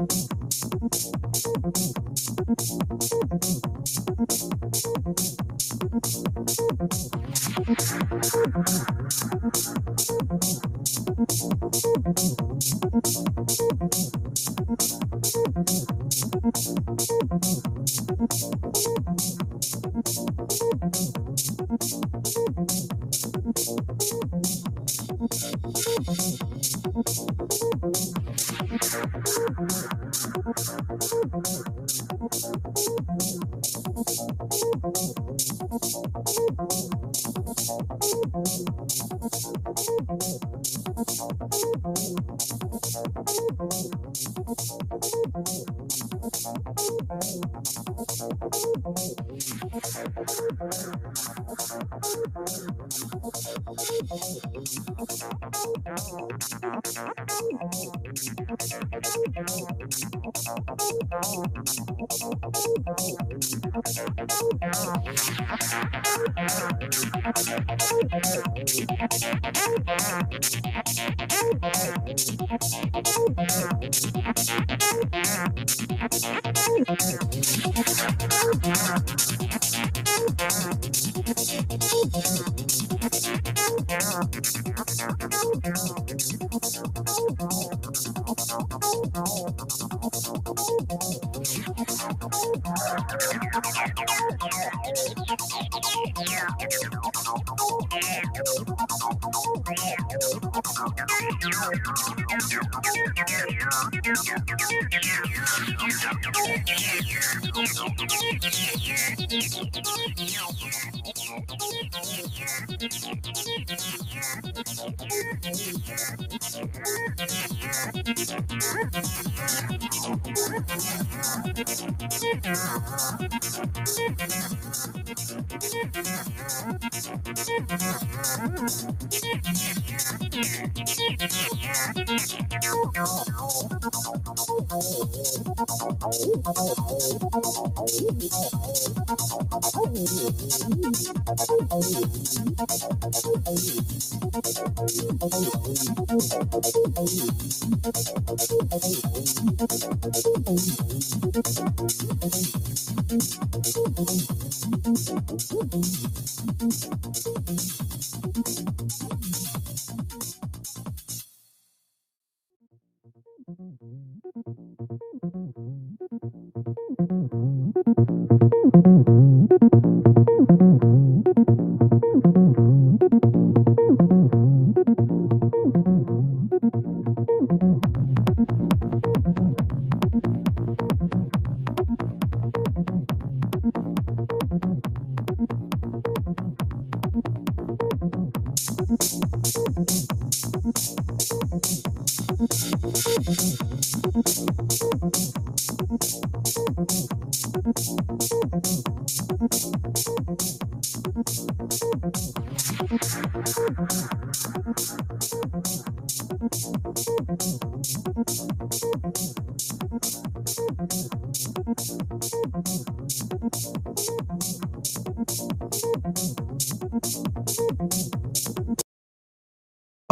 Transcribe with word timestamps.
Thank 0.00 0.30
you. 6.16 6.29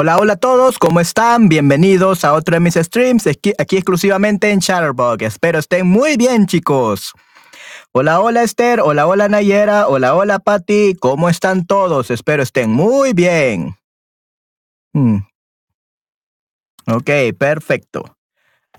Hola, 0.09 0.21
hola 0.21 0.33
a 0.33 0.37
todos, 0.37 0.79
¿cómo 0.79 1.01
están? 1.01 1.51
Bienvenidos 1.51 2.25
a 2.25 2.33
otro 2.33 2.55
de 2.55 2.61
mis 2.61 2.77
streams 2.77 3.27
aquí, 3.27 3.53
exclusivamente 3.59 4.51
en 4.51 4.59
Chatterbug. 4.59 5.23
Espero 5.23 5.59
estén 5.59 5.87
muy 5.87 6.17
bien, 6.17 6.47
chicos. 6.47 7.13
Hola, 7.93 8.19
hola 8.21 8.43
Esther, 8.43 8.81
hola, 8.81 9.07
hola 9.07 9.29
Nayera, 9.29 9.87
hola, 9.87 10.15
hola 10.15 10.39
Patti, 10.39 10.95
¿cómo 10.99 11.29
están 11.29 11.67
todos? 11.67 12.11
Espero 12.11 12.43
estén 12.43 12.71
muy 12.71 13.13
bien. 13.13 13.77
Hmm. 14.95 15.19
Ok, 16.87 17.11
perfecto. 17.39 18.17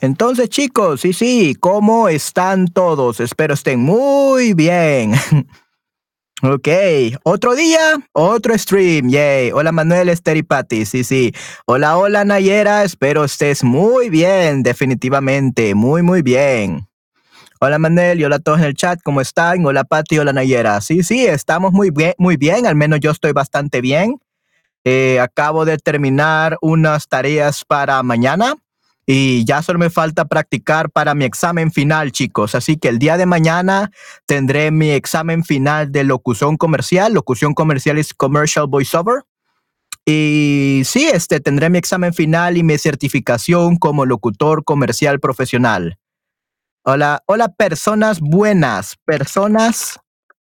Entonces, 0.02 0.50
chicos, 0.50 1.02
sí, 1.02 1.14
sí, 1.14 1.54
¿cómo 1.60 2.10
están 2.10 2.70
todos? 2.70 3.20
Espero 3.20 3.54
estén 3.54 3.80
muy 3.82 4.56
bien. 4.56 5.14
Ok, 6.42 6.70
otro 7.24 7.54
día, 7.54 7.98
otro 8.14 8.58
stream, 8.58 9.10
yay. 9.10 9.52
Hola 9.52 9.74
Manuel, 9.74 10.10
Patti, 10.48 10.86
sí, 10.86 11.04
sí. 11.04 11.34
Hola, 11.66 11.98
hola 11.98 12.24
Nayera, 12.24 12.86
espero 12.86 13.26
estés 13.26 13.62
muy 13.62 14.10
bien, 14.10 14.64
definitivamente, 14.64 15.76
muy, 15.76 16.02
muy 16.02 16.22
bien. 16.22 16.88
Hola 17.60 17.78
Manuel 17.78 18.22
y 18.22 18.24
hola 18.24 18.38
a 18.38 18.40
todos 18.40 18.60
en 18.60 18.66
el 18.68 18.74
chat, 18.74 19.02
¿cómo 19.04 19.19
están? 19.19 19.66
Hola 19.66 19.84
Patti, 19.84 20.18
hola 20.18 20.31
Nayera. 20.31 20.80
Sí, 20.80 21.04
sí, 21.04 21.25
estamos 21.25 21.74
muy 21.74 21.90
bien, 21.92 22.13
muy 22.18 22.38
bien, 22.38 22.66
al 22.66 22.75
menos 22.75 23.02
yo 23.02 23.12
estoy 23.12 23.34
bastante 23.34 23.81
bien. 23.81 24.18
Eh, 24.86 25.19
acabo 25.19 25.66
de 25.66 25.78
terminar 25.78 26.58
unas 26.62 27.10
tareas 27.10 27.66
para 27.66 28.02
mañana 28.02 28.56
y 29.12 29.44
ya 29.44 29.64
solo 29.64 29.80
me 29.80 29.90
falta 29.90 30.26
practicar 30.26 30.92
para 30.92 31.16
mi 31.16 31.26
examen 31.26 31.72
final, 31.72 32.12
chicos. 32.12 32.54
Así 32.54 32.78
que 32.78 32.90
el 32.90 33.00
día 33.00 33.18
de 33.18 33.26
mañana 33.26 33.90
tendré 34.28 34.70
mi 34.70 34.92
examen 34.92 35.44
final 35.44 35.92
de 35.92 36.04
locución 36.04 36.58
comercial. 36.58 37.16
Locución 37.16 37.56
comercial 37.56 37.98
es 37.98 38.14
Commercial 38.14 38.68
Voiceover. 38.68 39.24
Y 40.06 40.84
sí, 40.86 41.10
este, 41.12 41.40
tendré 41.40 41.72
mi 41.72 41.80
examen 41.80 42.14
final 42.14 42.56
y 42.56 42.62
mi 42.62 42.78
certificación 42.78 43.78
como 43.78 44.06
locutor 44.06 44.64
comercial 44.64 45.20
profesional. 45.20 45.98
Hola, 46.84 47.24
hola, 47.26 47.50
personas 47.50 48.20
buenas, 48.20 48.96
personas 49.06 50.00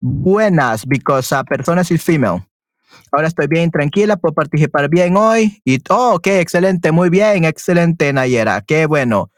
buenas, 0.01 0.85
because 0.85 1.33
personas 1.49 1.93
is 1.93 2.03
female. 2.03 2.48
Ahora 3.13 3.29
estoy 3.29 3.47
bien 3.47 3.71
tranquila, 3.71 4.17
puedo 4.17 4.35
participar 4.35 4.89
bien 4.89 5.17
hoy. 5.17 5.61
Y, 5.65 5.79
oh, 5.91 6.21
qué 6.23 6.41
excelente, 6.41 6.93
muy 6.93 7.11
bien, 7.11 7.45
excelente, 7.45 8.13
Nayera, 8.13 8.63
qué 8.63 8.87
bueno. 8.87 9.31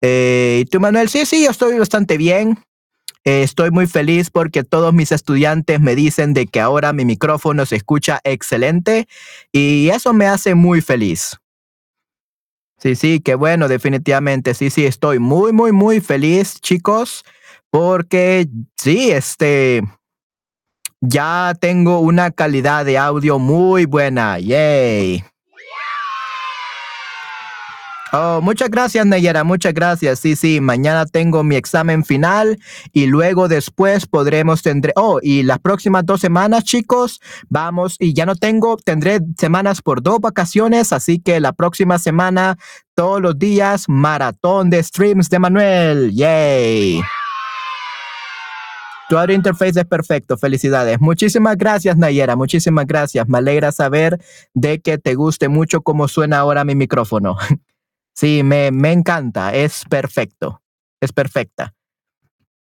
Eh, 0.00 0.62
¿Y 0.62 0.64
tú, 0.66 0.80
Manuel? 0.80 1.08
Sí, 1.08 1.26
sí, 1.26 1.44
yo 1.44 1.50
estoy 1.50 1.78
bastante 1.78 2.16
bien. 2.16 2.58
Eh, 3.24 3.42
estoy 3.42 3.72
muy 3.72 3.88
feliz 3.88 4.30
porque 4.30 4.62
todos 4.62 4.94
mis 4.94 5.10
estudiantes 5.10 5.80
me 5.80 5.96
dicen 5.96 6.32
de 6.32 6.46
que 6.46 6.60
ahora 6.60 6.92
mi 6.92 7.04
micrófono 7.04 7.66
se 7.66 7.74
escucha 7.74 8.20
excelente 8.22 9.08
y 9.50 9.88
eso 9.88 10.12
me 10.12 10.26
hace 10.26 10.54
muy 10.54 10.80
feliz. 10.80 11.36
Sí, 12.78 12.94
sí, 12.94 13.20
qué 13.20 13.34
bueno, 13.34 13.66
definitivamente. 13.66 14.54
Sí, 14.54 14.70
sí, 14.70 14.86
estoy 14.86 15.18
muy, 15.18 15.52
muy, 15.52 15.72
muy 15.72 16.00
feliz, 16.00 16.60
chicos, 16.60 17.24
porque 17.70 18.46
sí, 18.76 19.10
este, 19.10 19.82
ya 21.08 21.54
tengo 21.58 22.00
una 22.00 22.30
calidad 22.30 22.84
de 22.84 22.98
audio 22.98 23.38
muy 23.38 23.84
buena. 23.84 24.38
Yay. 24.38 25.24
Oh, 28.12 28.40
muchas 28.40 28.70
gracias, 28.70 29.04
Nayera, 29.04 29.44
muchas 29.44 29.74
gracias. 29.74 30.20
Sí, 30.20 30.36
sí, 30.36 30.60
mañana 30.60 31.06
tengo 31.06 31.42
mi 31.42 31.56
examen 31.56 32.04
final 32.04 32.58
y 32.92 33.06
luego 33.06 33.48
después 33.48 34.06
podremos 34.06 34.62
tendré. 34.62 34.92
Oh, 34.96 35.18
y 35.20 35.42
las 35.42 35.58
próximas 35.58 36.06
dos 36.06 36.20
semanas, 36.20 36.64
chicos, 36.64 37.20
vamos 37.48 37.96
y 37.98 38.14
ya 38.14 38.24
no 38.24 38.36
tengo, 38.36 38.76
tendré 38.76 39.20
semanas 39.36 39.82
por 39.82 40.02
dos 40.02 40.20
vacaciones, 40.20 40.92
así 40.92 41.18
que 41.18 41.40
la 41.40 41.52
próxima 41.52 41.98
semana, 41.98 42.56
todos 42.94 43.20
los 43.20 43.38
días, 43.38 43.84
maratón 43.88 44.70
de 44.70 44.82
streams 44.82 45.28
de 45.28 45.38
Manuel. 45.38 46.12
Yay. 46.14 47.02
Tu 49.08 49.16
audio 49.16 49.36
interface 49.36 49.80
es 49.80 49.86
perfecto, 49.86 50.36
felicidades. 50.36 51.00
Muchísimas 51.00 51.56
gracias, 51.56 51.96
Nayera, 51.96 52.34
muchísimas 52.34 52.86
gracias. 52.86 53.28
Me 53.28 53.38
alegra 53.38 53.70
saber 53.70 54.18
de 54.52 54.80
que 54.80 54.98
te 54.98 55.14
guste 55.14 55.48
mucho 55.48 55.82
cómo 55.82 56.08
suena 56.08 56.38
ahora 56.38 56.64
mi 56.64 56.74
micrófono. 56.74 57.36
Sí, 58.18 58.42
me, 58.42 58.70
me 58.70 58.92
encanta, 58.92 59.54
es 59.54 59.84
perfecto, 59.90 60.62
es 61.02 61.12
perfecta. 61.12 61.74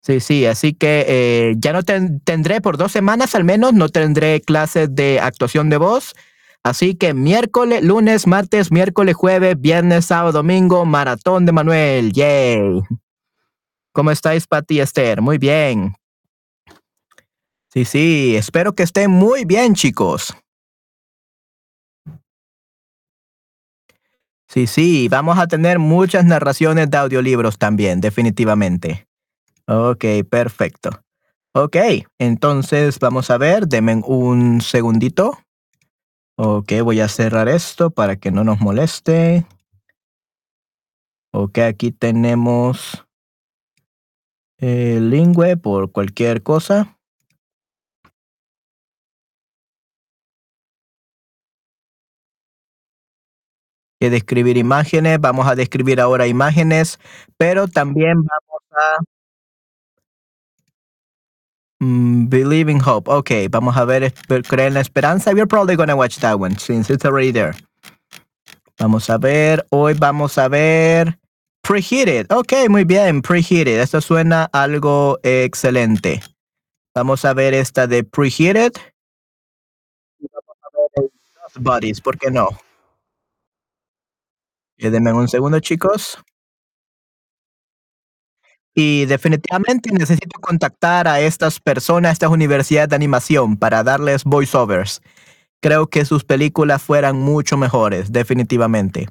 Sí, 0.03 0.19
sí, 0.19 0.47
así 0.47 0.75
que 0.75 1.05
eh, 1.07 1.55
ya 1.59 1.73
no 1.73 1.85
tendré 1.85 2.61
por 2.61 2.77
dos 2.77 2.91
semanas 2.91 3.37
al 3.37 3.45
menos, 3.45 3.73
no 3.73 3.89
tendré 3.89 4.41
clases 4.41 4.93
de 4.97 5.21
actuación 5.21 5.71
de 5.71 5.77
voz. 5.77 6.17
Así 6.65 6.97
que 6.97 7.15
miércoles, 7.15 7.85
lunes, 7.85 8.27
martes, 8.27 8.73
miércoles, 8.73 9.15
jueves, 9.15 9.61
viernes, 9.61 10.07
sábado, 10.07 10.33
domingo, 10.33 10.85
maratón 10.85 11.47
de 11.47 11.53
Manuel. 11.53 12.13
Yay. 12.13 12.83
¿Cómo 13.93 14.11
estáis, 14.11 14.47
Pati 14.47 14.81
Esther? 14.81 15.21
Muy 15.23 15.39
bien. 15.39 15.98
Sí, 17.71 17.85
sí, 17.85 18.35
espero 18.37 18.75
que 18.75 18.83
estén 18.83 19.11
muy 19.11 19.45
bien, 19.45 19.75
chicos. 19.75 20.35
Sí, 24.49 24.67
sí, 24.67 25.09
vamos 25.09 25.39
a 25.39 25.47
tener 25.47 25.79
muchas 25.79 26.25
narraciones 26.25 26.91
de 26.91 26.97
audiolibros 26.97 27.59
también, 27.59 28.01
definitivamente. 28.01 29.07
Ok, 29.67 30.05
perfecto. 30.31 30.91
Ok, 31.55 31.77
entonces 32.19 32.99
vamos 32.99 33.31
a 33.31 33.37
ver, 33.37 33.69
denme 33.69 33.97
un 34.07 34.63
segundito. 34.63 35.39
Ok, 36.39 36.73
voy 36.83 37.01
a 37.01 37.09
cerrar 37.09 37.49
esto 37.49 37.91
para 37.91 38.17
que 38.17 38.31
no 38.31 38.45
nos 38.45 38.61
moleste. 38.61 39.45
Ok, 41.33 41.59
aquí 41.59 41.93
tenemos 41.93 43.05
el 44.59 45.11
lingüe 45.11 45.57
por 45.57 45.93
cualquier 45.93 46.43
cosa. 46.43 46.98
Que 54.01 54.11
describir 54.11 54.57
imágenes. 54.57 55.21
Vamos 55.21 55.47
a 55.47 55.55
describir 55.55 56.01
ahora 56.01 56.27
imágenes, 56.27 56.99
pero 57.37 57.69
también 57.69 58.17
vamos 58.17 58.63
a 58.73 58.99
mm, 61.81 62.29
believe 62.29 62.71
in 62.71 62.81
hope. 62.81 63.11
Okay, 63.11 63.49
vamos 63.49 63.77
a 63.77 63.85
ver, 63.85 64.13
creer 64.49 64.69
en 64.69 64.75
la 64.75 64.81
esperanza. 64.81 65.33
We're 65.33 65.47
probably 65.47 65.77
going 65.77 65.89
to 65.89 65.97
watch 65.97 66.19
that 66.19 66.39
one 66.39 66.59
since 66.59 66.93
it's 66.93 67.05
already 67.05 67.33
there. 67.33 67.55
Vamos 68.79 69.11
a 69.11 69.19
ver, 69.19 69.67
hoy 69.71 69.95
vamos 69.95 70.39
a 70.39 70.49
ver 70.49 71.19
Preheated. 71.63 72.31
Ok, 72.31 72.53
muy 72.69 72.85
bien, 72.85 73.21
Preheated. 73.21 73.81
Esto 73.81 74.01
suena 74.01 74.49
algo 74.53 75.19
excelente. 75.23 76.23
Vamos 76.95 77.25
a 77.25 77.35
ver 77.35 77.55
esta 77.55 77.87
de 77.87 78.05
Preheated. 78.05 78.73
Vamos 80.21 80.57
a 80.63 81.01
ver 81.01 81.11
Bodies, 81.61 82.01
¿por 82.01 82.17
qué 82.19 82.31
no? 82.31 82.49
Eh, 84.79 84.91
un 84.91 85.29
segundo, 85.29 85.59
chicos. 85.61 86.19
Y 88.75 89.07
definitivamente 89.07 89.91
necesito 89.91 90.39
contactar 90.41 91.09
a 91.09 91.21
estas 91.21 91.59
personas, 91.59 92.11
a 92.11 92.13
estas 92.13 92.31
universidades 92.31 92.89
de 92.91 92.97
animación, 92.97 93.57
para 93.57 93.83
darles 93.83 94.23
voiceovers. 94.23 95.03
Creo 95.61 95.89
que 95.89 96.05
sus 96.05 96.23
películas 96.25 96.81
fueran 96.81 97.17
mucho 97.17 97.57
mejores, 97.57 98.13
definitivamente. 98.13 99.09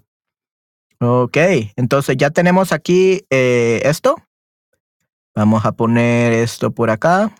Ok, 0.99 1.37
entonces 1.75 2.15
ya 2.17 2.29
tenemos 2.29 2.71
aquí 2.71 3.25
eh, 3.29 3.81
esto. 3.83 4.15
Vamos 5.35 5.65
a 5.65 5.73
poner 5.73 6.31
esto 6.31 6.71
por 6.71 6.89
acá. 6.89 7.35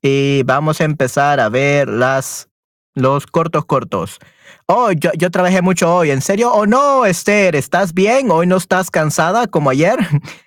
Y 0.00 0.42
vamos 0.44 0.80
a 0.80 0.84
empezar 0.84 1.40
a 1.40 1.48
ver 1.48 1.88
las, 1.88 2.48
los 2.94 3.26
cortos 3.26 3.64
cortos. 3.64 4.20
Oh, 4.66 4.92
yo, 4.92 5.30
trabajé 5.30 5.62
mucho 5.62 5.94
hoy. 5.94 6.10
¿En 6.10 6.20
serio? 6.20 6.52
Oh, 6.52 6.66
no, 6.66 7.06
Esther, 7.06 7.56
¿estás 7.56 7.92
bien? 7.92 8.30
¿Hoy 8.30 8.46
no 8.46 8.56
estás 8.56 8.90
cansada 8.90 9.46
como 9.46 9.70
ayer? 9.70 9.98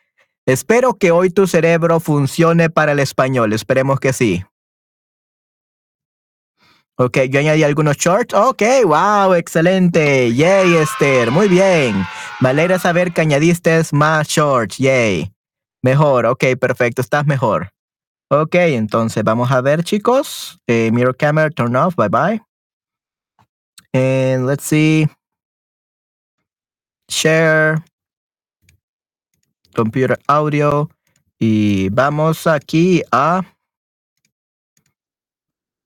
Espero 0.46 0.94
que 0.94 1.12
hoy 1.12 1.30
tu 1.30 1.46
cerebro 1.46 2.00
funcione 2.00 2.70
para 2.70 2.94
el 2.94 3.00
español. 3.00 3.54
Esperemos 3.54 4.00
que 4.00 4.14
sí. 4.14 4.44
Ok, 7.00 7.20
yo 7.30 7.40
añadí 7.40 7.64
algunos 7.64 7.98
shorts. 7.98 8.34
Ok, 8.34 8.64
wow, 8.86 9.34
excelente. 9.36 10.34
Yay, 10.34 10.76
Esther. 10.78 11.30
Muy 11.30 11.48
bien. 11.48 12.04
Me 12.40 12.50
alegra 12.50 12.80
saber 12.80 13.14
que 13.14 13.22
añadiste 13.22 13.80
más 13.92 14.28
shorts. 14.28 14.78
Yay. 14.78 15.32
Mejor. 15.84 16.26
Ok, 16.26 16.46
perfecto. 16.60 17.02
Estás 17.02 17.26
mejor. 17.28 17.70
Ok, 18.30 18.56
entonces 18.56 19.24
vamos 19.24 19.52
a 19.52 19.62
ver, 19.62 19.84
chicos. 19.84 20.60
Eh, 20.68 20.90
mirror 20.92 21.16
camera, 21.16 21.50
turn 21.50 21.76
off. 21.76 21.96
Bye 21.96 22.10
bye. 22.10 22.47
And 23.94 24.46
let's 24.46 24.66
see. 24.66 25.08
Share. 27.10 27.84
Computer 29.76 30.20
audio. 30.28 30.90
Y 31.40 31.90
vamos 31.90 32.48
aquí 32.48 33.04
a 33.12 33.44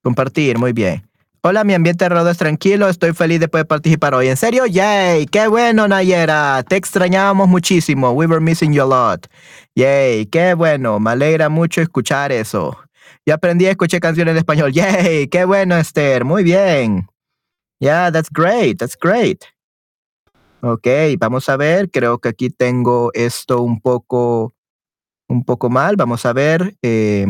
compartir. 0.03 0.57
Muy 0.57 0.73
bien. 0.73 1.07
Hola, 1.43 1.63
mi 1.63 1.73
ambiente 1.73 2.07
de 2.07 2.31
es 2.31 2.37
tranquilo. 2.37 2.87
Estoy 2.87 3.13
feliz 3.13 3.39
de 3.39 3.47
poder 3.47 3.65
participar 3.65 4.13
hoy. 4.13 4.27
¿En 4.27 4.37
serio? 4.37 4.67
Yay. 4.67 5.25
Qué 5.25 5.47
bueno, 5.47 5.87
Nayera. 5.87 6.63
Te 6.67 6.75
extrañábamos 6.75 7.49
muchísimo. 7.49 8.11
We 8.11 8.27
were 8.27 8.39
missing 8.39 8.73
you 8.73 8.83
a 8.83 8.85
lot. 8.85 9.25
Yay. 9.75 10.27
Qué 10.27 10.53
bueno. 10.53 10.99
Me 10.99 11.11
alegra 11.11 11.49
mucho 11.49 11.81
escuchar 11.81 12.31
eso. 12.31 12.77
Yo 13.25 13.33
aprendí 13.33 13.65
a 13.65 13.71
escuchar 13.71 13.99
canciones 13.99 14.33
en 14.33 14.37
español. 14.37 14.71
Yay. 14.71 15.27
Qué 15.29 15.43
bueno, 15.45 15.75
Esther. 15.77 16.25
Muy 16.25 16.43
bien. 16.43 17.07
Yeah, 17.81 18.11
that's 18.11 18.29
great, 18.29 18.77
that's 18.77 18.95
great. 18.95 19.43
Ok, 20.61 20.85
vamos 21.17 21.49
a 21.49 21.57
ver, 21.57 21.89
creo 21.89 22.19
que 22.19 22.29
aquí 22.29 22.51
tengo 22.51 23.09
esto 23.15 23.63
un 23.63 23.81
poco, 23.81 24.53
un 25.27 25.43
poco 25.43 25.71
mal. 25.71 25.95
Vamos 25.95 26.23
a 26.27 26.33
ver. 26.33 26.77
Eh, 26.83 27.25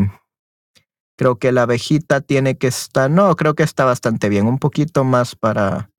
creo 1.16 1.38
que 1.38 1.52
la 1.52 1.62
abejita 1.62 2.20
tiene 2.20 2.58
que 2.58 2.66
estar, 2.66 3.10
no, 3.10 3.34
creo 3.34 3.54
que 3.54 3.62
está 3.62 3.86
bastante 3.86 4.28
bien. 4.28 4.46
Un 4.46 4.58
poquito 4.58 5.04
más 5.04 5.34
para, 5.34 5.90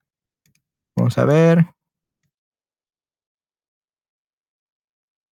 vamos 0.96 1.18
a 1.18 1.26
ver. 1.26 1.66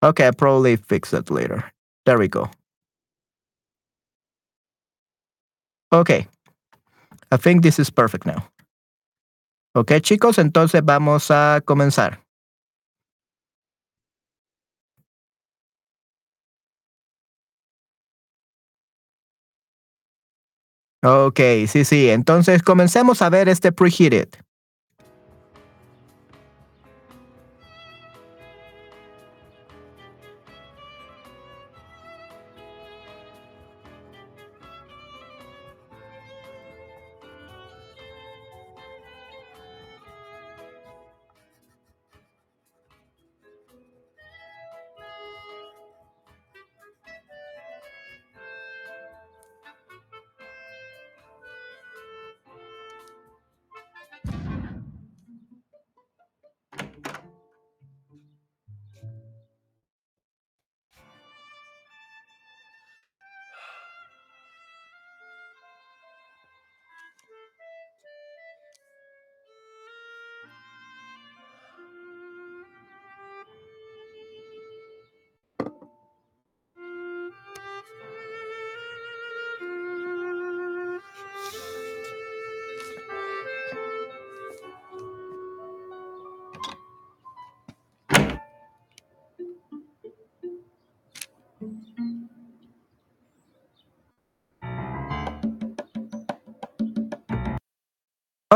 Okay, 0.03 0.25
I'll 0.25 0.33
probably 0.33 0.77
fix 0.77 1.11
that 1.11 1.29
later. 1.29 1.71
There 2.05 2.17
we 2.17 2.27
go. 2.27 2.49
Okay. 5.93 6.27
I 7.31 7.37
think 7.37 7.61
this 7.61 7.77
is 7.77 7.91
perfect 7.91 8.25
now. 8.25 8.50
Ok, 9.73 9.93
chicos, 10.01 10.37
entonces 10.37 10.81
vamos 10.83 11.31
a 11.31 11.61
comenzar. 11.63 12.25
Ok, 21.03 21.39
sí, 21.67 21.83
sí. 21.83 22.09
Entonces 22.09 22.61
comencemos 22.61 23.21
a 23.23 23.29
ver 23.29 23.49
este 23.49 23.71
preheated. 23.71 24.29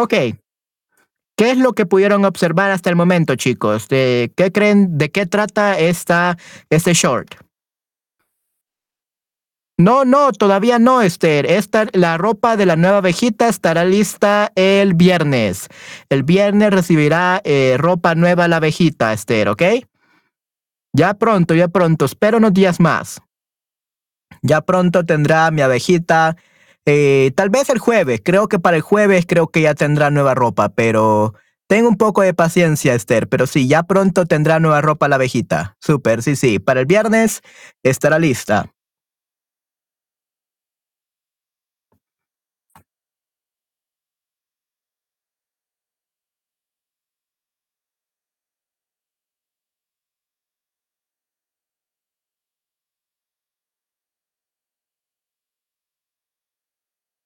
Ok. 0.06 0.14
¿Qué 1.36 1.50
es 1.50 1.58
lo 1.58 1.74
que 1.74 1.88
pudieron 1.88 2.26
observar 2.26 2.70
hasta 2.70 2.92
el 2.92 2.96
momento, 2.96 3.36
chicos? 3.36 3.88
¿De 3.88 4.32
qué 4.38 4.52
creen, 4.52 5.00
de 5.00 5.10
qué 5.10 5.26
trata 5.26 5.80
esta, 5.80 6.38
este 6.70 6.94
short? 6.94 7.34
No, 9.80 10.06
no, 10.06 10.32
todavía 10.32 10.78
no, 10.78 11.02
Esther. 11.02 11.48
Esta, 11.48 11.88
la 11.94 12.20
ropa 12.20 12.56
de 12.56 12.68
la 12.68 12.76
nueva 12.76 13.00
abejita 13.00 13.50
estará 13.50 13.84
lista 13.84 14.52
el 14.54 14.94
viernes. 14.94 15.70
El 16.10 16.22
viernes 16.22 16.70
recibirá 16.70 17.42
eh, 17.44 17.78
ropa 17.80 18.14
nueva 18.14 18.48
la 18.48 18.58
abejita, 18.58 19.12
Esther, 19.12 19.50
¿ok? 19.50 19.64
Ya 20.94 21.16
pronto, 21.16 21.56
ya 21.56 21.68
pronto. 21.68 22.06
Espero 22.06 22.38
unos 22.38 22.54
días 22.54 22.80
más. 22.80 23.24
Ya 24.44 24.62
pronto 24.62 25.04
tendrá 25.04 25.50
mi 25.50 25.62
abejita. 25.62 26.38
Eh, 26.86 27.32
tal 27.36 27.50
vez 27.50 27.70
el 27.70 27.80
jueves. 27.80 28.22
Creo 28.24 28.48
que 28.48 28.60
para 28.60 28.78
el 28.78 28.84
jueves 28.84 29.26
creo 29.28 29.48
que 29.48 29.62
ya 29.62 29.74
tendrá 29.74 30.12
nueva 30.12 30.36
ropa, 30.36 30.70
pero 30.70 31.34
tengo 31.68 31.90
un 31.90 31.98
poco 31.98 32.22
de 32.22 32.34
paciencia, 32.34 32.94
Esther. 32.94 33.28
Pero 33.28 33.48
sí, 33.48 33.68
ya 33.68 33.84
pronto 33.84 34.26
tendrá 34.26 34.60
nueva 34.60 34.82
ropa 34.82 35.08
la 35.08 35.16
abejita. 35.16 35.76
Súper, 35.80 36.22
sí, 36.22 36.36
sí. 36.36 36.60
Para 36.60 36.82
el 36.82 36.86
viernes 36.86 37.42
estará 37.84 38.20
lista. 38.20 38.75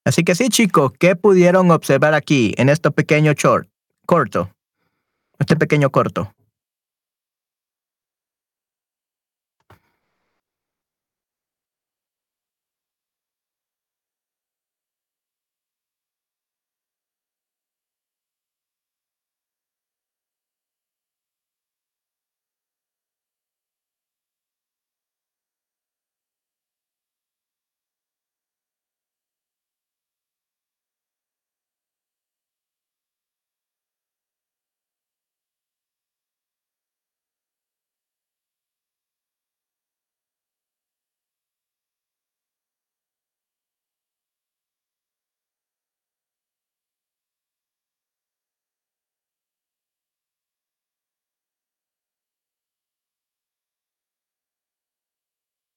Así 0.09 0.23
que 0.23 0.33
sí, 0.33 0.49
chicos, 0.49 0.91
¿qué 0.97 1.15
pudieron 1.15 1.69
observar 1.69 2.15
aquí 2.15 2.55
en 2.57 2.69
este 2.69 2.89
pequeño 2.89 3.33
short, 3.33 3.69
corto? 4.07 4.49
Este 5.37 5.55
pequeño 5.55 5.91
corto. 5.91 6.33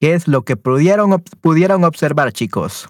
¿Qué 0.02 0.14
es 0.14 0.26
lo 0.26 0.42
que 0.42 0.56
pudieron, 0.56 1.22
pudieron 1.40 1.84
observar, 1.84 2.32
chicos? 2.32 2.88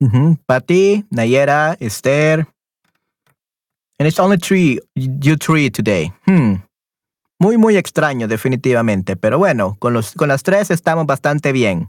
Mm 0.00 0.34
Patty, 0.46 1.04
Nayera, 1.10 1.76
Esther. 1.80 2.46
And 3.98 4.06
it's 4.06 4.18
only 4.18 4.36
three, 4.36 4.78
you 4.94 5.36
three 5.36 5.70
today. 5.70 6.12
Hmm. 6.26 6.56
Muy, 7.38 7.56
muy 7.56 7.76
extraño, 7.76 8.28
definitivamente. 8.28 9.16
Pero 9.16 9.38
bueno, 9.38 9.76
con, 9.78 9.92
los, 9.92 10.12
con 10.12 10.28
las 10.28 10.42
tres 10.42 10.70
estamos 10.70 11.06
bastante 11.06 11.52
bien. 11.52 11.88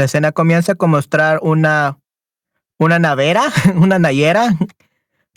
La 0.00 0.06
escena 0.06 0.32
comienza 0.32 0.76
con 0.76 0.88
mostrar 0.88 1.40
una, 1.42 1.98
una 2.78 2.98
nevera, 2.98 3.42
una 3.76 3.98
nayera, 3.98 4.48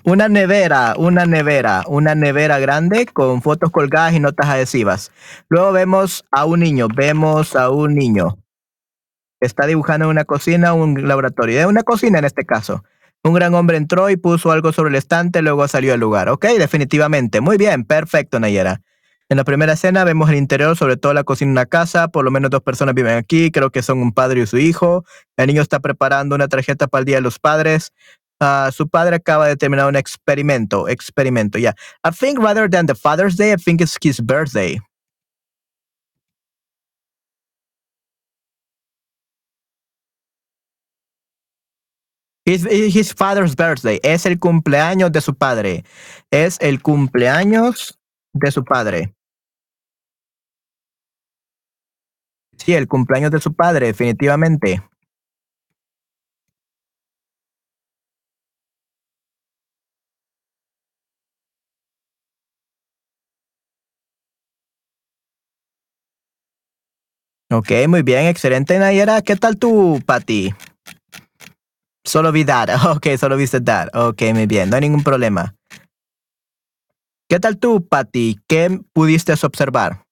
una 0.05 0.29
nevera, 0.29 0.93
una 0.97 1.25
nevera, 1.25 1.83
una 1.85 2.15
nevera 2.15 2.59
grande 2.59 3.05
con 3.05 3.41
fotos 3.41 3.71
colgadas 3.71 4.13
y 4.13 4.21
notas 4.21 4.47
adhesivas. 4.47 5.11
Luego 5.49 5.73
vemos 5.73 6.23
a 6.31 6.45
un 6.45 6.61
niño, 6.61 6.87
vemos 6.87 7.57
a 7.57 7.71
un 7.71 7.93
niño. 7.93 8.37
Está 9.41 9.65
dibujando 9.65 10.05
en 10.05 10.11
una 10.11 10.23
cocina, 10.23 10.71
un 10.71 11.09
laboratorio, 11.09 11.59
de 11.59 11.65
una 11.65 11.83
cocina 11.83 12.19
en 12.19 12.23
este 12.23 12.45
caso. 12.45 12.85
Un 13.21 13.33
gran 13.33 13.53
hombre 13.55 13.75
entró 13.75 14.09
y 14.09 14.15
puso 14.15 14.49
algo 14.49 14.71
sobre 14.71 14.91
el 14.91 14.95
estante, 14.95 15.41
luego 15.41 15.67
salió 15.67 15.91
del 15.91 15.99
lugar. 15.99 16.29
Ok, 16.29 16.45
definitivamente. 16.57 17.41
Muy 17.41 17.57
bien, 17.57 17.83
perfecto, 17.83 18.39
Nayera. 18.39 18.79
En 19.33 19.37
la 19.37 19.45
primera 19.45 19.73
escena 19.73 20.03
vemos 20.03 20.29
el 20.29 20.35
interior, 20.35 20.77
sobre 20.77 20.95
todo 20.95 21.11
la 21.11 21.23
cocina 21.23 21.49
de 21.49 21.53
una 21.53 21.65
casa. 21.65 22.07
Por 22.09 22.23
lo 22.23 22.29
menos 22.29 22.51
dos 22.51 22.61
personas 22.61 22.93
viven 22.93 23.17
aquí. 23.17 23.49
Creo 23.49 23.71
que 23.71 23.81
son 23.81 23.99
un 23.99 24.11
padre 24.11 24.41
y 24.41 24.45
su 24.45 24.59
hijo. 24.59 25.05
El 25.37 25.47
niño 25.47 25.63
está 25.63 25.79
preparando 25.79 26.35
una 26.35 26.47
tarjeta 26.47 26.85
para 26.85 26.99
el 26.99 27.05
Día 27.05 27.15
de 27.15 27.21
los 27.23 27.39
Padres. 27.39 27.91
Uh, 28.39 28.71
su 28.71 28.87
padre 28.87 29.15
acaba 29.15 29.47
de 29.47 29.57
terminar 29.57 29.87
un 29.87 29.95
experimento. 29.95 30.87
Experimento, 30.87 31.57
yeah. 31.57 31.73
I 32.03 32.11
think 32.11 32.37
rather 32.37 32.69
than 32.69 32.85
the 32.85 32.93
Father's 32.93 33.35
Day, 33.35 33.53
I 33.53 33.55
think 33.55 33.81
it's 33.81 33.97
his 33.99 34.21
birthday. 34.21 34.79
His 42.45 43.11
father's 43.15 43.55
birthday. 43.55 43.99
Es 44.03 44.27
el 44.27 44.37
cumpleaños 44.37 45.11
de 45.11 45.21
su 45.21 45.33
padre. 45.33 45.83
Es 46.29 46.59
el 46.61 46.83
cumpleaños 46.83 47.97
de 48.33 48.51
su 48.51 48.63
padre. 48.63 49.15
Sí, 52.63 52.73
el 52.73 52.87
cumpleaños 52.87 53.29
de 53.31 53.41
su 53.41 53.53
padre, 53.53 53.87
definitivamente. 53.87 54.81
Ok, 67.51 67.69
muy 67.89 68.01
bien, 68.01 68.27
excelente, 68.27 68.79
Nayera. 68.79 69.21
¿Qué 69.21 69.35
tal 69.35 69.57
tú, 69.57 69.99
Patty? 70.05 70.53
Solo 72.05 72.31
vi 72.31 72.45
Dad. 72.45 72.69
Ok, 72.95 73.07
solo 73.19 73.35
viste 73.35 73.59
Dad. 73.59 73.89
Ok, 73.93 74.21
muy 74.33 74.45
bien, 74.45 74.69
no 74.69 74.77
hay 74.77 74.81
ningún 74.83 75.03
problema. 75.03 75.53
¿Qué 77.29 77.41
tal 77.41 77.57
tú, 77.57 77.85
Patty? 77.85 78.39
¿Qué 78.47 78.79
pudiste 78.93 79.33
observar? 79.33 80.05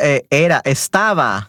Eh, 0.00 0.26
era, 0.30 0.60
estaba 0.64 1.48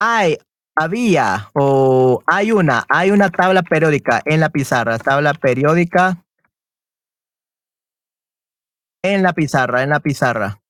Hay, 0.00 0.38
había 0.76 1.50
o 1.54 2.22
hay 2.26 2.52
una, 2.52 2.84
hay 2.88 3.10
una 3.10 3.30
tabla 3.30 3.62
periódica 3.62 4.22
en 4.24 4.40
la 4.40 4.48
pizarra, 4.48 4.98
tabla 4.98 5.34
periódica 5.34 6.24
en 9.02 9.22
la 9.22 9.32
pizarra, 9.32 9.82
en 9.82 9.90
la 9.90 10.00
pizarra. 10.00 10.60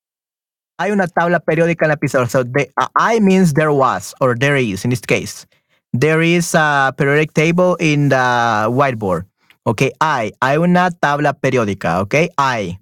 Hay 0.79 0.93
una 0.93 1.09
tabla 1.09 1.41
periódica 1.41 1.85
en 1.85 1.91
la 1.91 1.97
pizarra. 1.97 2.29
So 2.29 2.45
the, 2.45 2.71
I 2.97 3.21
means 3.21 3.55
there 3.55 3.73
was 3.73 4.15
or 4.21 4.39
there 4.39 4.57
is 4.57 4.85
in 4.85 4.91
this 4.91 5.01
case. 5.01 5.47
There 5.93 6.23
is 6.23 6.55
a 6.55 6.95
periodic 6.97 7.33
table 7.33 7.77
in 7.81 8.11
the 8.11 8.69
whiteboard. 8.71 9.27
Okay, 9.67 9.93
I. 10.01 10.33
Hay 10.41 10.57
una 10.57 10.91
tabla 10.91 11.35
periódica. 11.35 12.01
Okay, 12.03 12.29
I. 12.39 12.79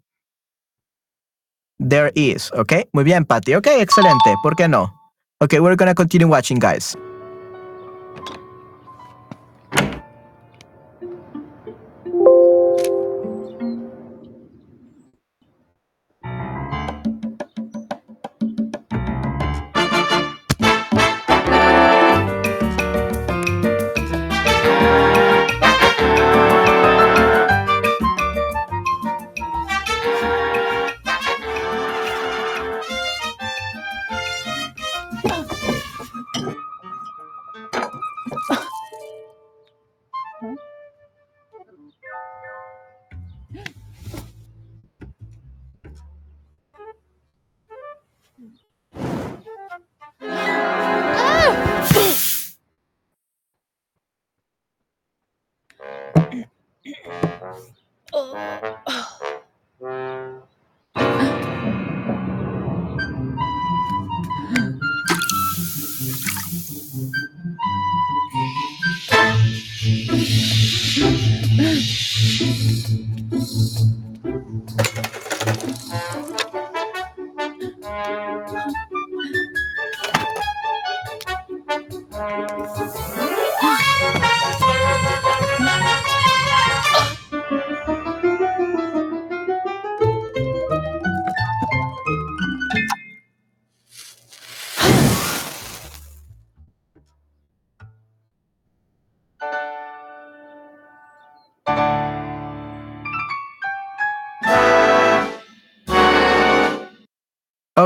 There 1.78 2.11
is. 2.14 2.50
Okay, 2.52 2.88
muy 2.92 3.04
bien, 3.04 3.25
Patty. 3.25 3.54
Okay, 3.56 3.80
excelente. 3.80 4.35
¿Por 4.42 4.56
qué 4.56 4.68
no? 4.68 4.92
Okay, 5.42 5.61
we're 5.61 5.76
gonna 5.76 5.95
continue 5.95 6.26
watching, 6.26 6.59
guys. 6.59 6.97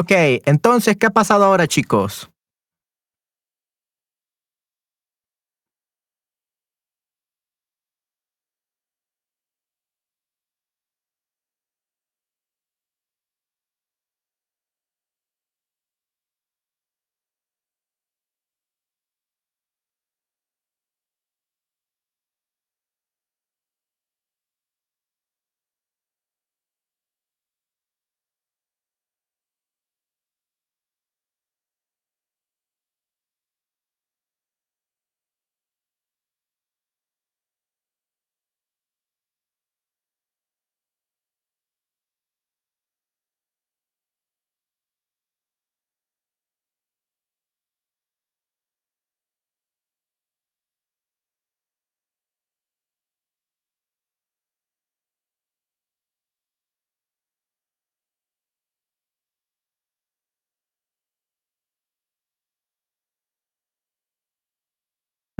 Ok, 0.01 0.13
entonces, 0.47 0.97
¿qué 0.97 1.05
ha 1.05 1.11
pasado 1.11 1.45
ahora, 1.45 1.69
chicos? 1.69 2.30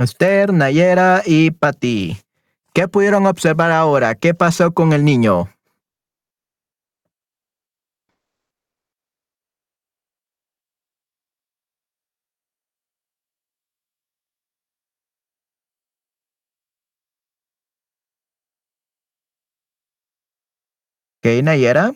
Esther, 0.01 0.53
Nayera 0.53 1.23
y 1.25 1.51
Pati. 1.51 2.17
¿Qué 2.73 2.87
pudieron 2.87 3.25
observar 3.25 3.71
ahora? 3.71 4.15
¿Qué 4.15 4.33
pasó 4.33 4.71
con 4.71 4.93
el 4.93 5.03
niño? 5.03 5.49
¿Qué, 21.21 21.43
Nayera? 21.43 21.93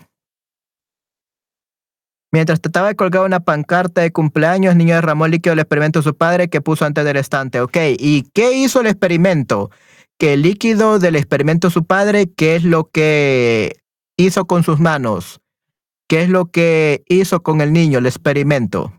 Mientras 2.32 2.60
trataba 2.60 2.90
de 2.90 2.96
colgar 2.96 3.24
una 3.24 3.40
pancarta 3.40 4.02
de 4.02 4.12
cumpleaños, 4.12 4.74
el 4.74 4.78
niño 4.78 4.96
derramó 4.96 5.26
el 5.26 5.32
líquido 5.32 5.52
del 5.52 5.60
experimento 5.60 6.00
de 6.00 6.04
su 6.04 6.16
padre 6.16 6.50
que 6.50 6.62
puso 6.62 6.86
antes 6.86 7.06
del 7.06 7.18
estante. 7.18 7.62
Ok, 7.62 7.78
¿y 7.98 8.24
qué 8.34 8.54
hizo 8.54 8.82
el 8.82 8.88
experimento? 8.88 9.72
Que 10.18 10.34
el 10.34 10.42
líquido 10.42 11.00
del 11.00 11.16
experimento 11.16 11.68
de 11.68 11.74
su 11.74 11.86
padre, 11.86 12.30
¿qué 12.36 12.56
es 12.56 12.64
lo 12.64 12.90
que 12.90 13.78
hizo 14.18 14.46
con 14.46 14.64
sus 14.64 14.80
manos? 14.80 15.40
¿Qué 16.08 16.24
es 16.24 16.30
lo 16.30 16.48
que 16.52 17.04
hizo 17.08 17.42
con 17.42 17.62
el 17.62 17.74
niño, 17.74 18.00
el 18.00 18.06
experimento? 18.06 18.95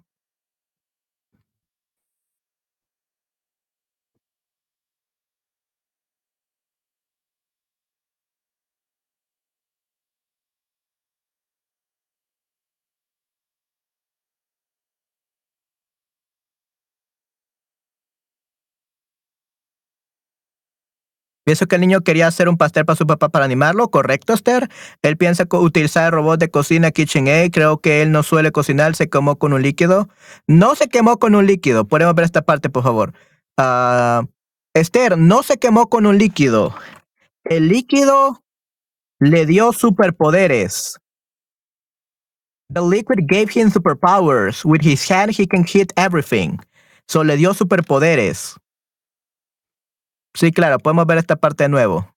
Pienso 21.47 21.69
que 21.69 21.77
el 21.77 21.81
niño 21.81 22.01
quería 22.01 22.27
hacer 22.27 22.49
un 22.49 22.57
pastel 22.57 22.85
para 22.85 22.97
su 22.97 23.07
papá 23.07 23.29
para 23.29 23.45
animarlo, 23.45 23.89
¿correcto, 23.89 24.33
Esther? 24.33 24.69
Él 25.03 25.17
piensa 25.17 25.47
utilizar 25.49 26.07
el 26.07 26.11
robot 26.11 26.41
de 26.41 26.51
cocina 26.51 26.91
KitchenAid. 26.91 27.53
Creo 27.53 27.79
que 27.79 28.03
él 28.03 28.11
no 28.11 28.25
suele 28.25 28.51
cocinar, 28.51 28.97
se 28.97 29.09
quemó 29.09 29.37
con 29.39 29.53
un 29.53 29.63
líquido. 29.63 30.09
No 30.49 30.75
se 30.75 30.89
quemó 30.89 31.21
con 31.21 31.37
un 31.37 31.47
líquido. 31.47 31.85
Podemos 31.85 32.17
ver 32.17 32.25
esta 32.25 32.43
parte, 32.43 32.69
por 32.69 32.83
favor. 32.83 33.13
Ah, 33.57 34.25
Esther, 34.75 35.17
no 35.17 35.45
se 35.45 35.57
quemó 35.57 35.89
con 35.89 36.07
un 36.07 36.19
líquido. 36.19 36.75
El 37.45 37.69
líquido 37.69 38.43
le 39.21 39.47
dio 39.47 39.73
superpoderes. 39.73 40.99
The 42.75 42.81
liquid 42.81 43.21
gave 43.29 43.53
him 43.55 43.71
superpowers. 43.71 44.65
With 44.65 44.81
his 44.83 45.09
hand, 45.09 45.31
he 45.31 45.47
can 45.47 45.65
hit 45.65 45.93
everything. 45.97 46.59
So 47.07 47.23
le 47.23 47.37
dio 47.37 47.55
superpoderes. 47.55 48.57
Sí, 50.37 50.53
claro, 50.53 50.79
podemos 50.79 51.07
ver 51.07 51.17
esta 51.17 51.37
parte 51.37 51.65
de 51.65 51.71
nuevo. 51.71 52.15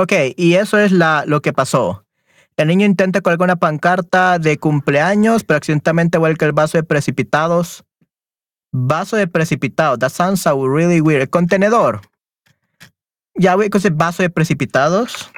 Ok, 0.00 0.12
y 0.36 0.54
eso 0.54 0.78
es 0.78 0.92
la, 0.92 1.24
lo 1.26 1.42
que 1.42 1.52
pasó. 1.52 2.04
El 2.56 2.68
niño 2.68 2.86
intenta 2.86 3.20
colgar 3.20 3.42
una 3.42 3.56
pancarta 3.56 4.38
de 4.38 4.56
cumpleaños, 4.56 5.42
pero 5.42 5.56
accidentalmente 5.56 6.18
vuelca 6.18 6.46
el 6.46 6.52
vaso 6.52 6.78
de 6.78 6.84
precipitados. 6.84 7.84
Vaso 8.72 9.16
de 9.16 9.26
precipitados. 9.26 9.98
That 9.98 10.10
sounds 10.10 10.42
so 10.42 10.68
really 10.68 11.00
weird. 11.00 11.22
El 11.22 11.30
contenedor. 11.30 12.02
Ya 13.34 13.56
voy 13.56 13.70
con 13.70 13.80
ese 13.80 13.90
vaso 13.90 14.22
de 14.22 14.30
precipitados. 14.30 15.32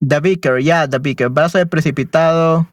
The 0.00 0.20
Beaker, 0.20 0.62
yeah, 0.62 0.86
The 0.88 1.00
Beaker. 1.00 1.30
Vaso 1.30 1.58
de 1.58 1.66
precipitado. 1.66 2.68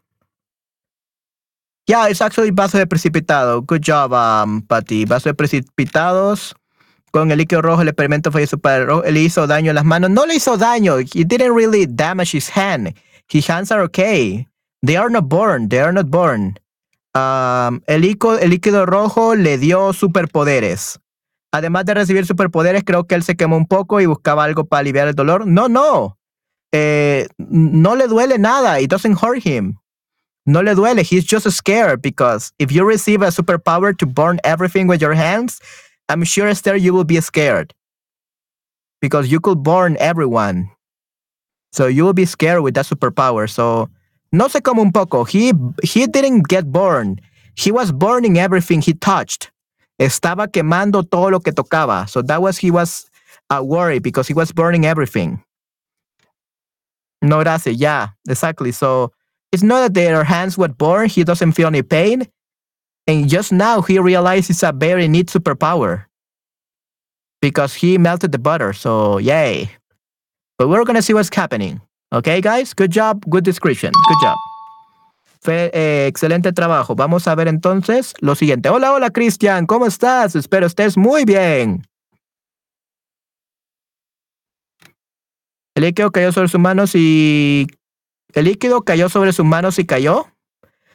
Yeah, 1.88 2.10
it's 2.10 2.22
actually 2.22 2.52
vaso 2.52 2.78
de 2.78 2.86
precipitado. 2.86 3.62
Good 3.62 3.82
job, 3.82 4.12
um, 4.12 4.62
Patty. 4.62 5.06
Vaso 5.06 5.30
de 5.30 5.34
precipitados. 5.34 6.54
Con 7.12 7.32
el 7.32 7.38
líquido 7.38 7.62
rojo, 7.62 7.82
el 7.82 7.88
experimento 7.88 8.30
fue 8.30 8.46
super 8.46 8.86
rojo. 8.86 9.04
Le 9.10 9.22
hizo 9.22 9.48
daño 9.48 9.72
en 9.72 9.76
las 9.76 9.86
manos. 9.86 10.10
No 10.10 10.26
le 10.26 10.36
hizo 10.36 10.58
daño. 10.58 11.00
He 11.00 11.24
didn't 11.24 11.56
really 11.56 11.86
damage 11.88 12.36
his 12.36 12.50
hand. 12.50 12.94
His 13.30 13.50
hands 13.50 13.72
are 13.72 13.82
okay. 13.84 14.46
They 14.86 14.98
are 14.98 15.10
not 15.10 15.30
born. 15.30 15.70
They 15.70 15.80
are 15.80 15.94
not 15.94 16.08
born. 16.08 16.60
Um, 17.16 17.82
el, 17.88 18.02
líquido, 18.02 18.38
el 18.38 18.50
líquido 18.50 18.86
rojo 18.86 19.36
le 19.36 19.58
dio 19.58 19.94
superpoderes. 19.94 21.00
Además 21.54 21.86
de 21.86 21.94
recibir 21.94 22.26
superpoderes, 22.26 22.84
creo 22.84 23.06
que 23.06 23.16
él 23.16 23.24
se 23.24 23.38
quemó 23.38 23.56
un 23.56 23.66
poco 23.66 24.02
y 24.02 24.06
buscaba 24.06 24.44
algo 24.44 24.66
para 24.66 24.82
aliviar 24.82 25.08
el 25.08 25.16
dolor. 25.16 25.48
No, 25.48 25.70
no. 25.70 26.18
Eh, 26.74 27.30
no 27.38 27.96
le 27.96 28.08
duele 28.08 28.38
nada. 28.38 28.82
It 28.82 28.92
doesn't 28.92 29.18
hurt 29.24 29.46
him. 29.46 29.78
No 30.48 30.62
le 30.62 30.74
duele. 30.76 31.04
He's 31.04 31.26
just 31.26 31.50
scared 31.52 32.02
because 32.02 32.54
if 32.58 32.72
you 32.72 32.86
receive 32.86 33.22
a 33.22 33.28
superpower 33.28 33.96
to 33.98 34.06
burn 34.06 34.40
everything 34.46 34.88
with 34.88 35.02
your 35.02 35.14
hands, 35.14 35.60
I'm 36.08 36.24
sure, 36.24 36.48
Esther, 36.48 36.78
you 36.78 36.94
will 36.94 37.04
be 37.04 37.20
scared 37.20 37.74
because 39.02 39.30
you 39.30 39.42
could 39.42 39.62
burn 39.62 39.98
everyone. 40.00 40.72
So 41.74 41.88
you 41.88 42.06
will 42.06 42.14
be 42.14 42.26
scared 42.26 42.62
with 42.64 42.76
that 42.76 42.86
superpower. 42.86 43.50
So 43.50 43.90
no 44.32 44.48
se 44.48 44.62
come 44.62 44.80
un 44.80 44.92
poco. 44.94 45.26
He 45.26 45.52
he 45.84 46.08
didn't 46.08 46.48
get 46.48 46.72
burned. 46.72 47.22
He 47.56 47.72
was 47.72 47.92
burning 47.92 48.40
everything 48.40 48.82
he 48.82 48.94
touched. 48.94 49.52
Estaba 50.00 50.48
quemando 50.48 51.04
todo 51.10 51.30
lo 51.30 51.40
que 51.40 51.52
tocaba. 51.52 52.08
So 52.10 52.22
that 52.22 52.42
was 52.42 52.58
he 52.58 52.72
was 52.72 53.10
uh, 53.50 53.56
a 53.56 53.64
worry 53.64 54.00
because 54.00 54.28
he 54.30 54.34
was 54.34 54.54
burning 54.54 54.86
everything. 54.86 55.44
No 57.22 57.44
gracias. 57.44 57.76
Yeah, 57.76 58.10
exactly. 58.30 58.72
So 58.72 59.12
it's 59.52 59.64
not 59.64 59.82
that 59.82 59.94
their 59.94 60.24
hands 60.24 60.58
were 60.58 60.68
burned. 60.68 61.12
He 61.12 61.24
doesn't 61.24 61.54
feel 61.54 61.68
any 61.68 61.84
pain. 61.84 62.28
And 63.08 63.30
just 63.30 63.52
now 63.52 63.82
he 63.82 64.00
realizes 64.00 64.64
a 64.64 64.74
very 64.74 65.08
neat 65.08 65.28
superpower 65.28 66.06
because 67.42 67.74
he 67.74 67.98
melted 67.98 68.32
the 68.32 68.40
butter. 68.40 68.74
So 68.74 69.18
yay. 69.18 69.72
But 70.58 70.68
we're 70.68 70.84
gonna 70.84 71.02
see 71.02 71.14
what's 71.14 71.34
happening. 71.34 71.80
Okay, 72.12 72.42
guys? 72.42 72.74
Good 72.74 72.92
job. 72.92 73.24
Good 73.30 73.44
description. 73.44 73.92
Good 73.92 74.22
job. 74.22 74.38
Fue 75.40 75.70
eh, 75.74 76.08
excelente 76.08 76.52
trabajo. 76.52 76.96
Vamos 76.96 77.28
a 77.28 77.36
ver 77.36 77.48
entonces 77.48 78.14
lo 78.22 78.36
siguiente. 78.36 78.70
Hola, 78.70 78.94
hola, 78.94 79.12
Cristian. 79.12 79.66
¿Cómo 79.66 79.86
estás? 79.86 80.36
Espero 80.36 80.66
estés 80.66 80.98
muy 80.98 81.26
bien. 81.26 81.88
El 85.76 85.94
cayó 85.94 86.32
sobre 86.32 86.48
sus 86.48 86.60
manos 86.60 86.96
y... 86.96 87.68
El 88.38 88.46
líquido 88.46 88.84
cayó 88.84 89.10
sobre 89.10 89.34
sus 89.34 89.46
manos 89.48 89.80
y 89.80 89.86
cayó. 89.88 90.28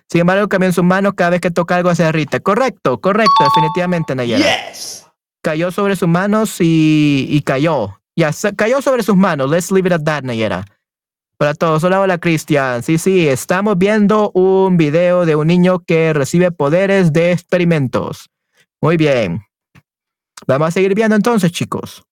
Sin 0.09 0.21
embargo, 0.21 0.49
cambió 0.49 0.69
en 0.69 0.73
sus 0.73 0.85
manos 0.85 1.15
cada 1.17 1.31
vez 1.31 1.41
que 1.41 1.51
toca 1.51 1.75
algo 1.75 1.93
se 1.93 2.05
derrite. 2.05 2.41
Correcto, 2.41 3.01
correcto, 3.01 3.43
definitivamente, 3.43 4.15
Nayera. 4.15 4.45
Yes. 4.69 5.09
Cayó 5.43 5.73
sobre 5.73 5.97
sus 5.97 6.07
manos 6.07 6.61
y, 6.61 7.27
y 7.29 7.43
cayó. 7.43 7.99
Ya, 8.15 8.31
cayó 8.55 8.81
sobre 8.81 9.03
sus 9.03 9.17
manos. 9.17 9.51
Let's 9.51 9.73
leave 9.73 9.89
it 9.89 9.93
at 9.93 10.05
that, 10.05 10.23
Nayera. 10.23 10.65
Para 11.37 11.55
todos, 11.55 11.83
hola, 11.83 12.01
hola, 12.01 12.19
Cristian. 12.19 12.85
Sí, 12.85 12.97
sí, 12.97 13.27
estamos 13.27 13.77
viendo 13.77 14.31
un 14.35 14.77
video 14.77 15.27
de 15.27 15.35
un 15.35 15.49
niño 15.49 15.81
que 15.81 16.13
recibe 16.13 16.53
poderes 16.53 17.13
de 17.13 17.33
experimentos. 17.33 18.31
Muy 18.81 18.97
bien. 18.97 19.45
Vamos 20.47 20.69
a 20.69 20.71
seguir 20.71 20.95
viendo 20.95 21.17
entonces, 21.17 21.51
chicos. 21.51 22.05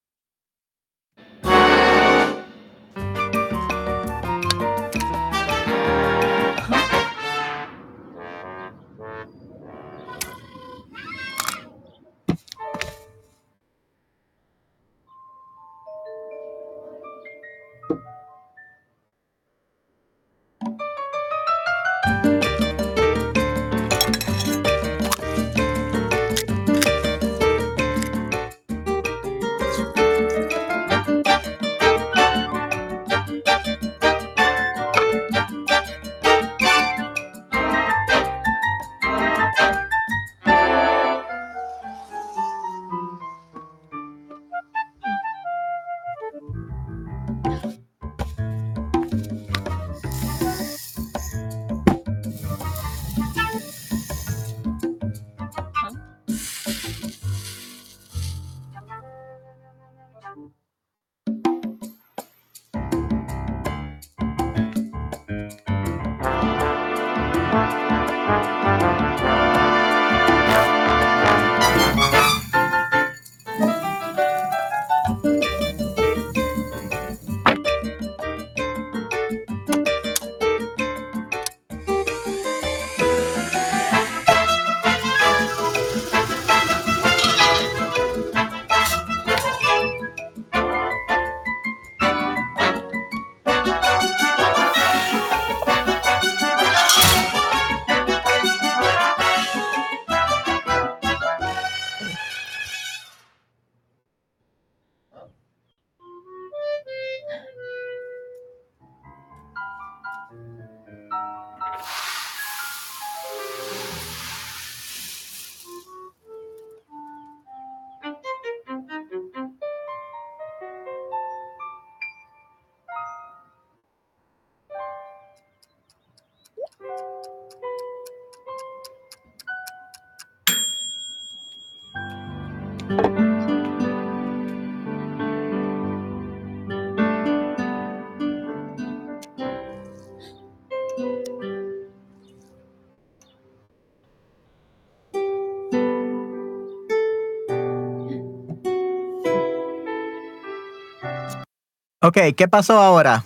Ok, 152.02 152.16
¿qué 152.36 152.48
pasó 152.48 152.78
ahora? 152.80 153.24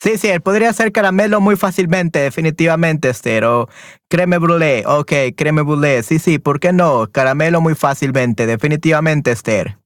Sí, 0.00 0.16
sí, 0.16 0.28
él 0.28 0.40
podría 0.42 0.70
hacer 0.70 0.92
caramelo 0.92 1.40
muy 1.40 1.56
fácilmente, 1.56 2.20
definitivamente, 2.20 3.08
Esther. 3.10 3.44
O 3.44 3.68
creme 4.08 4.38
brûlée, 4.38 4.84
ok, 4.86 5.12
creme 5.36 5.62
brûlée. 5.62 6.04
Sí, 6.04 6.20
sí, 6.20 6.38
¿por 6.38 6.60
qué 6.60 6.72
no? 6.72 7.08
Caramelo 7.10 7.60
muy 7.60 7.74
fácilmente, 7.74 8.46
definitivamente, 8.46 9.32
Esther. 9.32 9.78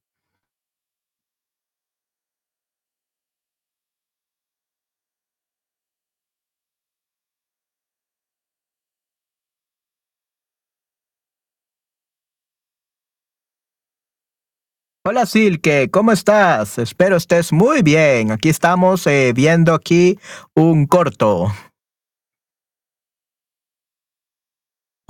Hola 15.04 15.26
Silke, 15.26 15.90
¿cómo 15.90 16.12
estás? 16.12 16.78
Espero 16.78 17.16
estés 17.16 17.52
muy 17.52 17.82
bien. 17.82 18.30
Aquí 18.30 18.48
estamos 18.48 19.04
eh, 19.08 19.32
viendo 19.34 19.74
aquí 19.74 20.16
un 20.54 20.86
corto. 20.86 21.52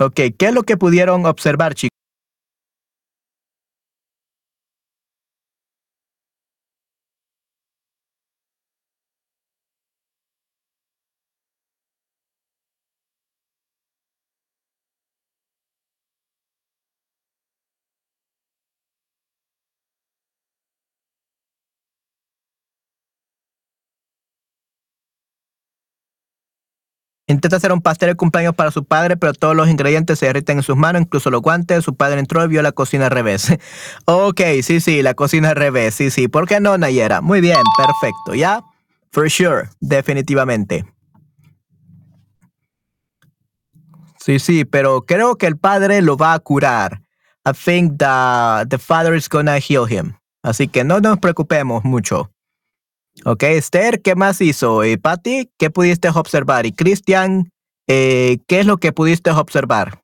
Ok, 0.01 0.15
¿qué 0.35 0.47
es 0.47 0.53
lo 0.55 0.63
que 0.63 0.77
pudieron 0.77 1.27
observar, 1.27 1.75
chicos? 1.75 1.92
Intenta 27.25 27.55
hacer 27.55 27.71
un 27.71 27.81
pastel 27.81 28.09
de 28.09 28.15
cumpleaños 28.15 28.53
para 28.53 28.69
su 28.69 28.83
padre, 28.83 29.15
pero 29.15 29.33
todos 29.33 29.55
los 29.55 29.69
ingredientes 29.69 30.19
se 30.19 30.25
derriten 30.25 30.57
en 30.57 30.63
sus 30.63 30.75
manos, 30.75 31.01
incluso 31.01 31.29
los 31.29 31.41
guantes. 31.41 31.85
Su 31.85 31.95
padre 31.95 32.19
entró 32.19 32.43
y 32.43 32.49
vio 32.49 32.61
la 32.61 32.73
cocina 32.73 33.05
al 33.05 33.11
revés. 33.11 33.57
ok, 34.05 34.41
sí, 34.61 34.81
sí, 34.81 35.01
la 35.01 35.13
cocina 35.13 35.51
al 35.51 35.55
revés. 35.55 35.95
Sí, 35.95 36.11
sí. 36.11 36.27
¿Por 36.27 36.47
qué 36.47 36.59
no, 36.59 36.77
Nayera? 36.77 37.21
Muy 37.21 37.39
bien, 37.39 37.61
perfecto. 37.77 38.35
¿Ya? 38.35 38.61
For 39.11 39.29
sure, 39.29 39.69
definitivamente. 39.79 40.85
Sí, 44.19 44.39
sí, 44.39 44.65
pero 44.65 45.05
creo 45.05 45.35
que 45.35 45.47
el 45.47 45.57
padre 45.57 46.01
lo 46.01 46.17
va 46.17 46.33
a 46.33 46.39
curar. 46.39 47.01
I 47.45 47.51
think 47.53 47.99
the, 47.99 48.65
the 48.69 48.77
father 48.77 49.13
is 49.15 49.29
gonna 49.29 49.57
heal 49.57 49.85
him. 49.85 50.13
Así 50.41 50.67
que 50.67 50.83
no 50.83 50.99
nos 50.99 51.19
preocupemos 51.19 51.83
mucho. 51.85 52.31
Ok, 53.25 53.43
Esther, 53.43 54.01
¿qué 54.01 54.15
más 54.15 54.41
hizo? 54.41 54.83
Y 54.83 54.97
Patty, 54.97 55.49
¿qué 55.57 55.69
pudiste 55.69 56.09
observar? 56.09 56.65
Y 56.65 56.73
Cristian, 56.73 57.49
eh, 57.87 58.39
¿qué 58.47 58.59
es 58.59 58.65
lo 58.65 58.77
que 58.77 58.91
pudiste 58.91 59.29
observar? 59.31 60.02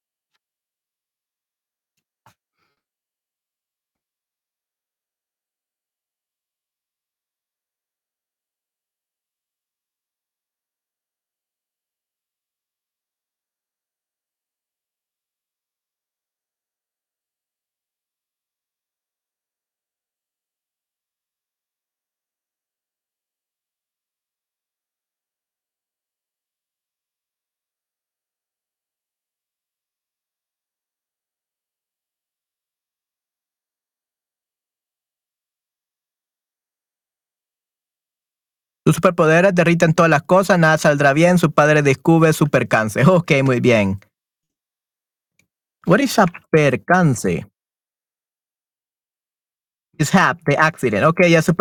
Sus 38.90 38.96
superpoderes 38.96 39.54
derriten 39.54 39.94
todas 39.94 40.10
las 40.10 40.24
cosas, 40.24 40.58
nada 40.58 40.76
saldrá 40.80 41.14
bien, 41.14 41.38
su 41.38 41.52
padre 41.52 41.84
descubre 41.84 42.34
su 42.34 42.48
percance. 42.48 43.04
Ok, 43.06 43.34
muy 43.44 43.60
bien. 43.60 44.00
What 45.86 46.00
is 46.00 46.18
a 46.18 46.26
percance? 46.50 47.46
Is 50.00 50.10
hap, 50.12 50.40
the 50.44 50.58
accident. 50.58 51.06
Ok, 51.06 51.28
ya 51.30 51.44
su 51.44 51.54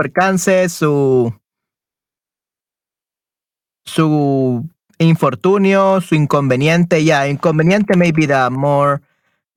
su 3.85 4.67
infortunio, 4.99 6.01
su 6.01 6.15
inconveniente. 6.15 7.05
Yeah, 7.05 7.29
inconveniente 7.29 7.95
may 7.95 8.11
be 8.11 8.27
the 8.27 8.49
more 8.49 9.03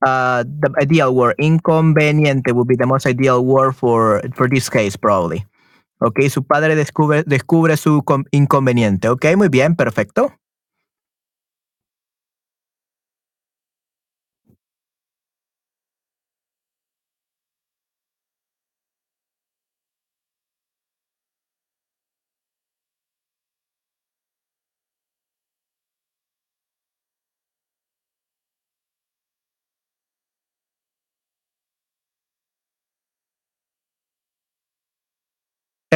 uh, 0.04 0.44
the 0.44 0.70
ideal 0.78 1.14
word. 1.14 1.36
Inconveniente 1.38 2.52
would 2.52 2.68
be 2.68 2.76
the 2.76 2.84
most 2.84 3.06
ideal 3.06 3.42
word 3.42 3.74
for 3.74 4.20
for 4.34 4.46
this 4.46 4.68
case, 4.68 4.94
probably. 4.94 5.46
Ok, 6.04 6.20
su 6.28 6.44
padre 6.44 6.74
descubre, 6.74 7.22
descubre 7.26 7.76
su 7.76 8.02
inconveniente. 8.32 9.08
Ok, 9.08 9.24
muy 9.36 9.48
bien, 9.48 9.76
perfecto. 9.76 10.32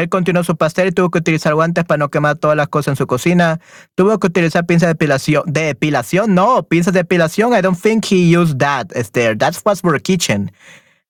Él 0.07 0.09
continuó 0.09 0.45
su 0.45 0.57
pastel 0.57 0.89
y 0.89 0.93
tuvo 0.93 1.11
que 1.11 1.19
utilizar 1.19 1.53
guantes 1.55 1.85
para 1.85 1.99
no 1.99 2.11
quemar 2.11 2.39
todas 2.39 2.57
las 2.57 2.69
cosas 2.69 2.93
en 2.93 2.97
su 2.97 3.09
cocina. 3.09 3.61
Tuvo 3.97 4.21
que 4.21 4.29
utilizar 4.29 4.65
pinzas 4.65 4.87
de 4.87 4.95
depilación. 4.95 5.43
¿De 5.47 5.63
depilación? 5.63 6.33
No, 6.33 6.63
pinzas 6.63 6.95
de 6.95 7.01
depilación. 7.01 7.53
I 7.53 7.61
don't 7.61 7.77
think 7.77 8.05
he 8.09 8.37
used 8.37 8.59
that, 8.59 8.87
Esther. 8.95 9.37
That's 9.37 9.61
what's 9.65 9.81
for 9.81 10.01
kitchen. 10.01 10.53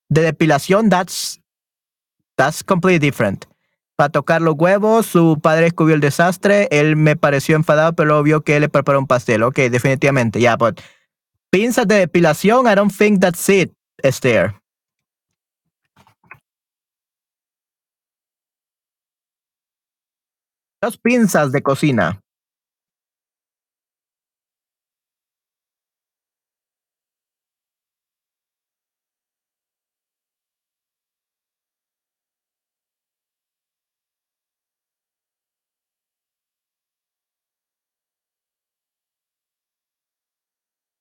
De 0.08 0.22
depilación, 0.22 0.88
that's, 0.88 1.42
that's 2.36 2.64
completely 2.64 2.98
different. 2.98 3.44
Para 3.96 4.08
tocar 4.08 4.40
los 4.40 4.54
huevos, 4.56 5.04
su 5.04 5.38
padre 5.42 5.64
descubrió 5.64 5.94
el 5.94 6.00
desastre. 6.00 6.68
Él 6.70 6.96
me 6.96 7.16
pareció 7.16 7.54
enfadado, 7.54 7.92
pero 7.92 8.08
luego 8.08 8.22
vio 8.22 8.40
que 8.40 8.56
él 8.56 8.62
le 8.62 8.70
preparó 8.70 8.98
un 8.98 9.06
pastel. 9.06 9.42
Ok, 9.42 9.56
definitivamente, 9.70 10.40
ya, 10.40 10.50
yeah, 10.50 10.56
but 10.56 10.80
pinzas 11.50 11.86
de 11.86 11.96
depilación, 11.96 12.66
I 12.66 12.74
don't 12.74 12.92
think 12.92 13.20
that's 13.20 13.46
it, 13.50 13.72
Esther. 14.02 14.54
Pinzas 20.94 21.50
de 21.50 21.60
cocina. 21.60 22.20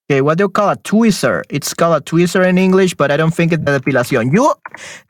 Okay, 0.10 0.22
what 0.22 0.38
do 0.38 0.44
you 0.44 0.50
call 0.50 0.70
a 0.70 0.78
tweezer? 0.78 1.42
It's 1.50 1.74
called 1.74 1.98
a 1.98 2.06
tweezer 2.06 2.48
in 2.48 2.58
English, 2.60 2.94
but 2.94 3.10
I 3.12 3.18
don't 3.18 3.34
think 3.34 3.52
it's 3.52 3.64
the 3.66 3.80
depilación. 3.80 4.32
You, 4.32 4.54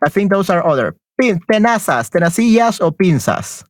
I 0.06 0.10
think 0.10 0.32
those 0.32 0.50
are 0.50 0.66
other. 0.66 0.96
Pin, 1.20 1.40
tenazas, 1.52 2.10
tenacillas 2.10 2.80
o 2.82 2.92
pinzas 2.92 3.64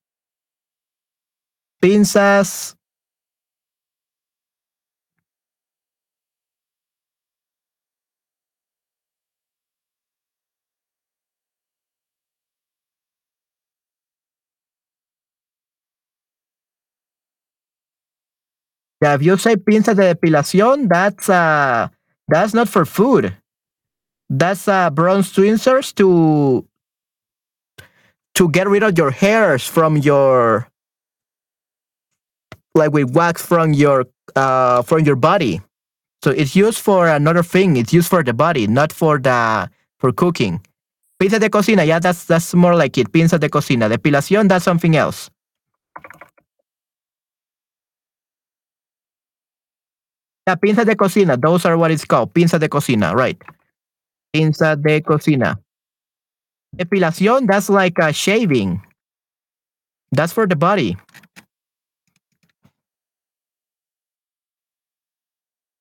pinzas 1.82 2.76
Yeah, 19.02 19.16
if 19.16 19.22
you 19.24 19.38
say 19.38 19.56
pinzas 19.56 19.96
de 19.98 20.14
depilación, 20.16 20.88
that's 20.88 21.30
uh 21.30 21.90
that's 22.28 22.54
not 22.54 22.70
for 22.70 22.86
food. 22.86 23.36
That's 24.30 24.68
uh 24.68 24.90
bronze 24.90 25.32
tweezers 25.32 25.94
to 25.94 26.66
to 28.36 28.50
get 28.50 28.68
rid 28.68 28.84
of 28.84 28.98
your 28.98 29.12
hairs 29.12 29.68
from 29.68 29.98
your 29.98 30.68
like 32.76 32.92
with 32.92 33.16
wax 33.16 33.42
from 33.46 33.74
your 33.74 34.06
uh 34.36 34.82
from 34.84 35.02
your 35.06 35.16
body. 35.16 35.62
So 36.24 36.32
it's 36.32 36.56
used 36.56 36.80
for 36.80 37.08
another 37.08 37.44
thing. 37.44 37.78
It's 37.78 37.94
used 37.94 38.10
for 38.10 38.24
the 38.24 38.34
body, 38.34 38.68
not 38.68 38.92
for 38.92 39.18
the 39.18 39.70
for 40.00 40.12
cooking. 40.12 40.62
Pinzas 41.22 41.40
de 41.40 41.50
cocina, 41.50 41.84
yeah, 41.86 42.00
that's 42.00 42.26
that's 42.26 42.54
more 42.54 42.76
like 42.76 42.98
it. 42.98 43.12
Pinzas 43.12 43.40
de 43.40 43.50
cocina. 43.50 43.88
Depilación, 43.90 44.50
that's 44.50 44.66
something 44.66 44.96
else. 44.96 45.30
Yeah, 50.48 50.56
pinzas 50.56 50.86
de 50.86 50.96
cocina. 50.96 51.38
Those 51.38 51.66
are 51.66 51.78
what 51.78 51.92
it's 51.92 52.06
called. 52.06 52.34
Pinzas 52.34 52.60
de 52.60 52.68
cocina, 52.68 53.16
right? 53.16 53.42
Pinzas 54.36 54.82
de 54.82 55.02
cocina. 55.02 55.58
Depilación, 56.76 57.48
that's 57.48 57.70
like 57.70 57.98
a 58.00 58.12
shaving. 58.12 58.82
That's 60.12 60.34
for 60.34 60.48
the 60.48 60.56
body. 60.56 60.98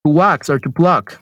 Wax 0.05 0.51
or 0.51 0.59
to 0.59 0.71
pluck. 0.71 1.21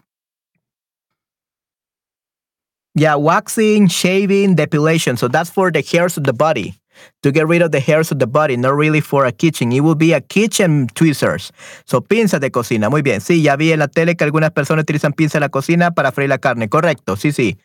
Yeah, 2.95 3.15
waxing, 3.15 3.89
shaving, 3.89 4.55
depilation. 4.57 5.17
So 5.17 5.29
that's 5.29 5.49
for 5.49 5.71
the 5.71 5.83
hairs 5.83 6.19
of 6.19 6.25
the 6.25 6.33
body. 6.33 6.75
To 7.23 7.33
get 7.33 7.49
rid 7.49 7.63
of 7.63 7.71
the 7.73 7.81
hairs 7.81 8.13
of 8.13 8.19
the 8.19 8.27
body, 8.27 8.55
not 8.57 8.75
really 8.77 9.01
for 9.01 9.25
a 9.25 9.33
kitchen. 9.33 9.73
It 9.73 9.81
will 9.81 9.95
be 9.95 10.13
a 10.13 10.21
kitchen 10.21 10.89
tweezers. 10.95 11.51
So 11.87 12.03
pinzas 12.03 12.41
de 12.41 12.51
cocina. 12.51 12.91
Muy 12.91 13.01
bien. 13.01 13.21
Sí, 13.21 13.43
ya 13.43 13.57
vi 13.57 13.73
en 13.73 13.79
la 13.79 13.89
tele 13.89 14.15
que 14.15 14.25
algunas 14.25 14.51
personas 14.51 14.83
utilizan 14.83 15.15
pinzas 15.15 15.37
en 15.37 15.41
la 15.41 15.49
cocina 15.49 15.93
para 15.93 16.13
freír 16.13 16.29
la 16.29 16.39
carne. 16.39 16.69
Correcto. 16.69 17.17
Sí, 17.17 17.33
sí. 17.33 17.57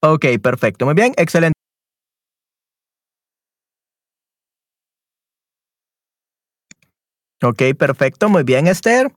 Ok, 0.00 0.24
perfecto. 0.42 0.86
Muy 0.86 0.94
bien. 0.94 1.12
Excelente. 1.18 1.52
Ok, 7.42 7.62
perfecto. 7.78 8.28
Muy 8.30 8.42
bien, 8.44 8.68
Esther. 8.68 9.12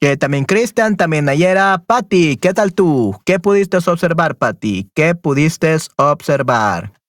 Que 0.00 0.16
también 0.16 0.46
Cristian, 0.46 0.96
también 0.96 1.26
Nayera. 1.26 1.84
Patti, 1.86 2.38
¿qué 2.38 2.54
tal 2.54 2.72
tú? 2.72 3.20
¿Qué 3.26 3.38
pudiste 3.38 3.76
observar, 3.76 4.36
Patti? 4.36 4.90
¿Qué 4.94 5.14
pudiste 5.14 5.76
observar? 5.96 6.99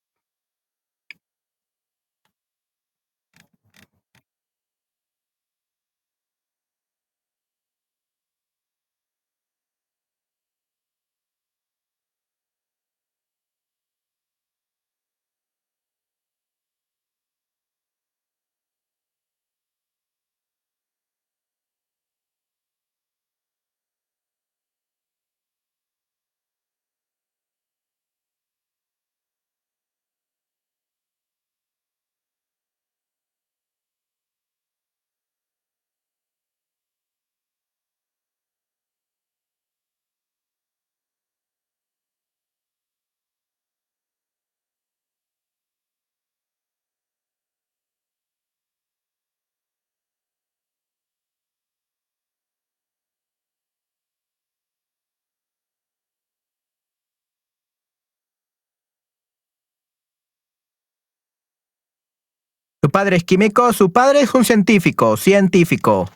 Su 62.83 62.89
padre 62.89 63.17
es 63.17 63.23
químico, 63.23 63.71
su 63.73 63.91
padre 63.91 64.21
es 64.21 64.33
un 64.33 64.43
científico, 64.43 65.15
científico. 65.15 66.09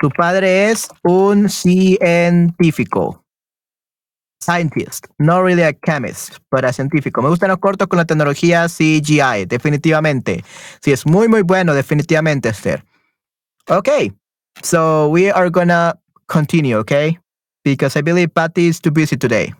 Su 0.00 0.08
padre 0.10 0.70
es 0.70 0.88
un 1.02 1.48
científico. 1.48 3.24
Scientist, 4.40 5.06
no 5.18 5.42
really 5.42 5.62
a 5.62 5.72
chemist, 5.84 6.36
but 6.50 6.64
a 6.64 6.72
científico. 6.72 7.20
Me 7.20 7.28
gustan 7.28 7.48
los 7.50 7.58
cortos 7.58 7.88
con 7.88 7.98
la 7.98 8.04
tecnología 8.04 8.68
CGI, 8.68 9.46
definitivamente. 9.46 10.44
Sí, 10.80 10.92
es 10.92 11.04
muy, 11.06 11.26
muy 11.26 11.42
bueno, 11.42 11.74
definitivamente, 11.74 12.48
Esther. 12.48 12.84
Okay, 13.68 14.12
so 14.62 15.08
we 15.08 15.30
are 15.30 15.50
gonna 15.50 15.98
continue, 16.26 16.76
okay? 16.76 17.18
Because 17.64 17.98
I 17.98 18.02
believe 18.02 18.28
Patty 18.32 18.68
is 18.68 18.80
too 18.80 18.92
busy 18.92 19.16
today. 19.16 19.52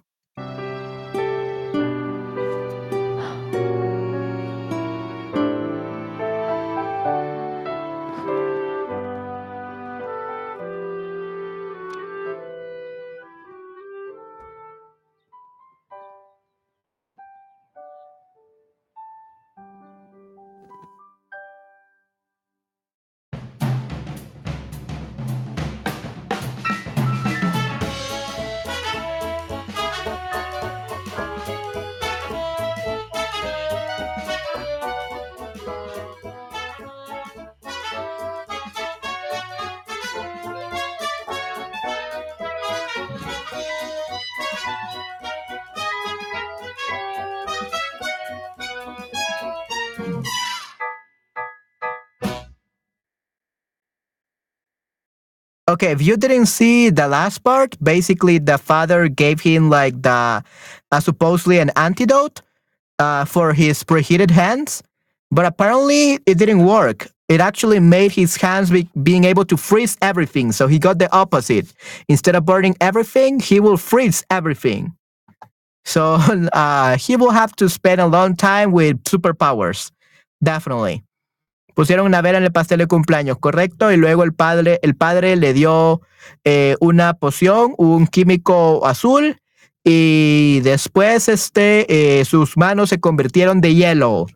Okay, 55.80 55.92
if 55.92 56.02
you 56.02 56.18
didn't 56.18 56.44
see 56.44 56.90
the 56.90 57.08
last 57.08 57.38
part, 57.38 57.74
basically 57.82 58.36
the 58.36 58.58
father 58.58 59.08
gave 59.08 59.40
him 59.40 59.70
like 59.70 60.02
the 60.02 60.44
uh, 60.92 61.00
supposedly 61.00 61.58
an 61.58 61.70
antidote 61.74 62.42
uh, 62.98 63.24
for 63.24 63.54
his 63.54 63.82
preheated 63.82 64.30
hands, 64.30 64.82
but 65.30 65.46
apparently 65.46 66.18
it 66.26 66.36
didn't 66.36 66.66
work. 66.66 67.08
It 67.30 67.40
actually 67.40 67.80
made 67.80 68.12
his 68.12 68.36
hands 68.36 68.68
be, 68.68 68.90
being 69.02 69.24
able 69.24 69.46
to 69.46 69.56
freeze 69.56 69.96
everything. 70.02 70.52
So 70.52 70.66
he 70.66 70.78
got 70.78 70.98
the 70.98 71.10
opposite. 71.16 71.72
Instead 72.10 72.36
of 72.36 72.44
burning 72.44 72.76
everything, 72.82 73.40
he 73.40 73.58
will 73.58 73.78
freeze 73.78 74.22
everything. 74.28 74.94
So 75.86 76.14
uh, 76.52 76.98
he 76.98 77.16
will 77.16 77.30
have 77.30 77.56
to 77.56 77.70
spend 77.70 78.02
a 78.02 78.06
long 78.06 78.36
time 78.36 78.72
with 78.72 79.02
superpowers, 79.04 79.90
definitely. 80.44 81.04
Pusieron 81.80 82.04
una 82.04 82.20
vela 82.20 82.36
en 82.36 82.44
el 82.44 82.52
pastel 82.52 82.76
de 82.76 82.86
cumpleaños, 82.86 83.38
correcto, 83.38 83.90
y 83.90 83.96
luego 83.96 84.22
el 84.22 84.34
padre, 84.34 84.78
el 84.82 84.94
padre 84.94 85.34
le 85.36 85.54
dio 85.54 86.02
eh, 86.44 86.76
una 86.78 87.14
poción, 87.14 87.72
un 87.78 88.06
químico 88.06 88.86
azul, 88.86 89.40
y 89.82 90.60
después 90.60 91.30
este, 91.30 91.86
eh, 92.20 92.26
sus 92.26 92.58
manos 92.58 92.90
se 92.90 93.00
convirtieron 93.00 93.62
de 93.62 93.74
hielo. 93.74 94.26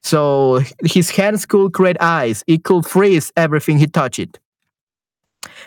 So 0.00 0.60
his 0.80 1.18
hands 1.18 1.44
could 1.44 1.72
create 1.72 1.98
ice. 2.00 2.44
It 2.46 2.62
could 2.62 2.84
freeze 2.84 3.32
everything 3.34 3.78
he 3.78 3.88
touched. 3.88 4.38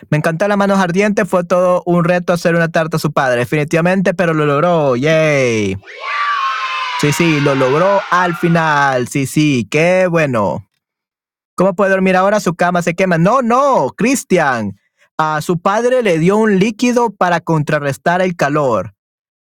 Me 0.08 0.16
encantó 0.16 0.48
las 0.48 0.56
manos 0.56 0.78
ardientes. 0.78 1.28
Fue 1.28 1.44
todo 1.44 1.82
un 1.84 2.04
reto 2.04 2.32
hacer 2.32 2.54
una 2.54 2.68
tarta 2.68 2.96
a 2.96 3.00
su 3.00 3.12
padre, 3.12 3.40
definitivamente, 3.40 4.14
pero 4.14 4.32
lo 4.32 4.46
logró. 4.46 4.96
Yay. 4.96 5.76
Sí, 6.98 7.12
sí, 7.12 7.40
lo 7.40 7.54
logró 7.54 8.00
al 8.10 8.34
final. 8.36 9.06
Sí, 9.08 9.26
sí, 9.26 9.68
qué 9.70 10.06
bueno. 10.06 10.65
¿Cómo 11.56 11.74
puede 11.74 11.90
dormir 11.90 12.14
ahora? 12.16 12.38
Su 12.38 12.54
cama 12.54 12.82
se 12.82 12.94
quema. 12.94 13.18
No, 13.18 13.42
no, 13.42 13.88
Cristian. 13.96 14.78
Su 15.40 15.58
padre 15.58 16.02
le 16.02 16.18
dio 16.18 16.36
un 16.36 16.58
líquido 16.58 17.10
para 17.10 17.40
contrarrestar 17.40 18.20
el 18.20 18.36
calor. 18.36 18.92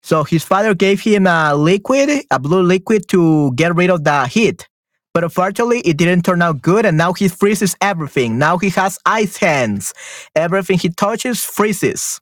So 0.02 0.24
his 0.24 0.44
father 0.44 0.74
gave 0.74 1.00
him 1.00 1.26
a 1.26 1.54
liquid, 1.54 2.24
a 2.30 2.38
blue 2.38 2.62
liquid 2.62 3.06
to 3.08 3.52
get 3.54 3.74
rid 3.74 3.88
of 3.88 4.04
the 4.04 4.26
heat. 4.26 4.68
But 5.14 5.24
unfortunately, 5.24 5.80
it 5.84 5.96
didn't 5.96 6.22
turn 6.22 6.42
out 6.42 6.60
good, 6.60 6.84
and 6.84 6.98
now 6.98 7.12
he 7.12 7.28
freezes 7.28 7.76
everything. 7.80 8.38
Now 8.38 8.58
he 8.58 8.70
has 8.70 8.98
ice 9.06 9.36
hands. 9.36 9.94
Everything 10.34 10.78
he 10.78 10.88
touches 10.88 11.44
freezes. 11.44 12.20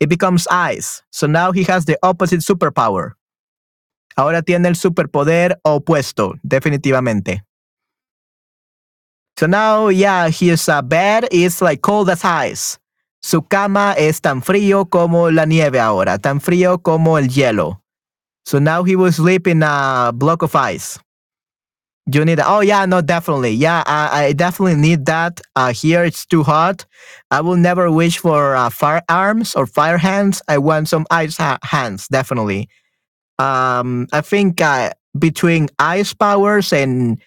It 0.00 0.08
becomes 0.08 0.46
ice. 0.50 1.02
So 1.10 1.26
now 1.26 1.52
he 1.52 1.64
has 1.64 1.86
the 1.86 1.98
opposite 2.02 2.40
superpower. 2.40 3.16
Ahora 4.16 4.42
tiene 4.42 4.66
el 4.66 4.76
superpoder 4.76 5.56
opuesto, 5.64 6.34
definitivamente. 6.42 7.42
So 9.38 9.46
now, 9.46 9.88
yeah, 9.88 10.28
his 10.30 10.68
uh, 10.68 10.80
bed 10.82 11.28
is 11.30 11.60
like 11.60 11.82
cold 11.82 12.08
as 12.08 12.24
ice. 12.24 12.78
Su 13.22 13.42
cama 13.42 13.94
es 13.98 14.20
tan 14.20 14.40
frío 14.40 14.88
como 14.88 15.30
la 15.30 15.44
nieve 15.44 15.78
ahora, 15.78 16.18
tan 16.18 16.40
frío 16.40 16.82
como 16.82 17.16
el 17.16 17.28
hielo. 17.28 17.80
So 18.46 18.58
now 18.58 18.84
he 18.84 18.96
will 18.96 19.12
sleep 19.12 19.46
in 19.46 19.62
a 19.62 20.12
block 20.14 20.42
of 20.42 20.54
ice. 20.54 20.98
You 22.08 22.24
need 22.24 22.38
oh 22.38 22.60
yeah 22.60 22.86
no 22.86 23.00
definitely 23.00 23.50
yeah 23.50 23.82
I, 23.84 24.26
I 24.26 24.32
definitely 24.32 24.76
need 24.76 25.06
that 25.06 25.40
uh, 25.56 25.72
here 25.72 26.04
it's 26.04 26.24
too 26.24 26.44
hot 26.44 26.86
I 27.32 27.40
will 27.40 27.56
never 27.56 27.90
wish 27.90 28.18
for 28.18 28.54
uh, 28.54 28.70
firearms 28.70 29.56
or 29.56 29.66
fire 29.66 29.98
hands 29.98 30.40
I 30.46 30.58
want 30.58 30.86
some 30.88 31.04
ice 31.10 31.36
ha- 31.36 31.58
hands 31.64 32.06
definitely 32.06 32.68
um 33.40 34.06
I 34.12 34.20
think 34.20 34.60
uh, 34.60 34.90
between 35.18 35.68
ice 35.80 36.14
powers 36.14 36.72
and 36.72 37.20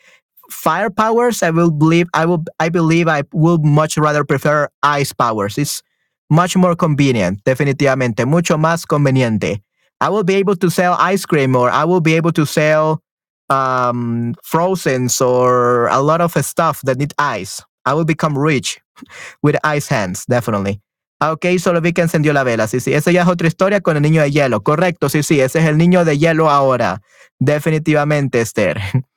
fire 0.50 0.89
powers 0.89 1.43
I 1.43 1.52
will 1.52 1.72
believe 1.72 2.08
I 2.14 2.26
will 2.26 2.43
I 2.60 2.70
believe 2.70 3.08
I 3.08 3.24
will 3.34 3.60
much 3.60 3.97
rather 3.97 4.24
prefer 4.24 4.68
ice 4.84 5.14
powers 5.14 5.58
it's 5.58 5.82
much 6.30 6.56
more 6.56 6.76
convenient 6.76 7.43
definitivamente 7.43 8.26
mucho 8.26 8.58
más 8.58 8.86
conveniente 8.86 9.62
I 10.02 10.10
will 10.10 10.24
be 10.24 10.36
able 10.36 10.56
to 10.56 10.70
sell 10.70 10.95
ice 11.00 11.26
cream 11.26 11.56
or 11.56 11.70
I 11.70 11.84
will 11.84 12.02
be 12.02 12.16
able 12.16 12.32
to 12.34 12.45
sell 12.45 13.02
um, 13.50 14.34
frozens 14.43 15.20
or 15.22 15.88
a 15.88 16.02
lot 16.02 16.22
of 16.22 16.34
stuff 16.45 16.82
that 16.84 16.97
need 16.97 17.14
ice. 17.18 17.62
I 17.86 17.93
will 17.93 18.06
become 18.06 18.38
rich 18.38 18.80
with 19.43 19.58
ice 19.64 19.88
hands, 19.88 20.26
definitely. 20.26 20.82
Ok, 21.22 21.45
solo 21.60 21.82
vi 21.82 21.91
que 21.91 22.02
encendió 22.02 22.32
la 22.32 22.43
vela. 22.43 22.68
Sí, 22.68 22.80
sí, 22.80 22.93
esa 22.93 23.12
ya 23.12 23.24
es 23.24 23.28
otra 23.28 23.47
historia 23.47 23.82
con 23.82 23.97
el 23.97 24.04
niño 24.04 24.22
de 24.22 24.32
hielo. 24.32 24.64
Correcto, 24.64 25.10
sí, 25.10 25.22
sí, 25.22 25.41
ese 25.41 25.60
es 25.60 25.66
el 25.66 25.78
niño 25.78 26.06
de 26.06 26.18
hielo 26.18 26.50
ahora. 26.50 27.02
Definitivamente, 27.39 28.39
Esther. 28.39 28.80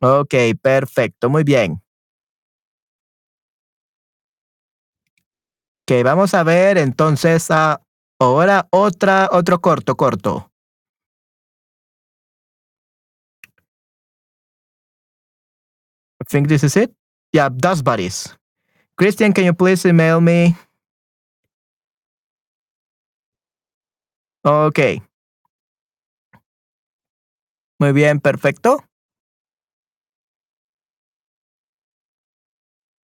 ok, 0.00 0.34
perfecto, 0.62 1.30
muy 1.30 1.44
bien. 1.44 1.82
Ok, 5.88 6.02
vamos 6.04 6.34
a 6.34 6.42
ver 6.42 6.78
entonces 6.78 7.50
ah, 7.50 7.80
ahora 8.18 8.66
otra, 8.70 9.28
otro 9.30 9.60
corto, 9.60 9.96
corto. 9.96 10.50
I 16.20 16.24
think 16.28 16.48
this 16.48 16.64
is 16.64 16.76
it. 16.76 16.92
Yeah, 17.32 17.48
Dust 17.50 17.84
Buddies. 17.84 18.34
Christian, 18.96 19.32
can 19.32 19.44
you 19.44 19.54
please 19.54 19.84
email 19.86 20.20
me? 20.20 20.56
Ok. 24.42 25.02
Muy 27.78 27.92
bien, 27.92 28.20
perfecto. 28.20 28.82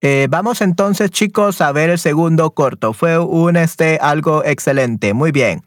Eh, 0.05 0.27
vamos 0.29 0.61
entonces, 0.63 1.13
chicos, 1.13 1.61
a 1.61 1.71
ver 1.71 1.89
el 1.89 1.99
segundo 1.99 2.51
corto. 2.51 2.93
Fue 2.93 3.21
un 3.21 3.57
este 3.57 3.99
algo 4.03 4.45
excelente. 4.45 5.15
Muy 5.15 5.31
bien. 5.31 5.63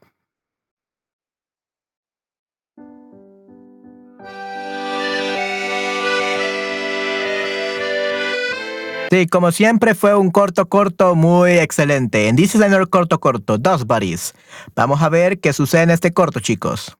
Sí, 9.09 9.27
como 9.27 9.53
siempre 9.53 9.95
fue 9.95 10.15
un 10.15 10.29
corto 10.31 10.67
corto 10.67 11.15
muy 11.15 11.51
excelente. 11.51 12.27
En 12.27 12.35
This 12.35 12.55
is 12.55 12.61
corto 12.89 13.19
corto, 13.21 13.57
Dos 13.57 13.85
Buddies. 13.85 14.33
Vamos 14.75 15.01
a 15.01 15.07
ver 15.07 15.39
qué 15.39 15.53
sucede 15.53 15.83
en 15.83 15.91
este 15.91 16.11
corto, 16.11 16.41
chicos. 16.41 16.97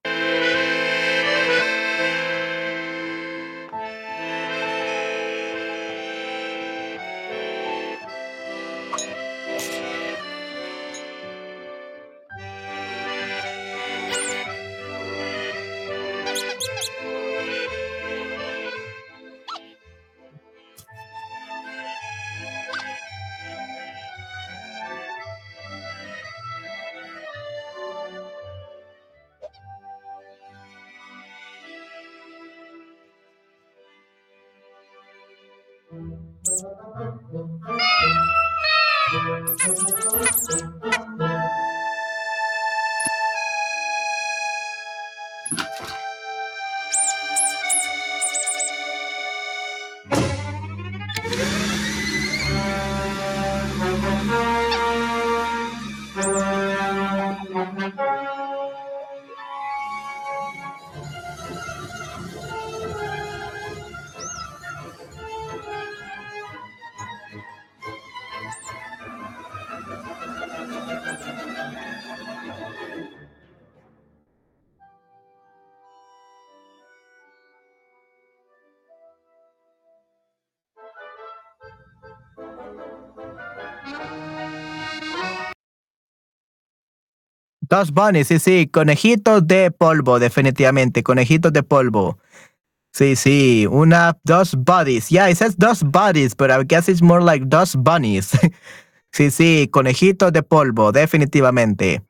Dos 87.76 87.92
bunnies, 87.92 88.30
sí, 88.30 88.40
sí, 88.40 88.68
conejitos 88.72 89.46
de 89.46 89.70
polvo, 89.70 90.18
definitivamente, 90.18 91.04
conejitos 91.04 91.52
de 91.52 91.62
polvo. 91.62 92.18
Sí, 92.94 93.18
sí, 93.18 93.68
una, 93.70 94.18
dos 94.24 94.56
bodies. 94.56 95.10
Yeah, 95.10 95.30
it 95.30 95.36
says 95.36 95.58
dos 95.58 95.84
bodies, 95.84 96.34
but 96.38 96.50
I 96.50 96.64
guess 96.64 96.88
it's 96.88 97.02
more 97.02 97.22
like 97.22 97.50
dos 97.50 97.76
bunnies. 97.76 98.32
sí, 99.12 99.30
sí, 99.30 99.68
conejitos 99.70 100.32
de 100.32 100.42
polvo, 100.42 100.94
definitivamente. 100.94 102.02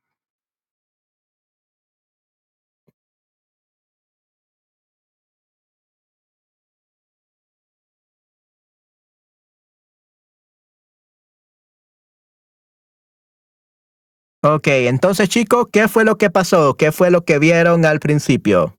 Ok, 14.47 14.67
entonces 14.67 15.27
chicos, 15.27 15.69
¿qué 15.71 15.87
fue 15.87 16.05
lo 16.05 16.19
que 16.19 16.29
pasó? 16.29 16.75
¿Qué 16.75 16.91
fue 16.91 17.09
lo 17.09 17.25
que 17.25 17.39
vieron 17.39 17.83
al 17.83 17.99
principio? 17.99 18.74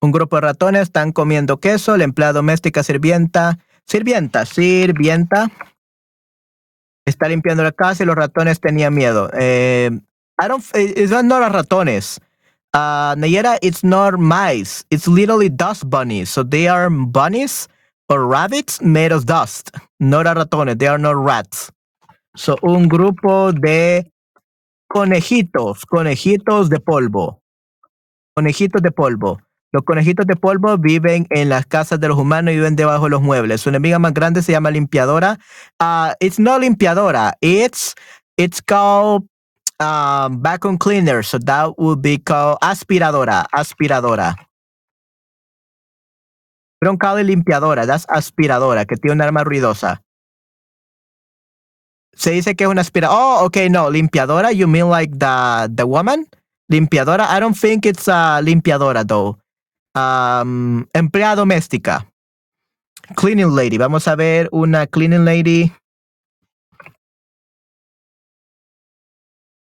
Un 0.00 0.12
grupo 0.12 0.36
de 0.36 0.42
ratones 0.42 0.82
están 0.82 1.12
comiendo 1.12 1.58
queso, 1.58 1.96
la 1.96 2.04
empleada 2.04 2.34
doméstica 2.34 2.82
sirvienta, 2.82 3.58
sirvienta, 3.84 4.44
sirvienta, 4.46 5.50
Está 7.08 7.26
limpiando 7.26 7.62
la 7.62 7.72
casa 7.72 8.02
y 8.02 8.06
los 8.06 8.16
ratones 8.16 8.60
tenían 8.60 8.92
miedo. 8.92 9.30
Eh, 9.32 9.90
I 10.38 10.46
don't, 10.46 10.62
it's 10.74 11.10
not 11.10 11.50
ratones. 11.50 12.20
Uh, 12.74 13.14
Nayera, 13.16 13.56
it's 13.62 13.82
not 13.82 14.18
mice. 14.18 14.84
It's 14.90 15.08
literally 15.08 15.48
dust 15.48 15.88
bunnies. 15.88 16.28
So 16.28 16.44
they 16.44 16.68
are 16.68 16.90
bunnies 16.90 17.66
or 18.10 18.26
rabbits 18.26 18.82
made 18.82 19.10
of 19.10 19.24
dust. 19.24 19.70
Not 19.98 20.26
ratones. 20.26 20.76
They 20.76 20.86
are 20.86 20.98
not 20.98 21.16
rats. 21.16 21.72
So 22.36 22.56
un 22.62 22.88
grupo 22.88 23.52
de 23.52 24.12
conejitos, 24.86 25.86
conejitos 25.86 26.68
de 26.68 26.78
polvo. 26.78 27.40
Conejitos 28.36 28.82
de 28.82 28.90
polvo. 28.90 29.40
Los 29.70 29.82
conejitos 29.84 30.26
de 30.26 30.34
polvo 30.34 30.78
viven 30.78 31.26
en 31.28 31.50
las 31.50 31.66
casas 31.66 32.00
de 32.00 32.08
los 32.08 32.16
humanos 32.16 32.52
y 32.52 32.56
viven 32.56 32.74
debajo 32.74 33.04
de 33.04 33.10
los 33.10 33.20
muebles. 33.20 33.60
Su 33.60 33.68
enemiga 33.68 33.98
más 33.98 34.14
grande 34.14 34.42
se 34.42 34.52
llama 34.52 34.70
limpiadora. 34.70 35.38
Uh, 35.78 36.14
it's 36.20 36.38
not 36.38 36.60
limpiadora. 36.60 37.34
It's 37.42 37.94
it's 38.38 38.62
called 38.62 39.28
um, 39.78 40.40
vacuum 40.40 40.78
cleaner. 40.78 41.22
So 41.22 41.38
that 41.40 41.74
would 41.76 42.00
be 42.00 42.18
called 42.18 42.56
aspiradora. 42.62 43.46
Aspiradora. 43.52 44.36
Don't 46.80 46.98
call 46.98 47.18
it 47.18 47.26
limpiadora. 47.26 47.86
That's 47.86 48.06
aspiradora, 48.08 48.86
que 48.86 48.96
tiene 48.96 49.14
un 49.14 49.20
arma 49.20 49.44
ruidosa. 49.44 50.00
Se 52.14 52.30
dice 52.30 52.54
que 52.54 52.64
es 52.64 52.70
una 52.70 52.80
aspiradora. 52.80 53.18
Oh, 53.20 53.44
okay, 53.44 53.68
no. 53.68 53.90
Limpiadora, 53.90 54.52
you 54.52 54.66
mean 54.66 54.88
like 54.88 55.12
the, 55.18 55.68
the 55.74 55.84
woman? 55.84 56.26
Limpiadora. 56.70 57.26
I 57.28 57.38
don't 57.38 57.56
think 57.56 57.84
it's 57.84 58.08
a 58.08 58.40
limpiadora, 58.42 59.06
though. 59.06 59.38
Um, 59.98 60.86
empleada 60.92 61.36
doméstica. 61.36 62.06
Cleaning 63.16 63.56
lady. 63.56 63.78
Vamos 63.78 64.06
a 64.06 64.14
ver 64.14 64.48
una 64.52 64.86
cleaning 64.86 65.24
lady. 65.24 65.72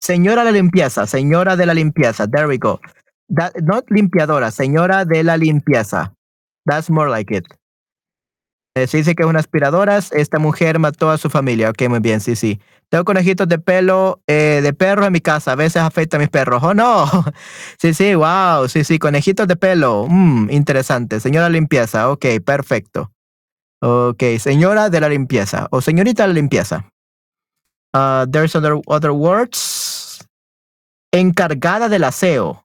Señora 0.02 0.44
de 0.44 0.52
la 0.52 0.58
limpieza, 0.58 1.06
señora 1.06 1.56
de 1.56 1.66
la 1.66 1.74
limpieza. 1.74 2.28
There 2.28 2.48
we 2.48 2.58
go. 2.58 2.80
Not 3.30 3.86
limpiadora, 3.90 4.52
señora 4.52 5.06
de 5.06 5.24
la 5.24 5.38
limpieza. 5.38 6.14
That's 6.66 6.90
more 6.90 7.10
like 7.10 7.36
it. 7.36 7.46
Eh, 8.76 8.88
se 8.88 8.98
dice 8.98 9.16
que 9.16 9.24
es 9.24 9.30
una 9.30 9.40
aspiradora. 9.40 9.98
Esta 9.98 10.40
mujer 10.40 10.80
mató 10.80 11.12
a 11.12 11.18
su 11.18 11.30
familia. 11.30 11.70
Ok, 11.70 11.84
muy 11.90 12.00
bien, 12.00 12.22
sí, 12.22 12.36
sí. 12.36 12.60
Tengo 12.94 13.06
conejitos 13.06 13.48
de 13.48 13.58
pelo, 13.58 14.22
eh, 14.28 14.60
de 14.62 14.72
perro 14.72 15.08
en 15.08 15.12
mi 15.12 15.20
casa. 15.20 15.54
A 15.54 15.56
veces 15.56 15.82
afecta 15.82 16.18
a 16.18 16.20
mis 16.20 16.30
perros. 16.30 16.62
Oh, 16.62 16.76
no. 16.76 17.10
sí, 17.82 17.92
sí, 17.92 18.14
wow. 18.14 18.68
Sí, 18.68 18.84
sí, 18.84 19.00
conejitos 19.00 19.48
de 19.48 19.56
pelo. 19.56 20.06
Mm, 20.08 20.52
interesante. 20.52 21.20
Señora 21.20 21.50
limpieza. 21.50 22.12
Ok, 22.12 22.24
perfecto. 22.46 23.12
Ok, 23.82 24.22
señora 24.38 24.92
de 24.92 25.00
la 25.02 25.10
limpieza. 25.10 25.68
O 25.72 25.82
señorita 25.82 26.22
de 26.22 26.28
la 26.28 26.34
limpieza. 26.36 26.88
Uh, 27.96 28.30
there's 28.30 28.56
other, 28.56 28.80
other 28.86 29.10
words. 29.10 30.24
Encargada 31.12 31.90
del 31.90 32.04
aseo. 32.04 32.63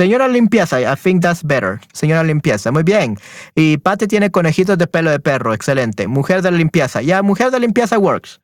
Señora 0.00 0.28
limpieza, 0.28 0.80
I 0.80 0.96
think 0.96 1.20
that's 1.20 1.44
better. 1.44 1.78
Señora 1.92 2.24
limpieza, 2.24 2.72
muy 2.72 2.82
bien. 2.82 3.18
Y 3.54 3.76
Pate 3.76 4.06
tiene 4.06 4.30
conejitos 4.30 4.78
de 4.78 4.86
pelo 4.86 5.10
de 5.10 5.20
perro, 5.20 5.52
excelente. 5.52 6.08
Mujer 6.08 6.40
de 6.40 6.50
la 6.50 6.56
limpieza, 6.56 7.02
ya, 7.02 7.22
mujer 7.22 7.50
de 7.50 7.58
la 7.60 7.66
limpieza 7.66 7.98
works. 7.98 8.40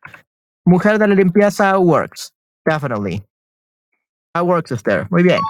Mujer 0.66 0.98
de 0.98 1.08
la 1.08 1.14
limpieza 1.14 1.78
works, 1.78 2.34
definitely. 2.66 3.24
That 4.34 4.44
works, 4.44 4.70
Esther. 4.70 5.06
Muy 5.08 5.22
bien. 5.22 5.40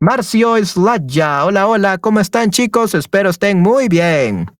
Marcio 0.00 0.58
Isladja, 0.58 1.46
hola, 1.46 1.66
hola, 1.66 1.96
¿cómo 1.96 2.20
están 2.20 2.50
chicos? 2.50 2.94
Espero 2.94 3.30
estén 3.30 3.60
muy 3.62 3.88
bien. 3.88 4.50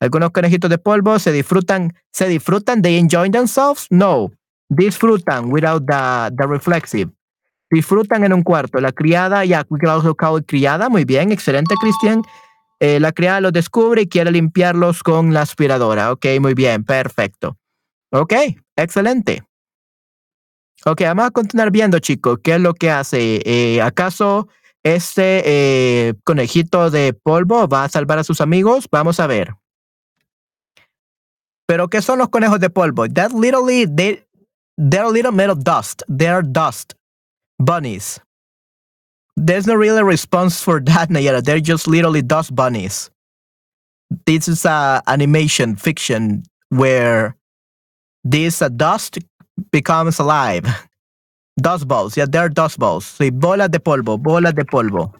Algunos 0.00 0.30
conejitos 0.30 0.70
de 0.70 0.78
polvo 0.78 1.18
se 1.18 1.32
disfrutan, 1.32 1.92
se 2.10 2.28
disfrutan, 2.28 2.80
they 2.80 2.96
enjoy 2.96 3.30
themselves? 3.30 3.86
No, 3.90 4.30
disfrutan 4.70 5.52
without 5.52 5.84
the 5.86 6.46
reflexive. 6.46 7.12
Disfrutan 7.72 8.22
en 8.22 8.34
un 8.34 8.42
cuarto. 8.42 8.78
La 8.80 8.92
criada, 8.92 9.46
ya, 9.46 9.64
criada, 10.46 10.90
muy 10.90 11.06
bien, 11.06 11.32
excelente, 11.32 11.74
Cristian. 11.80 12.20
Eh, 12.80 13.00
la 13.00 13.12
criada 13.12 13.40
los 13.40 13.52
descubre 13.54 14.02
y 14.02 14.08
quiere 14.08 14.30
limpiarlos 14.30 15.02
con 15.02 15.32
la 15.32 15.40
aspiradora. 15.40 16.12
Ok, 16.12 16.26
muy 16.38 16.52
bien, 16.52 16.84
perfecto. 16.84 17.56
Ok, 18.10 18.34
excelente. 18.76 19.42
Ok, 20.84 21.00
vamos 21.00 21.24
a 21.24 21.30
continuar 21.30 21.70
viendo, 21.70 21.98
chicos, 21.98 22.40
qué 22.44 22.56
es 22.56 22.60
lo 22.60 22.74
que 22.74 22.90
hace. 22.90 23.40
Eh, 23.46 23.80
¿Acaso 23.80 24.48
este 24.82 25.42
eh, 25.46 26.14
conejito 26.24 26.90
de 26.90 27.14
polvo 27.14 27.68
va 27.68 27.84
a 27.84 27.88
salvar 27.88 28.18
a 28.18 28.24
sus 28.24 28.42
amigos? 28.42 28.86
Vamos 28.92 29.18
a 29.18 29.26
ver. 29.26 29.54
Pero, 31.66 31.88
¿qué 31.88 32.02
son 32.02 32.18
los 32.18 32.28
conejos 32.28 32.60
de 32.60 32.68
polvo? 32.68 33.08
That 33.08 33.32
literally, 33.32 33.86
they, 33.86 34.26
they're 34.76 35.08
little 35.08 35.50
of 35.50 35.60
dust. 35.60 36.02
They're 36.06 36.42
dust. 36.42 36.92
Bunnies. 37.64 38.20
There's 39.36 39.66
no 39.66 39.74
real 39.74 40.02
response 40.04 40.62
for 40.62 40.80
that, 40.90 41.08
Nayara. 41.08 41.42
They're 41.42 41.60
just 41.60 41.86
literally 41.86 42.22
dust 42.22 42.54
bunnies. 42.54 43.10
This 44.26 44.48
is 44.48 44.64
a 44.64 45.02
animation 45.06 45.76
fiction 45.76 46.44
where 46.68 47.36
this 48.24 48.60
uh, 48.60 48.68
dust 48.68 49.18
becomes 49.70 50.18
alive. 50.18 50.66
Dust 51.60 51.86
balls, 51.86 52.16
yeah, 52.16 52.24
they're 52.26 52.48
dust 52.48 52.78
balls. 52.78 53.04
So 53.04 53.30
bola 53.30 53.68
de 53.68 53.78
polvo, 53.78 54.16
bola 54.20 54.54
de 54.54 54.64
polvo. 54.64 55.12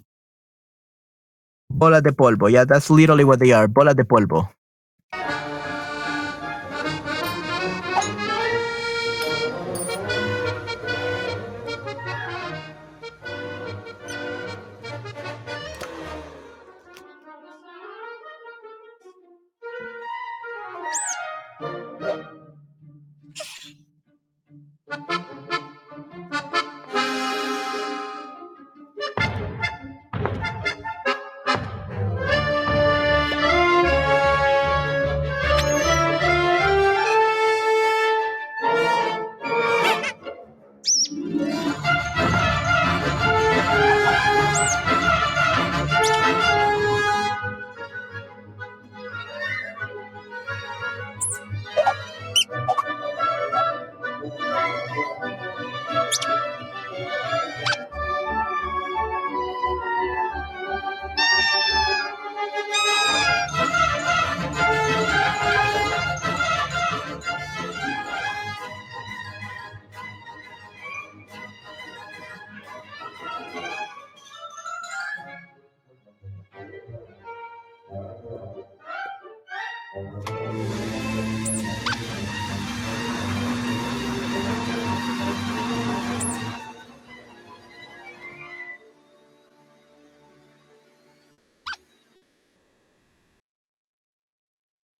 Bola 1.69 2.01
de 2.01 2.11
polvo, 2.11 2.51
yeah, 2.51 2.65
that's 2.65 2.89
literally 2.89 3.23
what 3.23 3.37
they 3.39 3.51
are, 3.51 3.67
bola 3.67 3.93
de 3.93 4.03
polvo. 4.03 4.49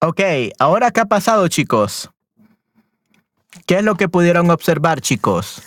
Ok, 0.05 0.19
ahora 0.59 0.91
qué 0.91 0.99
ha 0.99 1.05
pasado, 1.05 1.47
chicos. 1.47 2.09
¿Qué 3.65 3.77
es 3.77 3.85
lo 3.85 3.95
que 3.95 4.09
pudieron 4.09 4.51
observar, 4.51 4.99
chicos? 4.99 5.63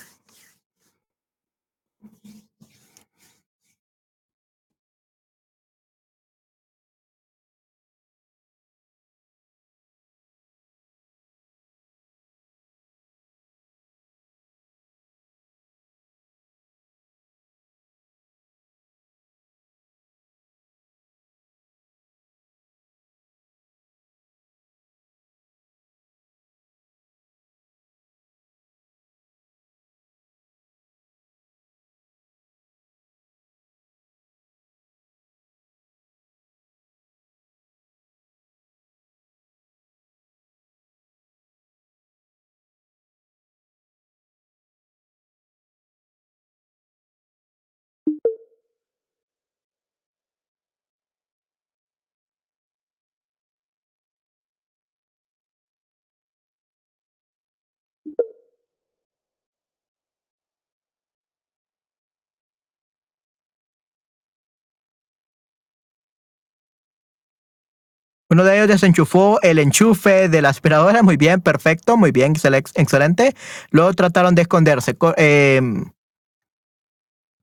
Uno 68.28 68.42
de 68.42 68.56
ellos 68.56 68.68
desenchufó 68.68 69.40
el 69.42 69.58
enchufe 69.58 70.28
de 70.28 70.42
la 70.42 70.48
aspiradora. 70.48 71.02
Muy 71.02 71.16
bien, 71.16 71.40
perfecto, 71.40 71.96
muy 71.96 72.10
bien, 72.10 72.34
excelente. 72.74 73.34
Luego 73.70 73.92
trataron 73.94 74.34
de 74.34 74.42
esconderse. 74.42 74.96
Um, 75.00 75.92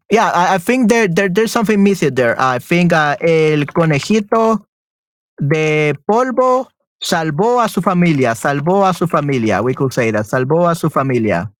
yeah, 0.09 0.55
I, 0.55 0.59
think 0.59 0.89
there, 0.89 1.07
there's 1.07 1.51
something 1.51 1.81
missing 1.81 2.15
there. 2.15 2.35
I 2.37 2.59
think 2.59 2.91
uh, 2.91 3.15
el 3.21 3.65
conejito 3.67 4.67
de 5.37 5.97
polvo 6.05 6.69
salvó 6.99 7.61
a 7.61 7.69
su 7.69 7.81
familia, 7.81 8.35
salvó 8.35 8.85
a 8.85 8.93
su 8.93 9.07
familia. 9.07 9.61
We 9.61 9.73
could 9.73 9.93
say 9.93 10.11
that, 10.11 10.25
salvó 10.25 10.67
a 10.67 10.75
su 10.75 10.89
familia. 10.89 11.53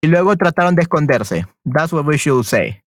Y 0.00 0.08
luego 0.08 0.36
trataron 0.36 0.76
de 0.76 0.82
esconderse. 0.82 1.46
That's 1.64 1.92
what 1.92 2.06
we 2.06 2.18
should 2.18 2.44
say. 2.44 2.85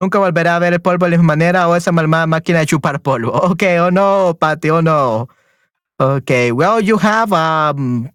Nunca 0.00 0.18
volverá 0.18 0.56
a 0.56 0.58
ver 0.58 0.74
el 0.74 0.80
polvo 0.80 1.06
de 1.06 1.12
la 1.12 1.16
misma 1.16 1.32
manera 1.34 1.68
o 1.68 1.76
esa 1.76 1.90
malvada 1.90 2.26
máquina 2.26 2.58
de 2.58 2.66
chupar 2.66 3.00
polvo. 3.00 3.32
Ok, 3.50 3.62
oh 3.80 3.90
no, 3.90 4.36
Patty, 4.38 4.70
oh 4.70 4.82
no. 4.82 5.28
Ok, 5.98 6.30
well, 6.52 6.80
you 6.80 6.98
have 7.00 7.32
um, 7.32 8.08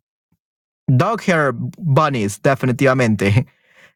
dog 0.88 1.22
hair 1.22 1.52
bunnies, 1.54 2.40
definitivamente. 2.42 3.48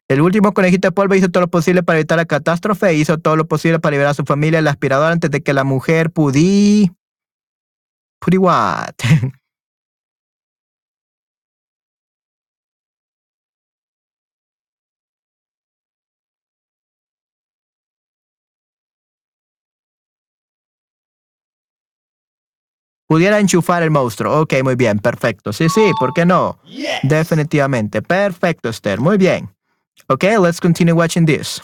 El 0.08 0.20
último 0.20 0.52
conejito 0.52 0.88
de 0.88 0.92
polvo 0.92 1.14
hizo 1.14 1.28
todo 1.28 1.42
lo 1.42 1.50
posible 1.50 1.82
para 1.82 1.98
evitar 1.98 2.16
la 2.16 2.26
catástrofe 2.26 2.88
e 2.90 2.94
hizo 2.94 3.18
todo 3.18 3.36
lo 3.36 3.46
posible 3.46 3.78
para 3.80 3.92
liberar 3.92 4.10
a 4.10 4.14
su 4.14 4.24
familia 4.24 4.58
del 4.58 4.68
aspirador 4.68 5.12
antes 5.12 5.30
de 5.30 5.42
que 5.42 5.52
la 5.52 5.64
mujer 5.64 6.10
pudí... 6.10 6.92
¿Pudí 8.20 8.38
what? 8.38 8.94
pudiera 23.06 23.38
enchufar 23.38 23.82
el 23.82 23.90
monstruo. 23.90 24.40
Ok, 24.40 24.54
muy 24.62 24.74
bien, 24.74 24.98
perfecto. 24.98 25.52
Sí, 25.52 25.68
sí, 25.68 25.92
¿por 25.98 26.12
qué 26.12 26.26
no? 26.26 26.58
Definitivamente. 27.02 28.02
Perfecto, 28.02 28.68
Esther. 28.68 29.00
Muy 29.00 29.16
bien. 29.16 29.48
Ok, 30.08 30.24
let's 30.42 30.60
continue 30.60 30.92
watching 30.92 31.26
this. 31.26 31.60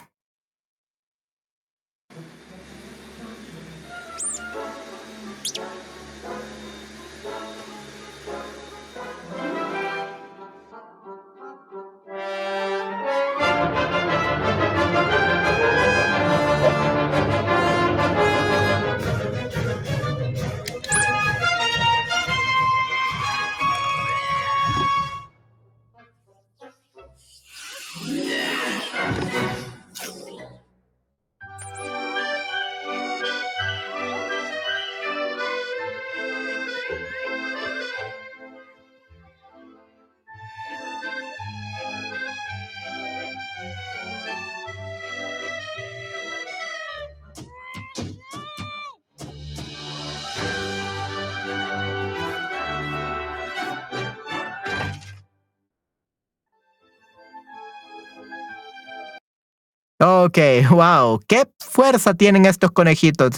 Ok, 60.05 60.37
wow. 60.69 61.17
¿Qué 61.29 61.47
fuerza 61.59 62.13
tienen 62.13 62.45
estos 62.45 62.71
conejitos? 62.71 63.29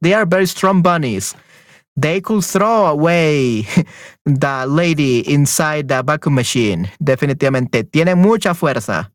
They 0.00 0.12
are 0.12 0.24
very 0.24 0.46
strong 0.46 0.80
bunnies. 0.80 1.34
They 2.00 2.20
could 2.20 2.44
throw 2.44 2.86
away 2.86 3.66
the 4.24 4.66
lady 4.68 5.24
inside 5.26 5.88
the 5.88 6.00
vacuum 6.04 6.36
machine. 6.36 6.88
Definitivamente. 7.00 7.82
Tienen 7.82 8.18
mucha 8.18 8.54
fuerza. 8.54 9.10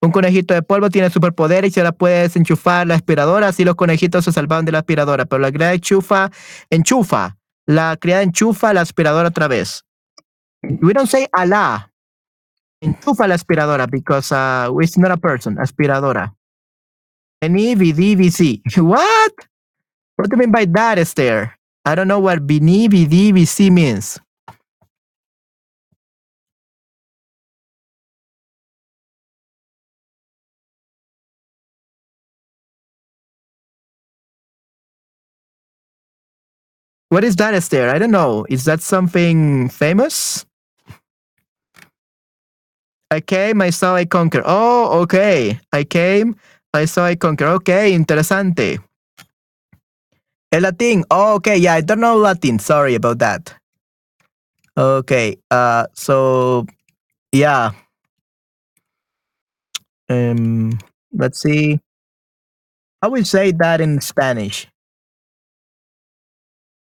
Un 0.00 0.12
conejito 0.12 0.54
de 0.54 0.62
polvo 0.62 0.88
tiene 0.88 1.10
superpoder 1.10 1.66
y 1.66 1.70
se 1.70 1.82
la 1.82 1.92
puede 1.92 2.22
desenchufar 2.22 2.86
la 2.86 2.94
aspiradora, 2.94 3.48
así 3.48 3.66
los 3.66 3.74
conejitos 3.74 4.24
se 4.24 4.32
salvan 4.32 4.64
de 4.64 4.72
la 4.72 4.78
aspiradora. 4.78 5.26
Pero 5.26 5.40
la 5.40 5.52
criada 5.52 5.74
enchufa, 5.74 6.30
enchufa. 6.70 7.36
La 7.66 7.98
criada 8.00 8.22
enchufa 8.22 8.72
la 8.72 8.80
aspiradora 8.80 9.28
otra 9.28 9.46
vez. 9.46 9.84
We 10.62 10.94
don't 10.94 11.06
say 11.06 11.26
Allah 11.32 11.89
Enchufa 12.82 13.26
la 13.26 13.34
aspiradora 13.34 13.86
because 13.86 14.32
uh, 14.32 14.72
it's 14.80 14.96
not 14.96 15.10
a 15.10 15.16
person. 15.16 15.56
Aspiradora. 15.56 16.32
NEVDVC. 17.42 18.62
What? 18.78 19.32
What 20.16 20.28
do 20.30 20.36
you 20.36 20.40
mean 20.40 20.52
by 20.52 20.64
that, 20.66 20.98
Esther? 20.98 21.54
I 21.84 21.94
don't 21.94 22.08
know 22.08 22.20
what 22.20 22.46
BNEVDVC 22.46 23.70
means. 23.70 24.18
What 37.08 37.24
is 37.24 37.34
that, 37.36 37.54
Esther? 37.54 37.88
I 37.90 37.98
don't 37.98 38.12
know. 38.12 38.46
Is 38.48 38.64
that 38.64 38.80
something 38.82 39.68
famous? 39.68 40.46
I 43.10 43.20
came, 43.20 43.60
I 43.62 43.70
saw, 43.70 43.96
I 43.96 44.04
conquer. 44.04 44.42
Oh, 44.44 45.00
okay. 45.02 45.58
I 45.72 45.84
came, 45.84 46.36
I 46.72 46.84
saw, 46.84 47.06
I 47.06 47.16
conquer. 47.16 47.46
Okay, 47.46 47.92
interesante. 47.92 48.78
El 50.52 50.62
latín. 50.62 51.04
Oh, 51.10 51.34
okay. 51.36 51.56
Yeah, 51.58 51.74
I 51.74 51.80
don't 51.80 52.00
know 52.00 52.16
Latin. 52.16 52.58
Sorry 52.58 52.94
about 52.96 53.18
that. 53.20 53.54
Okay. 54.76 55.38
Uh, 55.50 55.86
so 55.94 56.66
yeah. 57.32 57.72
Um, 60.08 60.78
let's 61.12 61.40
see. 61.40 61.80
How 63.02 63.10
we 63.10 63.24
say 63.24 63.52
that 63.52 63.80
in 63.80 64.00
Spanish? 64.00 64.68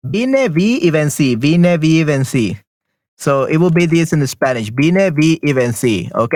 Vine, 0.04 0.48
vi 0.50 0.80
y 0.82 0.90
vencí. 0.92 1.36
Vine, 1.36 1.78
vi 1.78 2.00
y 2.00 2.06
vencí. 2.06 2.58
So 3.20 3.44
it 3.44 3.58
will 3.58 3.72
be 3.72 3.86
this 3.86 4.14
in 4.14 4.26
Spanish. 4.26 4.72
Vine, 4.74 5.12
vi 5.12 5.40
y 5.44 5.52
vencí. 5.52 6.10
¿Ok? 6.16 6.36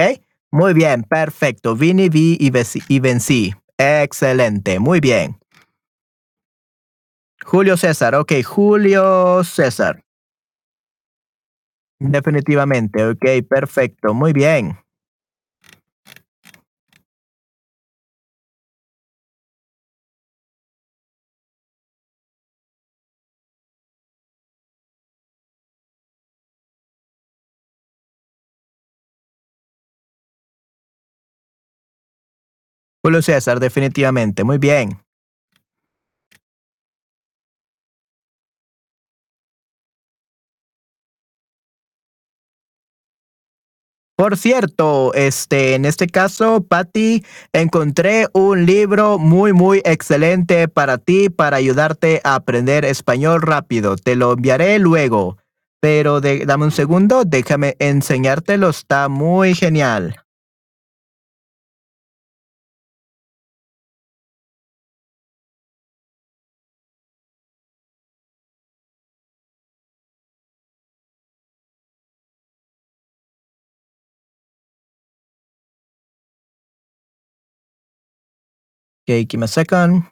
Muy 0.51 0.73
bien, 0.73 1.03
perfecto. 1.03 1.75
Vine, 1.75 2.09
vi 2.09 2.37
y 2.39 2.99
vencí. 2.99 3.53
Excelente, 3.77 4.79
muy 4.79 4.99
bien. 4.99 5.39
Julio 7.43 7.75
César, 7.77 8.15
ok, 8.15 8.33
Julio 8.43 9.43
César. 9.43 10.03
Definitivamente, 11.99 13.05
ok, 13.05 13.47
perfecto, 13.49 14.13
muy 14.13 14.33
bien. 14.33 14.77
Julio 33.03 33.21
César, 33.21 33.59
definitivamente. 33.59 34.43
Muy 34.45 34.57
bien. 34.57 35.03
Por 44.15 44.37
cierto, 44.37 45.13
este, 45.15 45.73
en 45.73 45.83
este 45.85 46.07
caso, 46.07 46.63
Patty, 46.63 47.25
encontré 47.51 48.27
un 48.33 48.65
libro 48.65 49.17
muy, 49.19 49.51
muy 49.51 49.81
excelente 49.83 50.67
para 50.69 50.97
ti, 50.97 51.29
para 51.29 51.57
ayudarte 51.57 52.21
a 52.23 52.35
aprender 52.35 52.85
español 52.85 53.41
rápido. 53.41 53.97
Te 53.97 54.15
lo 54.15 54.33
enviaré 54.33 54.79
luego, 54.79 55.37
pero 55.81 56.21
dame 56.21 56.65
un 56.65 56.71
segundo, 56.71 57.23
déjame 57.25 57.75
enseñártelo, 57.79 58.69
está 58.69 59.09
muy 59.09 59.55
genial. 59.55 60.22
Okay, 79.05 79.25
give 79.25 79.39
me 79.39 79.45
a 79.45 79.47
second. 79.47 80.03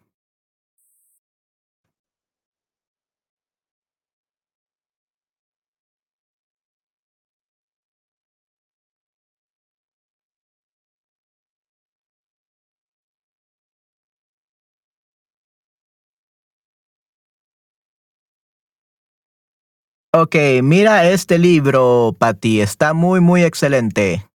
Ok, 20.13 20.35
mira 20.61 21.09
este 21.09 21.39
libro, 21.39 22.13
Patti. 22.19 22.59
Está 22.59 22.93
muy, 22.93 23.21
muy 23.21 23.43
excelente. 23.43 24.27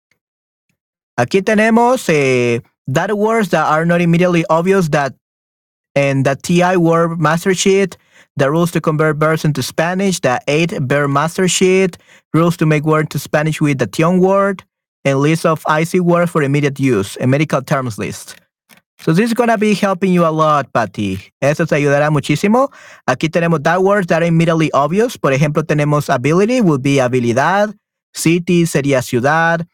Aquí 1.19 1.43
tenemos 1.43 2.09
eh, 2.09 2.63
that 2.87 3.17
words 3.17 3.51
that 3.51 3.67
are 3.67 3.85
not 3.85 4.01
immediately 4.01 4.45
obvious 4.49 4.89
that 4.91 5.15
and 5.95 6.27
the 6.27 6.37
TI 6.37 6.77
word 6.77 7.19
master 7.19 7.55
sheet, 7.55 7.97
the 8.37 8.51
rules 8.51 8.71
to 8.73 8.81
convert 8.81 9.17
verbs 9.17 9.45
into 9.45 9.63
Spanish, 9.63 10.21
the 10.21 10.39
eight 10.47 10.71
verb 10.71 11.11
master 11.11 11.49
sheet, 11.49 11.97
rules 12.35 12.57
to 12.59 12.67
make 12.67 12.85
word 12.85 13.11
to 13.11 13.19
Spanish 13.19 13.61
with 13.61 13.79
the 13.79 13.89
Tion 13.91 14.21
word, 14.21 14.63
and 15.05 15.21
list 15.21 15.47
of 15.47 15.65
IC 15.69 16.01
words 16.03 16.31
for 16.31 16.43
immediate 16.43 16.79
use, 16.79 17.17
a 17.21 17.27
medical 17.27 17.63
terms 17.63 17.99
list. 17.99 18.37
So 18.99 19.13
this 19.13 19.27
is 19.27 19.35
gonna 19.35 19.59
be 19.59 19.75
helping 19.75 20.13
you 20.13 20.27
a 20.27 20.33
lot, 20.33 20.73
Patty. 20.73 21.21
Eso 21.41 21.65
te 21.65 21.77
ayudará 21.77 22.11
muchísimo. 22.11 22.73
Aquí 23.09 23.29
tenemos 23.31 23.63
that 23.63 23.83
words 23.83 24.07
that 24.09 24.23
are 24.23 24.27
immediately 24.27 24.71
obvious. 24.73 25.17
Por 25.17 25.33
ejemplo, 25.33 25.63
tenemos 25.63 26.13
ability, 26.13 26.61
will 26.61 26.79
be 26.79 26.97
habilidad. 26.97 27.75
City 28.15 28.65
sería 28.67 29.03
ciudad. 29.03 29.67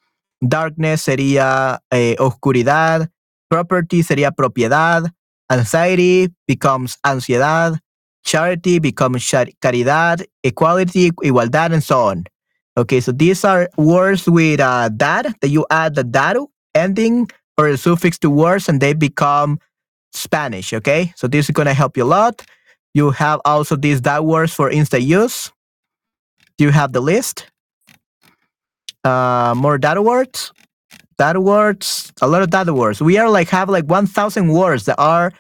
Darkness 0.43 1.03
sería 1.03 1.81
eh, 1.93 2.17
oscuridad. 2.19 3.09
Property 3.49 4.03
sería 4.03 4.33
propiedad. 4.33 5.13
Anxiety 5.49 6.35
becomes 6.49 6.99
ansiedad. 7.05 7.79
Charity 8.25 8.81
becomes 8.81 9.25
caridad. 9.61 10.25
Equality, 10.43 11.13
igualdad, 11.23 11.73
and 11.73 11.83
so 11.83 12.09
on. 12.09 12.25
Okay, 12.77 13.01
so 13.01 13.13
these 13.13 13.45
are 13.45 13.69
words 13.77 14.27
with 14.29 14.59
uh, 14.59 14.91
that, 14.97 15.27
that 15.41 15.49
you 15.49 15.65
add 15.71 15.95
the 15.95 16.05
that 16.05 16.37
ending 16.75 17.31
or 17.57 17.69
a 17.69 17.77
suffix 17.77 18.19
to 18.19 18.31
words 18.31 18.69
and 18.69 18.81
they 18.81 18.95
become 18.95 19.59
Spanish. 20.13 20.73
Okay, 20.73 21.13
so 21.15 21.29
this 21.29 21.47
is 21.47 21.53
going 21.53 21.67
to 21.67 21.75
help 21.75 21.97
you 21.97 22.05
a 22.05 22.07
lot. 22.07 22.43
You 22.95 23.11
have 23.11 23.41
also 23.45 23.77
these 23.77 24.03
that 24.03 24.25
words 24.25 24.53
for 24.55 24.71
instant 24.71 25.03
use. 25.03 25.53
Do 26.59 26.65
You 26.65 26.71
have 26.71 26.93
the 26.93 27.01
list. 27.01 27.52
Uh, 29.05 29.55
more 29.57 29.79
data 29.79 30.03
words. 30.03 30.53
Data 31.19 31.41
words, 31.41 32.13
a 32.21 32.27
lot 32.29 32.43
of 32.43 32.51
data 32.51 32.73
words. 32.73 33.01
We 33.01 33.19
are 33.19 33.29
like 33.29 33.49
have 33.49 33.69
like 33.69 33.85
1,000 33.85 34.49
words 34.49 34.87
that 34.87 34.97
are 34.99 35.33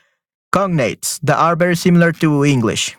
cognates 0.55 1.19
that 1.23 1.39
are 1.39 1.57
very 1.57 1.77
similar 1.77 2.13
to 2.13 2.45
English. 2.45 2.97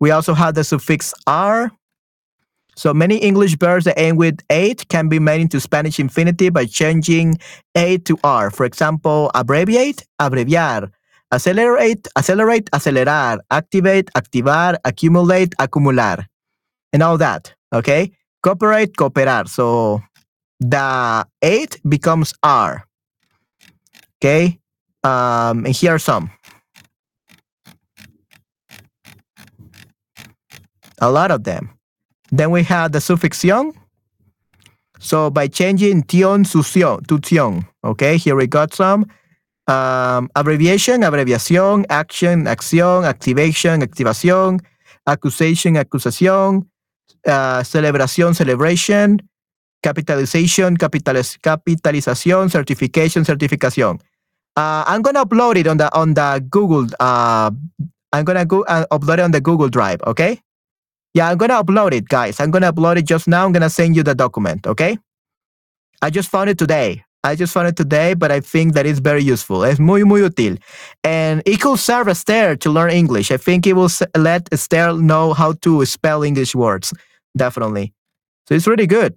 We 0.00 0.10
also 0.10 0.34
have 0.34 0.54
the 0.54 0.64
suffix 0.64 1.14
R 1.26 1.70
so 2.76 2.92
many 2.92 3.18
English 3.18 3.56
verbs 3.56 3.84
that 3.84 3.98
end 3.98 4.18
with 4.18 4.40
ate 4.50 4.88
can 4.88 5.08
be 5.08 5.18
made 5.18 5.40
into 5.40 5.60
Spanish 5.60 6.00
infinitive 6.00 6.52
by 6.52 6.66
changing 6.66 7.38
a 7.76 7.98
to 7.98 8.18
r. 8.24 8.50
For 8.50 8.66
example, 8.66 9.30
abbreviate, 9.34 10.04
abreviar, 10.20 10.90
accelerate, 11.32 12.08
accelerate, 12.16 12.70
acelerar, 12.72 13.38
activate, 13.50 14.10
activar, 14.16 14.76
accumulate, 14.84 15.54
acumular, 15.58 16.26
and 16.92 17.02
all 17.02 17.16
that. 17.18 17.54
Okay, 17.72 18.10
cooperate, 18.44 18.92
cooperar. 18.96 19.48
So 19.48 20.02
the 20.60 21.26
eight 21.42 21.80
becomes 21.88 22.34
r. 22.42 22.86
Okay, 24.20 24.60
um, 25.02 25.64
and 25.64 25.74
here 25.74 25.94
are 25.94 25.98
some. 25.98 26.30
A 31.00 31.10
lot 31.10 31.30
of 31.30 31.44
them. 31.44 31.70
Then 32.30 32.50
we 32.50 32.62
have 32.64 32.92
the 32.92 33.00
suffix 33.00 33.44
"-ion". 33.44 33.72
So 35.00 35.30
by 35.30 35.48
changing 35.48 36.04
tion 36.08 36.44
to 36.44 36.62
tion, 36.62 37.02
to 37.04 37.64
okay, 37.84 38.16
here 38.16 38.36
we 38.36 38.46
got 38.46 38.72
some. 38.72 39.06
Um, 39.66 40.28
abbreviation, 40.36 41.02
abreviación, 41.02 41.86
action, 41.88 42.46
acción, 42.46 43.04
activation, 43.04 43.80
activación, 43.80 44.60
accusation, 45.06 45.76
acusación, 45.76 46.68
uh, 47.26 47.62
celebración, 47.64 48.34
celebration, 48.34 49.18
capitalization, 49.82 50.76
capitaliz 50.76 51.38
capitalización, 51.40 52.50
certification, 52.50 53.24
certificación. 53.24 54.00
Uh, 54.56 54.84
I'm 54.86 55.02
gonna 55.02 55.24
upload 55.24 55.56
it 55.56 55.66
on 55.66 55.76
the 55.76 55.90
on 55.94 56.14
the 56.14 56.44
Google. 56.48 56.86
Uh, 57.00 57.50
I'm 58.12 58.24
gonna 58.24 58.44
go 58.44 58.62
uh, 58.68 58.86
upload 58.90 59.18
it 59.18 59.24
on 59.24 59.32
the 59.32 59.40
Google 59.40 59.68
Drive. 59.68 60.00
Okay. 60.06 60.40
Yeah, 61.12 61.30
I'm 61.30 61.38
gonna 61.38 61.62
upload 61.62 61.92
it, 61.92 62.08
guys. 62.08 62.40
I'm 62.40 62.50
gonna 62.50 62.72
upload 62.72 62.96
it 62.96 63.06
just 63.06 63.28
now. 63.28 63.44
I'm 63.44 63.52
gonna 63.52 63.70
send 63.70 63.94
you 63.96 64.02
the 64.02 64.14
document, 64.14 64.66
okay? 64.66 64.98
I 66.02 66.10
just 66.10 66.28
found 66.28 66.50
it 66.50 66.58
today. 66.58 67.04
I 67.24 67.34
just 67.36 67.54
found 67.54 67.68
it 67.68 67.76
today, 67.76 68.12
but 68.14 68.30
I 68.30 68.40
think 68.40 68.74
that 68.74 68.84
it's 68.84 68.98
very 68.98 69.22
useful. 69.22 69.64
It's 69.64 69.80
muy, 69.80 70.04
muy 70.04 70.20
útil. 70.20 70.58
And 71.02 71.42
it 71.46 71.60
could 71.60 71.78
serve 71.78 72.08
Esther 72.08 72.54
to 72.56 72.70
learn 72.70 72.90
English. 72.90 73.30
I 73.30 73.38
think 73.38 73.66
it 73.66 73.72
will 73.72 73.88
let 74.14 74.46
Esther 74.52 74.92
know 74.92 75.32
how 75.32 75.52
to 75.62 75.84
spell 75.86 76.22
English 76.22 76.54
words. 76.54 76.92
Definitely. 77.36 77.92
So 78.48 78.54
it's 78.54 78.66
really 78.66 78.86
good. 78.86 79.14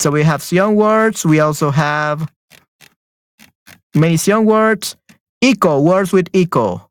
So 0.00 0.10
we 0.10 0.22
have 0.22 0.42
Sion 0.42 0.76
words. 0.76 1.24
We 1.26 1.40
also 1.40 1.70
have 1.70 2.30
many 3.94 4.16
Sion 4.16 4.44
words. 4.44 4.96
Eco, 5.42 5.80
words 5.80 6.12
with 6.12 6.28
eco. 6.32 6.90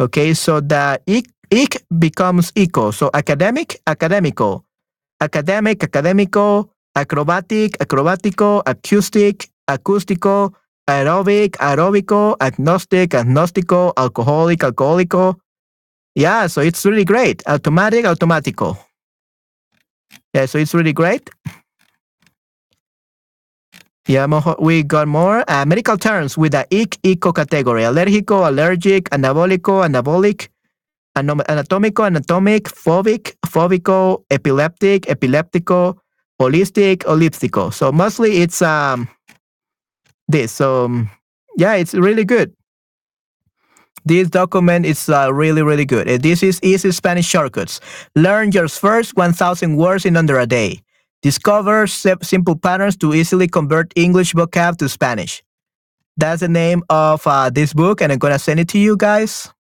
Okay, 0.00 0.34
so 0.34 0.60
the 0.60 1.00
ik, 1.06 1.26
ik 1.48 1.82
becomes 1.88 2.50
eco. 2.54 2.90
So 2.90 3.08
academic, 3.10 3.80
academico. 3.84 4.64
Academic, 5.18 5.82
academico. 5.82 6.70
Acrobatic, 6.94 7.80
acrobatico. 7.80 8.62
Acoustic, 8.64 9.48
acústico. 9.64 10.54
Aerobic, 10.86 11.56
aerobico. 11.58 12.36
Agnostic, 12.38 13.14
agnóstico. 13.14 13.92
Alcoholic, 13.96 14.62
alcohólico. 14.62 15.38
Yeah, 16.14 16.46
so 16.48 16.60
it's 16.60 16.84
really 16.84 17.04
great. 17.04 17.42
Automatic, 17.46 18.04
automatico. 18.04 18.76
Yeah, 20.34 20.46
so 20.46 20.58
it's 20.58 20.74
really 20.74 20.92
great. 20.92 21.30
Yeah, 24.08 24.26
we 24.58 24.82
got 24.84 25.06
more 25.08 25.44
uh, 25.50 25.66
medical 25.66 25.98
terms 25.98 26.38
with 26.38 26.52
the 26.52 26.66
IC 26.70 27.20
category: 27.20 27.82
allergico, 27.82 28.48
allergic, 28.48 29.10
anabolico, 29.10 29.84
anabolic, 29.84 30.48
anatomico, 31.16 32.06
anatomic, 32.06 32.64
phobic, 32.68 33.34
phobico, 33.46 34.24
epileptic, 34.30 35.02
epileptico, 35.08 35.96
holistic, 36.40 37.04
holistic. 37.04 37.72
So 37.74 37.92
mostly 37.92 38.38
it's 38.42 38.62
um 38.62 39.08
this. 40.28 40.52
So 40.52 40.86
um, 40.86 41.10
yeah, 41.56 41.74
it's 41.74 41.94
really 41.94 42.24
good. 42.24 42.52
This 44.08 44.30
document 44.30 44.86
is 44.86 45.10
uh, 45.10 45.30
really, 45.34 45.62
really 45.62 45.84
good. 45.84 46.08
Uh, 46.08 46.16
this 46.16 46.42
is 46.42 46.58
easy 46.62 46.90
Spanish 46.92 47.26
shortcuts. 47.26 47.78
Learn 48.16 48.52
your 48.52 48.66
first 48.66 49.14
1,000 49.18 49.76
words 49.76 50.06
in 50.06 50.16
under 50.16 50.38
a 50.38 50.46
day. 50.46 50.80
Discover 51.20 51.86
simple 51.86 52.56
patterns 52.56 52.96
to 52.98 53.12
easily 53.12 53.48
convert 53.48 53.92
English 53.96 54.32
vocab 54.32 54.78
to 54.78 54.88
Spanish. 54.88 55.42
That's 56.16 56.40
the 56.40 56.48
name 56.48 56.84
of 56.88 57.26
uh, 57.26 57.50
this 57.50 57.74
book, 57.74 58.00
and 58.00 58.10
I'm 58.10 58.18
to 58.18 58.38
send 58.38 58.60
it 58.60 58.68
to 58.70 58.78
you 58.78 58.96
guys. 58.96 59.52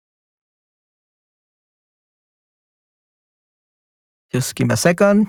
Just 4.32 4.56
give 4.56 4.68
me 4.68 4.74
a 4.76 4.78
second. 4.78 5.28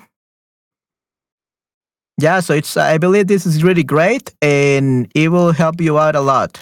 Yeah, 2.21 2.39
so 2.39 2.55
it's 2.55 2.77
I 2.77 2.99
believe 2.99 3.27
this 3.27 3.47
is 3.47 3.65
really 3.65 3.85
great 3.85 4.33
and 4.43 5.11
it 5.15 5.29
will 5.31 5.53
help 5.53 5.81
you 5.81 5.99
out 5.99 6.15
a 6.15 6.21
lot. 6.21 6.59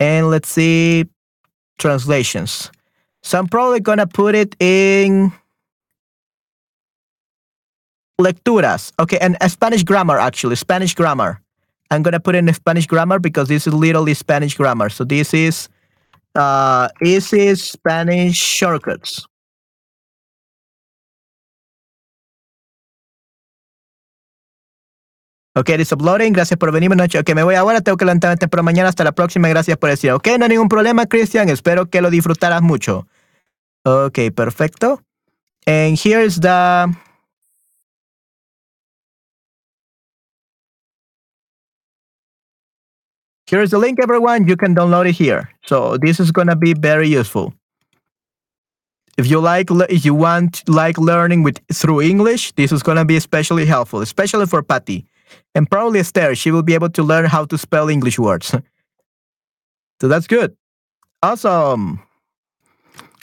And 0.00 0.30
let's 0.30 0.48
see 0.48 1.06
translations. 1.78 2.70
So 3.22 3.38
I'm 3.38 3.46
probably 3.46 3.80
to 3.98 4.06
put 4.06 4.34
it 4.34 4.54
in 4.60 5.32
lecturas. 8.20 8.92
Okay, 8.98 9.18
and 9.20 9.36
Spanish 9.48 9.82
grammar, 9.82 10.18
actually, 10.18 10.56
Spanish 10.56 10.94
grammar. 10.94 11.40
I'm 11.90 12.02
to 12.12 12.20
put 12.20 12.34
in 12.34 12.52
Spanish 12.52 12.86
grammar 12.86 13.18
because 13.18 13.48
this 13.48 13.66
is 13.66 13.74
literally 13.74 14.14
Spanish 14.14 14.56
grammar. 14.56 14.88
So 14.88 15.04
this 15.04 15.32
is, 15.32 15.68
uh, 16.34 16.88
is 17.32 17.62
Spanish 17.62 18.36
shortcuts. 18.36 19.26
Ok, 25.56 25.70
it's 25.70 25.92
uploading. 25.92 26.32
Gracias 26.32 26.58
por 26.58 26.72
venir. 26.72 26.94
Noche. 26.96 27.18
Ok, 27.18 27.34
me 27.34 27.44
voy 27.44 27.54
ahora. 27.54 27.80
Tengo 27.80 27.96
que 27.96 28.04
levantarme 28.04 28.36
temprano 28.36 28.64
mañana. 28.64 28.88
Hasta 28.88 29.04
la 29.04 29.12
próxima. 29.12 29.48
Gracias 29.48 29.76
por 29.78 29.90
decir. 29.90 30.10
Ok, 30.10 30.26
no 30.38 30.44
hay 30.44 30.50
ningún 30.50 30.68
problema, 30.68 31.06
Cristian. 31.06 31.48
Espero 31.48 31.86
que 31.86 32.00
lo 32.00 32.10
disfrutaras 32.10 32.60
mucho. 32.60 33.06
Ok, 33.84 34.18
perfecto. 34.34 35.00
And 35.66 35.96
here's 35.96 36.40
the... 36.40 36.92
Here's 43.46 43.70
the 43.70 43.78
link, 43.78 44.00
everyone. 44.02 44.48
You 44.48 44.56
can 44.56 44.74
download 44.74 45.06
it 45.06 45.14
here. 45.14 45.50
So 45.66 45.96
this 45.98 46.18
is 46.18 46.32
to 46.32 46.56
be 46.56 46.74
very 46.74 47.08
useful. 47.08 47.52
If 49.16 49.28
you 49.30 49.38
like, 49.38 49.70
if 49.88 50.04
you 50.04 50.14
want 50.14 50.68
like 50.68 50.98
learning 50.98 51.44
with 51.44 51.60
through 51.72 52.00
English, 52.00 52.52
this 52.56 52.72
is 52.72 52.82
to 52.82 53.04
be 53.04 53.16
especially 53.16 53.66
helpful, 53.66 54.00
especially 54.00 54.46
for 54.46 54.62
Patty. 54.62 55.06
And 55.54 55.70
probably 55.70 56.00
Esther, 56.00 56.34
she 56.34 56.50
will 56.50 56.62
be 56.62 56.74
able 56.74 56.90
to 56.90 57.02
learn 57.02 57.26
how 57.26 57.44
to 57.46 57.58
spell 57.58 57.88
English 57.88 58.18
words. 58.18 58.48
so 60.00 60.08
that's 60.08 60.26
good. 60.26 60.56
Awesome. 61.22 62.02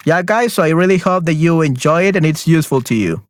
Yeah, 0.06 0.22
guys, 0.24 0.54
so 0.54 0.64
I 0.64 0.70
really 0.70 0.98
hope 0.98 1.26
that 1.26 1.36
you 1.36 1.62
enjoy 1.62 2.04
it 2.04 2.16
and 2.16 2.26
it's 2.26 2.48
useful 2.48 2.82
to 2.82 2.96
you. 2.96 3.22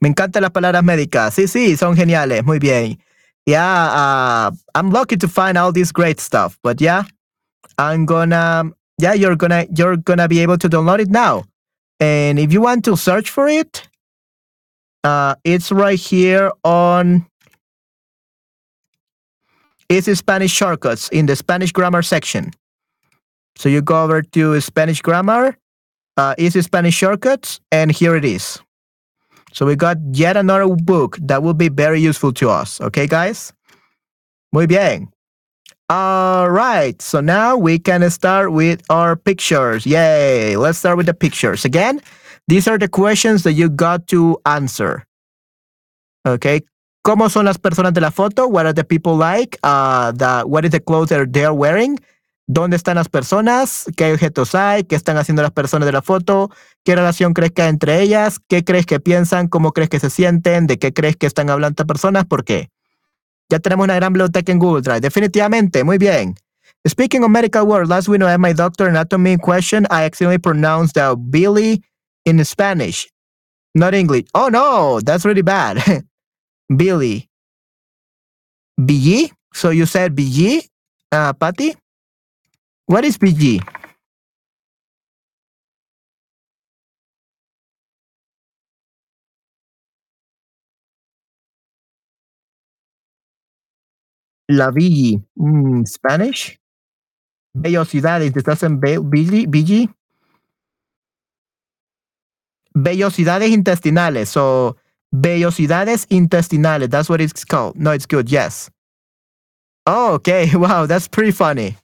Me 0.00 0.08
encantan 0.08 0.42
las 0.42 0.50
palabras 0.50 0.82
médicas. 0.82 1.34
Sí, 1.34 1.46
sí, 1.46 1.76
son 1.76 1.94
geniales. 1.96 2.44
Muy 2.44 2.58
bien. 2.58 2.98
Yeah, 3.46 3.62
uh, 3.64 4.50
I'm 4.74 4.90
lucky 4.90 5.16
to 5.16 5.28
find 5.28 5.56
all 5.58 5.72
this 5.72 5.92
great 5.92 6.20
stuff. 6.20 6.58
But 6.62 6.80
yeah, 6.80 7.04
I'm 7.78 8.06
gonna, 8.06 8.70
yeah, 8.98 9.12
you're 9.12 9.36
gonna, 9.36 9.66
you're 9.74 9.96
gonna 9.96 10.28
be 10.28 10.40
able 10.40 10.58
to 10.58 10.68
download 10.68 11.00
it 11.00 11.10
now. 11.10 11.44
And 12.00 12.38
if 12.38 12.52
you 12.52 12.60
want 12.60 12.84
to 12.86 12.96
search 12.96 13.30
for 13.30 13.48
it, 13.48 13.88
uh, 15.04 15.36
it's 15.44 15.70
right 15.70 15.98
here 15.98 16.50
on 16.64 17.26
Easy 19.88 20.14
Spanish 20.14 20.50
Shortcuts 20.52 21.08
in 21.10 21.26
the 21.26 21.36
Spanish 21.36 21.72
Grammar 21.72 22.02
section. 22.02 22.50
So 23.56 23.68
you 23.68 23.82
go 23.82 24.04
over 24.04 24.22
to 24.22 24.60
Spanish 24.60 25.00
Grammar, 25.00 25.56
uh, 26.16 26.34
Easy 26.38 26.62
Spanish 26.62 26.94
Shortcuts, 26.94 27.60
and 27.70 27.90
here 27.90 28.16
it 28.16 28.24
is. 28.24 28.60
So 29.52 29.64
we 29.64 29.76
got 29.76 29.96
yet 30.12 30.36
another 30.36 30.68
book 30.68 31.16
that 31.22 31.42
will 31.42 31.54
be 31.54 31.68
very 31.68 32.00
useful 32.00 32.32
to 32.34 32.50
us. 32.50 32.80
Okay, 32.80 33.06
guys? 33.06 33.52
Muy 34.52 34.66
bien. 34.66 35.08
All 35.88 36.50
right. 36.50 37.00
So 37.00 37.20
now 37.20 37.56
we 37.56 37.78
can 37.78 38.08
start 38.10 38.52
with 38.52 38.82
our 38.90 39.16
pictures. 39.16 39.86
Yay. 39.86 40.56
Let's 40.56 40.78
start 40.78 40.96
with 40.96 41.06
the 41.06 41.14
pictures. 41.14 41.64
Again, 41.64 42.00
these 42.48 42.68
are 42.68 42.76
the 42.76 42.88
questions 42.88 43.44
that 43.44 43.52
you 43.52 43.70
got 43.70 44.06
to 44.08 44.36
answer. 44.44 45.06
Okay. 46.26 46.60
¿Cómo 47.06 47.30
son 47.30 47.44
las 47.44 47.58
personas 47.58 47.94
de 47.94 48.00
la 48.00 48.10
foto? 48.10 48.48
What 48.48 48.66
are 48.66 48.74
the 48.74 48.82
people 48.82 49.16
like? 49.16 49.56
Uh, 49.62 50.10
the, 50.10 50.42
what 50.44 50.64
is 50.64 50.72
the 50.72 50.80
clothes 50.80 51.10
that 51.10 51.28
they're 51.30 51.52
wearing? 51.52 52.00
¿Dónde 52.48 52.74
están 52.74 52.96
las 52.96 53.08
personas? 53.08 53.84
¿Qué 53.96 54.12
objetos 54.12 54.56
hay? 54.56 54.82
¿Qué 54.82 54.96
están 54.96 55.16
haciendo 55.16 55.40
las 55.40 55.52
personas 55.52 55.86
de 55.86 55.92
la 55.92 56.02
foto? 56.02 56.50
¿Qué 56.84 56.96
relación 56.96 57.32
crees 57.32 57.52
que 57.52 57.62
hay 57.62 57.68
entre 57.68 58.02
ellas? 58.02 58.40
¿Qué 58.48 58.64
crees 58.64 58.86
que 58.86 58.98
piensan? 58.98 59.46
¿Cómo 59.46 59.70
crees 59.70 59.88
que 59.88 60.00
se 60.00 60.10
sienten? 60.10 60.66
¿De 60.66 60.80
qué 60.80 60.92
crees 60.92 61.14
que 61.14 61.28
están 61.28 61.48
hablando 61.48 61.74
estas 61.74 61.86
personas? 61.86 62.24
¿Por 62.24 62.42
qué? 62.42 62.70
Ya 63.50 63.60
tenemos 63.60 63.84
una 63.84 63.94
gran 63.94 64.12
biblioteca 64.12 64.50
en 64.50 64.58
Google 64.58 64.82
Drive. 64.82 65.02
Definitivamente, 65.02 65.84
muy 65.84 65.98
bien. 65.98 66.34
Speaking 66.88 67.22
of 67.22 67.30
medical 67.30 67.62
words, 67.68 67.88
last 67.88 68.08
week 68.08 68.20
I 68.20 68.32
had 68.32 68.40
my 68.40 68.52
doctor 68.52 68.88
anatomy 68.88 69.36
question. 69.36 69.86
I 69.92 70.06
accidentally 70.06 70.40
pronounced 70.40 70.94
the 70.94 71.14
Billy 71.16 71.84
in 72.24 72.44
Spanish, 72.44 73.06
not 73.76 73.94
English. 73.94 74.26
Oh 74.34 74.48
no, 74.48 74.98
that's 75.00 75.24
really 75.24 75.42
bad. 75.42 76.04
Billy. 76.68 77.28
Billy? 78.76 79.32
So 79.52 79.70
you 79.70 79.86
said 79.86 80.14
Billy, 80.14 80.62
uh, 81.12 81.32
Patty? 81.32 81.74
What 82.86 83.04
is 83.04 83.18
BG? 83.18 83.60
La 94.48 94.70
BG. 94.70 95.20
Mm, 95.34 95.84
Spanish? 95.84 96.60
Vellosidades. 97.54 98.36
¿Estás 98.36 98.62
en 98.62 98.78
BG? 98.78 99.46
BG? 99.48 99.88
Vellosidades 102.74 103.50
intestinales. 103.50 104.28
So, 104.28 104.76
vellosidades 105.20 106.06
intestinales. 106.10 106.90
That's 106.90 107.08
what 107.08 107.20
it's 107.20 107.44
called. 107.44 107.76
No, 107.76 107.92
it's 107.92 108.06
good. 108.06 108.30
Yes. 108.30 108.70
Oh, 109.86 110.14
okay. 110.14 110.50
Wow, 110.54 110.86
that's 110.86 111.08
pretty 111.08 111.32
funny. 111.32 111.76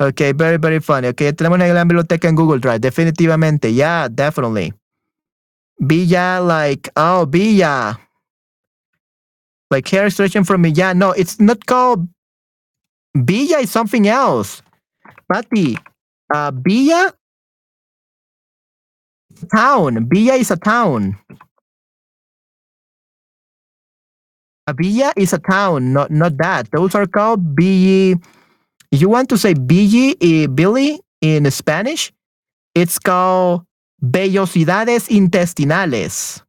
Okay, 0.00 0.32
very, 0.32 0.58
very 0.58 0.78
funny. 0.80 1.08
Okay, 1.08 1.32
tenemos 1.32 1.56
una 1.56 1.66
gran 1.66 1.88
biblioteca 1.88 2.28
en 2.28 2.36
Google 2.36 2.60
Drive. 2.60 2.80
Definitivamente. 2.80 3.70
Yeah, 3.74 4.08
definitely. 4.08 4.72
Villa, 5.80 6.40
like, 6.40 6.88
oh, 6.96 7.26
Villa. 7.28 7.98
Like 9.70 9.88
hair 9.88 10.08
stretching 10.10 10.44
for 10.44 10.56
me. 10.56 10.70
Yeah, 10.70 10.92
no, 10.92 11.10
it's 11.12 11.40
not 11.40 11.66
called 11.66 12.08
Villa, 13.14 13.58
is 13.58 13.70
something 13.70 14.06
else. 14.06 14.62
Pati, 15.30 15.76
uh, 16.32 16.52
Villa? 16.54 17.12
Town. 19.54 20.08
Villa 20.08 20.34
is 20.34 20.50
a 20.50 20.56
town. 20.56 21.18
A 24.68 24.74
villa 24.76 25.12
is 25.16 25.32
a 25.32 25.38
town, 25.38 25.94
not 25.94 26.10
not 26.10 26.36
that. 26.36 26.68
Those 26.70 26.94
are 26.94 27.06
called 27.06 27.56
B 27.56 28.14
you 28.90 29.08
want 29.08 29.28
to 29.28 29.38
say 29.38 29.54
Billy, 29.54 30.16
eh, 30.20 30.46
Billy 30.46 31.00
in 31.20 31.50
Spanish, 31.50 32.12
it's 32.74 32.98
called 32.98 33.62
vellosidades 34.02 35.08
intestinales. 35.08 36.42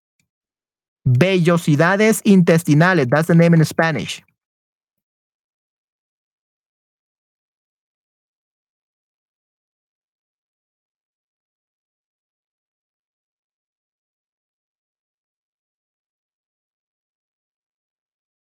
Vellosidades 1.08 2.22
intestinales. 2.24 3.10
That's 3.10 3.28
the 3.28 3.36
name 3.36 3.54
in 3.56 3.66
Spanish. 3.66 4.22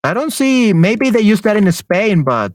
I 0.08 0.14
don't 0.14 0.32
see, 0.32 0.72
maybe 0.72 1.10
they 1.10 1.20
use 1.20 1.42
that 1.42 1.58
in 1.58 1.70
Spain, 1.70 2.22
but 2.22 2.52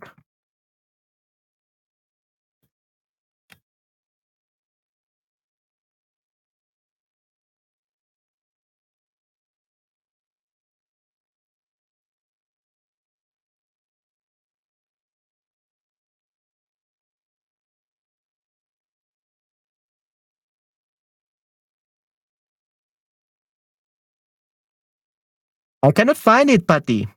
I 25.84 25.92
cannot 25.92 26.18
find 26.18 26.50
it, 26.50 26.68
Patty. 26.68 27.08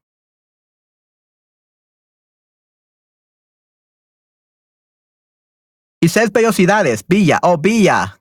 It 6.00 6.08
says 6.08 6.30
vellosidades, 6.30 7.02
Villa. 7.08 7.40
Oh, 7.42 7.56
Villa. 7.56 8.14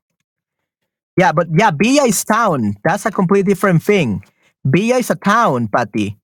Yeah, 1.17 1.31
but 1.31 1.47
yeah, 1.57 1.71
Villa 1.71 2.07
is 2.07 2.23
town. 2.23 2.75
That's 2.83 3.05
a 3.05 3.11
completely 3.11 3.53
different 3.53 3.83
thing. 3.83 4.23
Villa 4.63 4.97
is 4.97 5.09
a 5.09 5.15
town, 5.15 5.67
Patty. 5.67 6.17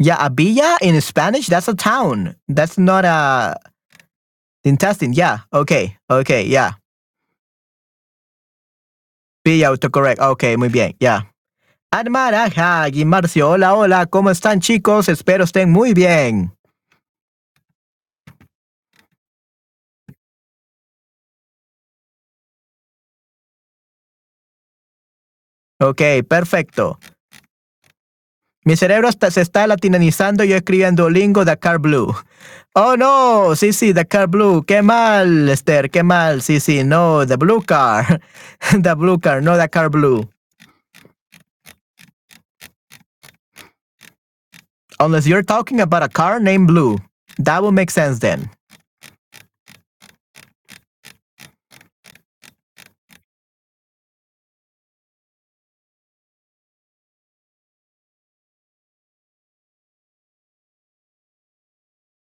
Yeah, 0.00 0.24
a 0.24 0.30
villa 0.30 0.78
in 0.80 1.00
Spanish, 1.00 1.48
that's 1.48 1.66
a 1.66 1.74
town. 1.74 2.36
That's 2.48 2.78
not 2.78 3.04
a 3.04 3.58
intestine. 4.62 5.12
Yeah, 5.12 5.40
okay, 5.52 5.98
okay, 6.08 6.46
yeah. 6.46 6.74
Villa 9.44 9.74
autocorrect. 9.74 10.20
Ok, 10.20 10.56
muy 10.56 10.68
bien, 10.68 10.94
ya. 11.00 11.22
Yeah. 11.90 12.88
y 12.92 13.04
Marcio, 13.04 13.48
hola, 13.50 13.74
hola, 13.74 14.06
¿cómo 14.06 14.30
están 14.30 14.60
chicos? 14.60 15.08
Espero 15.08 15.44
estén 15.44 15.70
muy 15.70 15.94
bien. 15.94 16.52
Ok, 25.80 26.02
perfecto. 26.28 26.98
Mi 28.64 28.76
cerebro 28.76 29.08
se 29.12 29.40
está 29.40 29.66
latinizando 29.66 30.44
y 30.44 30.48
yo 30.48 30.56
escribiendo 30.56 31.08
lingo 31.08 31.44
Dakar 31.44 31.78
Blue. 31.78 32.14
Oh 32.74 32.96
no, 32.98 33.56
sí, 33.56 33.72
sí, 33.72 33.94
Dakar 33.94 34.28
Blue. 34.28 34.62
Qué 34.66 34.82
mal, 34.82 35.48
Esther, 35.48 35.90
qué 35.90 36.02
mal. 36.02 36.42
Sí, 36.42 36.60
sí, 36.60 36.84
no, 36.84 37.26
the 37.26 37.36
blue 37.36 37.62
car. 37.62 38.20
the 38.82 38.94
blue 38.94 39.18
car, 39.18 39.42
no 39.42 39.56
Dakar 39.56 39.88
Blue. 39.88 40.28
Unless 45.00 45.26
you're 45.28 45.44
talking 45.44 45.80
about 45.80 46.02
a 46.02 46.08
car 46.08 46.40
named 46.40 46.66
Blue. 46.66 46.98
That 47.38 47.62
will 47.62 47.72
make 47.72 47.90
sense 47.90 48.18
then. 48.18 48.50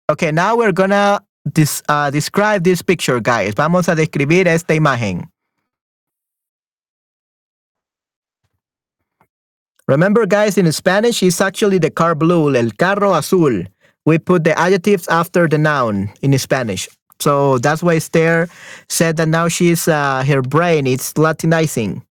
Okay, 0.10 0.32
now 0.32 0.56
we're 0.56 0.72
gonna 0.72 1.20
dis, 1.52 1.82
uh, 1.90 2.12
describe 2.12 2.64
this 2.64 2.82
picture, 2.82 3.20
guys. 3.20 3.54
Vamos 3.56 3.88
a 3.90 3.96
describir 3.96 4.48
esta 4.48 4.74
imagen. 4.76 5.33
Remember, 9.88 10.26
guys, 10.26 10.58
in 10.58 10.72
Spanish, 10.72 11.22
it's 11.24 11.42
actually 11.42 11.78
the 11.78 11.92
car 11.92 12.16
blue, 12.16 12.56
el 12.56 12.72
carro 12.72 13.14
azul. 13.14 13.64
We 14.06 14.18
put 14.18 14.44
the 14.44 14.58
adjectives 14.58 15.08
after 15.08 15.48
the 15.48 15.58
noun 15.58 16.12
in 16.22 16.38
Spanish. 16.40 16.88
So 17.20 17.58
that's 17.58 17.84
why 17.84 17.96
Esther 17.96 18.50
said 18.90 19.18
that 19.18 19.28
now 19.28 19.48
she's, 19.48 19.88
uh, 19.88 20.24
her 20.26 20.42
brain, 20.42 20.88
it's 20.88 21.14
Latinizing. 21.14 22.02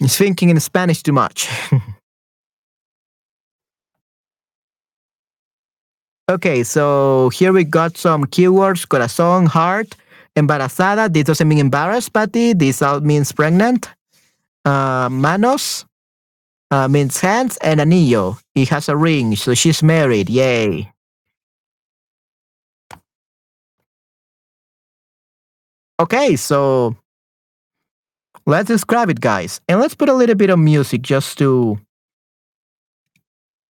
It's 0.00 0.16
thinking 0.16 0.48
in 0.48 0.58
Spanish 0.60 1.02
too 1.02 1.12
much. 1.12 1.48
okay, 6.30 6.64
so 6.64 7.28
here 7.30 7.52
we 7.52 7.64
got 7.64 7.98
some 7.98 8.24
keywords, 8.24 8.86
corazón, 8.86 9.48
heart, 9.48 9.94
embarazada. 10.36 11.12
This 11.12 11.24
doesn't 11.24 11.48
mean 11.48 11.58
embarrassed, 11.58 12.14
Patty. 12.14 12.54
This 12.54 12.82
means 13.02 13.32
pregnant. 13.32 13.90
Uh, 14.64 15.08
manos, 15.10 15.84
uh, 16.70 16.88
means 16.88 17.20
hands, 17.20 17.56
and 17.58 17.80
a 17.80 17.84
anillo. 17.84 18.38
He 18.54 18.64
has 18.66 18.88
a 18.88 18.96
ring, 18.96 19.36
so 19.36 19.54
she's 19.54 19.82
married. 19.82 20.30
Yay. 20.30 20.92
Okay, 26.00 26.36
so 26.36 26.96
let's 28.46 28.68
describe 28.68 29.10
it, 29.10 29.20
guys. 29.20 29.60
And 29.68 29.80
let's 29.80 29.94
put 29.94 30.08
a 30.08 30.14
little 30.14 30.34
bit 30.34 30.50
of 30.50 30.58
music 30.58 31.02
just 31.02 31.36
to 31.38 31.78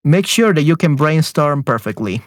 make 0.05 0.27
sure 0.27 0.55
that 0.55 0.63
you 0.63 0.77
can 0.77 0.95
brainstorm 0.95 1.63
perfectly. 1.65 2.23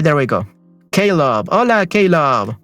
There 0.00 0.16
we 0.16 0.26
go. 0.26 0.46
Caleb. 0.92 1.48
Hola, 1.50 1.86
Caleb. 1.86 2.59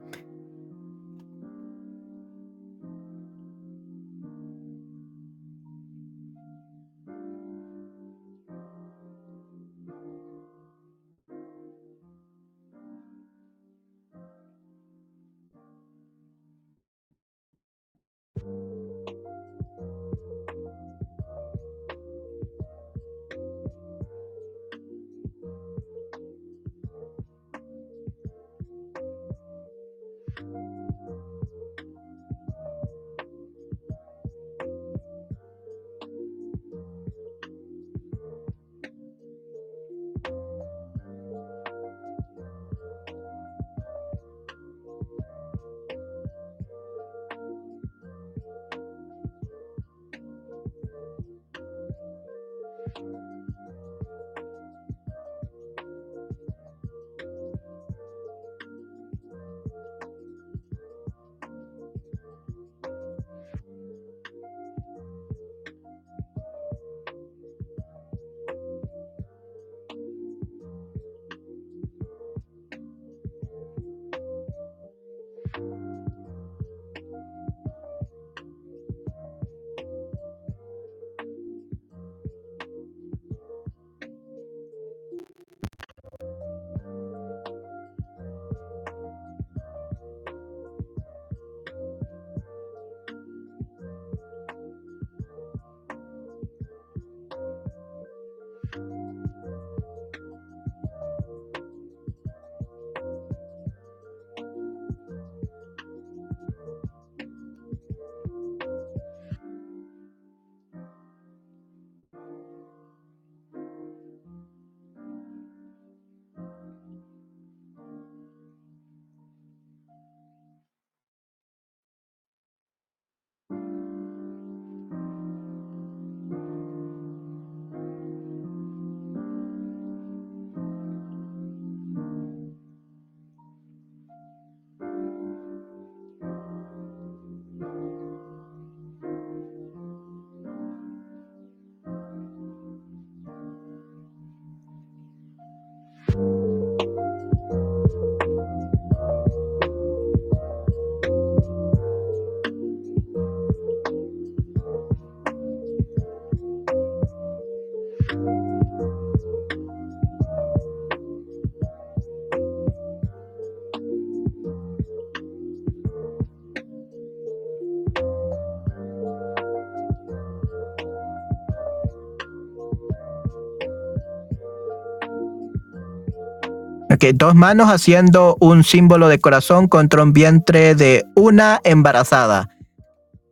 Dos 177.15 177.35
manos 177.35 177.69
haciendo 177.69 178.37
un 178.41 178.65
símbolo 178.65 179.09
de 179.09 179.19
corazón 179.19 179.69
contra 179.69 180.03
un 180.03 180.13
vientre 180.13 180.75
de 180.75 181.05
una 181.15 181.61
embarazada. 181.65 182.51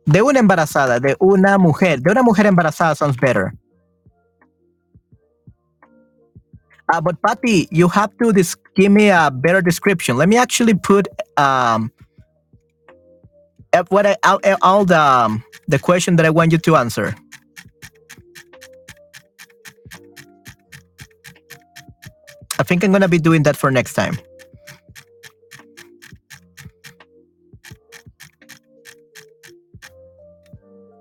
De 0.05 0.21
una 0.21 0.39
embarazada, 0.39 0.99
de 0.99 1.15
una 1.19 1.57
mujer. 1.57 2.01
De 2.01 2.11
una 2.11 2.23
mujer 2.23 2.45
embarazada 2.45 2.95
sounds 2.95 3.17
better. 3.17 3.53
Uh, 6.87 7.01
but 7.01 7.19
Patty, 7.21 7.67
you 7.71 7.87
have 7.87 8.11
to 8.21 8.31
give 8.75 8.91
me 8.91 9.09
a 9.09 9.31
better 9.31 9.61
description. 9.61 10.17
Let 10.17 10.29
me 10.29 10.37
actually 10.37 10.75
put 10.75 11.07
um, 11.35 11.91
what 13.89 14.05
I, 14.05 14.17
all, 14.23 14.39
all 14.61 14.85
the 14.85 14.99
um, 14.99 15.43
the 15.67 15.79
question 15.79 16.15
that 16.17 16.25
I 16.25 16.29
want 16.29 16.51
you 16.51 16.59
to 16.59 16.75
answer. 16.75 17.15
I 22.59 22.63
think 22.63 22.83
I'm 22.83 22.91
gonna 22.91 23.07
be 23.07 23.19
doing 23.19 23.43
that 23.43 23.57
for 23.57 23.71
next 23.71 23.93
time. 23.93 24.17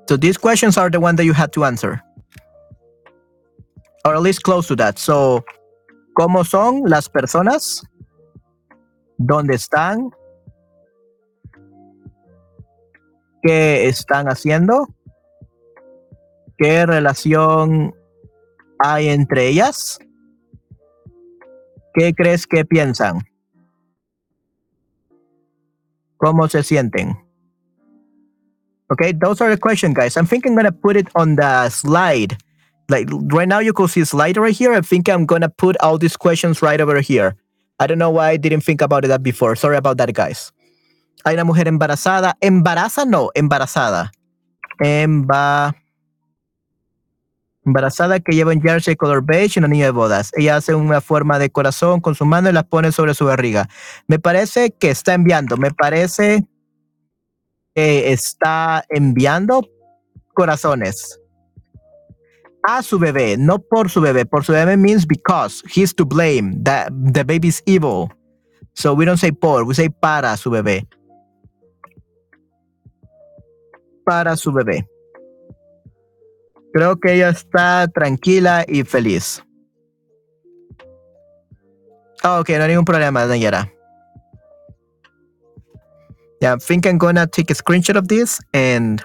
So 0.09 0.17
these 0.17 0.37
questions 0.37 0.77
are 0.77 0.91
the 0.91 1.01
one 1.01 1.17
that 1.17 1.25
you 1.25 1.33
had 1.33 1.53
to 1.55 1.65
answer. 1.65 2.03
or 4.05 4.15
at 4.15 4.23
least 4.23 4.43
close 4.43 4.69
to 4.69 4.77
that. 4.77 4.99
So, 4.99 5.45
¿cómo 6.15 6.45
son 6.45 6.83
las 6.87 7.09
personas? 7.09 7.83
¿Dónde 9.19 9.55
están? 9.55 10.11
¿Qué 13.43 13.89
están 13.89 14.29
haciendo? 14.29 14.89
¿Qué 16.59 16.87
relación 16.87 17.95
hay 18.79 19.09
entre 19.09 19.49
ellas? 19.49 19.99
¿Qué 21.95 22.13
crees 22.15 22.47
que 22.47 22.65
piensan? 22.65 23.23
¿Cómo 26.17 26.49
se 26.49 26.63
sienten? 26.63 27.17
Okay, 28.91 29.13
those 29.13 29.41
are 29.41 29.51
the 29.51 29.59
questions, 29.61 29.95
guys. 29.95 30.17
I'm 30.17 30.27
thinking 30.27 30.53
I'm 30.53 30.57
gonna 30.57 30.73
put 30.73 30.97
it 30.97 31.09
on 31.15 31.37
the 31.37 31.69
slide. 31.71 32.37
Like 32.89 33.09
right 33.33 33.49
now, 33.49 33.61
you 33.61 33.73
can 33.73 33.89
see 33.89 34.05
slide 34.05 34.37
right 34.37 34.55
here. 34.55 34.73
I 34.75 34.81
think 34.81 35.09
I'm 35.09 35.25
gonna 35.27 35.49
put 35.49 35.77
all 35.81 35.99
these 35.99 36.17
questions 36.17 36.61
right 36.63 36.81
over 36.81 37.01
here. 37.01 37.37
I 37.79 37.87
don't 37.87 37.99
know 37.99 38.11
why 38.11 38.31
I 38.31 38.37
didn't 38.37 38.61
think 38.61 38.83
about 38.83 39.05
that 39.05 39.23
before. 39.23 39.57
Sorry 39.57 39.77
about 39.77 39.97
that, 39.99 40.13
guys. 40.13 40.53
Hay 41.25 41.35
una 41.35 41.45
mujer 41.45 41.67
embarazada. 41.67 42.35
Embaraza, 42.41 43.07
no, 43.07 43.31
embarazada. 43.35 44.11
Emba 44.81 45.75
embarazada 47.65 48.21
que 48.21 48.35
lleva 48.35 48.53
un 48.53 48.61
jersey 48.61 48.97
color 48.97 49.25
beige 49.25 49.55
y 49.57 49.59
una 49.61 49.69
niña 49.69 49.87
de 49.87 49.91
bodas. 49.91 50.31
Ella 50.37 50.57
hace 50.57 50.75
una 50.75 51.01
forma 51.01 51.39
de 51.39 51.51
corazón 51.51 52.01
con 52.01 52.15
su 52.15 52.25
mano 52.25 52.51
y 52.51 52.53
la 52.53 52.63
pone 52.63 52.93
sobre 52.93 53.15
su 53.15 53.25
barriga. 53.25 53.69
Me 54.07 54.19
parece 54.19 54.71
que 54.71 54.91
está 54.91 55.15
enviando, 55.15 55.57
me 55.57 55.71
parece 55.71 56.47
que 57.75 58.13
está 58.13 58.85
enviando 58.89 59.67
corazones 60.35 61.21
a 62.65 62.83
su 62.83 62.99
bebé, 62.99 63.37
no 63.37 63.59
por 63.59 63.91
su 63.91 64.01
bebé. 64.01 64.25
Por 64.25 64.45
su 64.45 64.53
bebé 64.53 64.77
means 64.77 65.07
because 65.07 65.63
he's 65.69 65.95
to 65.95 66.05
blame, 66.05 66.63
that 66.65 66.91
the 66.91 67.25
baby's 67.25 67.63
evil. 67.67 68.11
So 68.75 68.95
we 68.95 69.05
don't 69.05 69.19
say 69.19 69.33
por, 69.33 69.65
we 69.65 69.75
say 69.75 69.89
para 69.89 70.37
su 70.37 70.51
bebé. 70.51 70.87
Para 74.05 74.37
su 74.37 74.51
bebé. 74.51 74.87
Creo 76.75 76.99
que 76.99 77.15
ella 77.15 77.29
está 77.29 77.87
tranquila 77.87 78.65
y 78.67 78.83
feliz. 78.83 79.45
Oh, 82.25 82.41
ok, 82.41 82.51
no 82.51 82.63
hay 82.65 82.71
ningún 82.71 82.85
problema, 82.85 83.25
Daniela. 83.27 83.71
Yeah, 86.41 86.55
I 86.55 86.59
think 86.59 86.85
I'm 86.87 86.99
gonna 86.99 87.29
take 87.29 87.53
a 87.53 87.55
screenshot 87.55 87.97
of 87.97 88.09
this 88.09 88.41
and 88.53 89.01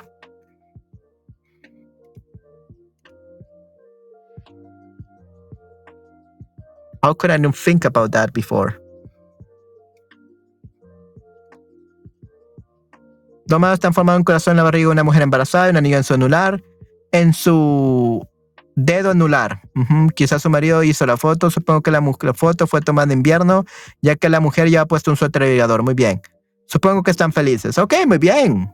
how 7.04 7.14
could 7.14 7.30
I 7.30 7.38
not 7.38 7.56
think 7.56 7.86
about 7.86 8.12
that 8.14 8.34
before? 8.34 8.82
Dos 13.46 13.60
manos 13.60 13.76
están 13.76 13.94
formando 13.94 14.18
un 14.18 14.24
corazón 14.24 14.54
en 14.54 14.58
la 14.58 14.64
barriga 14.64 14.88
de 14.88 14.92
una 14.94 15.04
mujer 15.04 15.22
embarazada 15.22 15.68
y 15.68 15.70
una 15.70 15.82
niña 15.82 15.98
en 15.98 16.04
su 16.04 16.16
anular 16.16 16.64
en 17.12 17.34
su 17.34 18.28
dedo 18.76 19.12
anular. 19.12 19.62
Quizás 20.16 20.42
su 20.42 20.50
marido 20.50 20.84
hizo 20.84 21.06
la 21.06 21.18
foto. 21.18 21.50
Supongo 21.50 21.82
que 21.82 21.92
la, 21.92 22.02
foto 22.34 22.68
fue 22.68 22.82
tomada 22.82 23.12
en 23.12 23.20
invierno, 23.20 23.66
ya 24.02 24.16
que 24.16 24.30
la 24.30 24.40
mujer 24.40 24.70
ya 24.70 24.82
ha 24.82 24.86
puesto 24.86 25.12
un 25.12 25.18
suéter 25.18 25.44
abrigador. 25.44 25.84
Muy 25.84 25.94
bien. 25.94 26.22
Supongo 26.68 27.04
que 27.04 27.12
están 27.12 27.34
felices. 27.34 27.78
Ok, 27.78 27.94
muy 28.08 28.18
bien. 28.18 28.72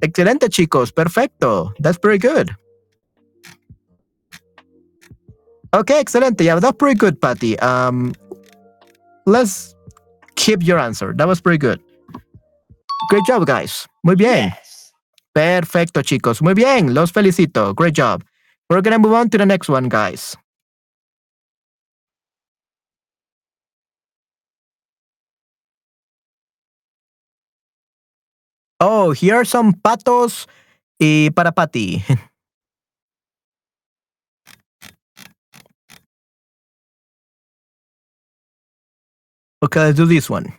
Excelente, 0.00 0.48
chicos. 0.48 0.92
Perfecto. 0.92 1.72
That's 1.80 1.98
pretty 1.98 2.26
good. 2.26 2.50
Ok, 5.72 5.90
excelente. 5.90 6.44
Yeah, 6.44 6.60
that's 6.60 6.76
pretty 6.76 6.98
good, 6.98 7.18
Patty. 7.20 7.56
Um, 7.58 8.12
let's 9.26 9.74
keep 10.36 10.62
your 10.62 10.78
answer. 10.78 11.14
That 11.16 11.26
was 11.26 11.40
pretty 11.40 11.58
good. 11.58 11.80
Great 13.10 13.24
job, 13.26 13.46
guys. 13.46 13.86
Muy 14.02 14.16
bien. 14.16 14.52
Perfecto, 15.36 16.00
chicos. 16.00 16.40
Muy 16.40 16.54
bien. 16.54 16.94
Los 16.94 17.12
felicito. 17.12 17.74
Great 17.74 17.94
job. 17.94 18.24
We're 18.70 18.80
going 18.80 18.94
to 18.94 18.98
move 18.98 19.12
on 19.12 19.28
to 19.28 19.36
the 19.36 19.44
next 19.44 19.68
one, 19.68 19.90
guys. 19.90 20.34
Oh, 28.80 29.12
here 29.12 29.34
are 29.34 29.44
some 29.44 29.74
patos 29.74 30.46
y 30.98 31.28
para 31.34 31.52
Patty. 31.52 32.02
okay, 39.62 39.80
let's 39.80 39.98
do 39.98 40.06
this 40.06 40.30
one. 40.30 40.54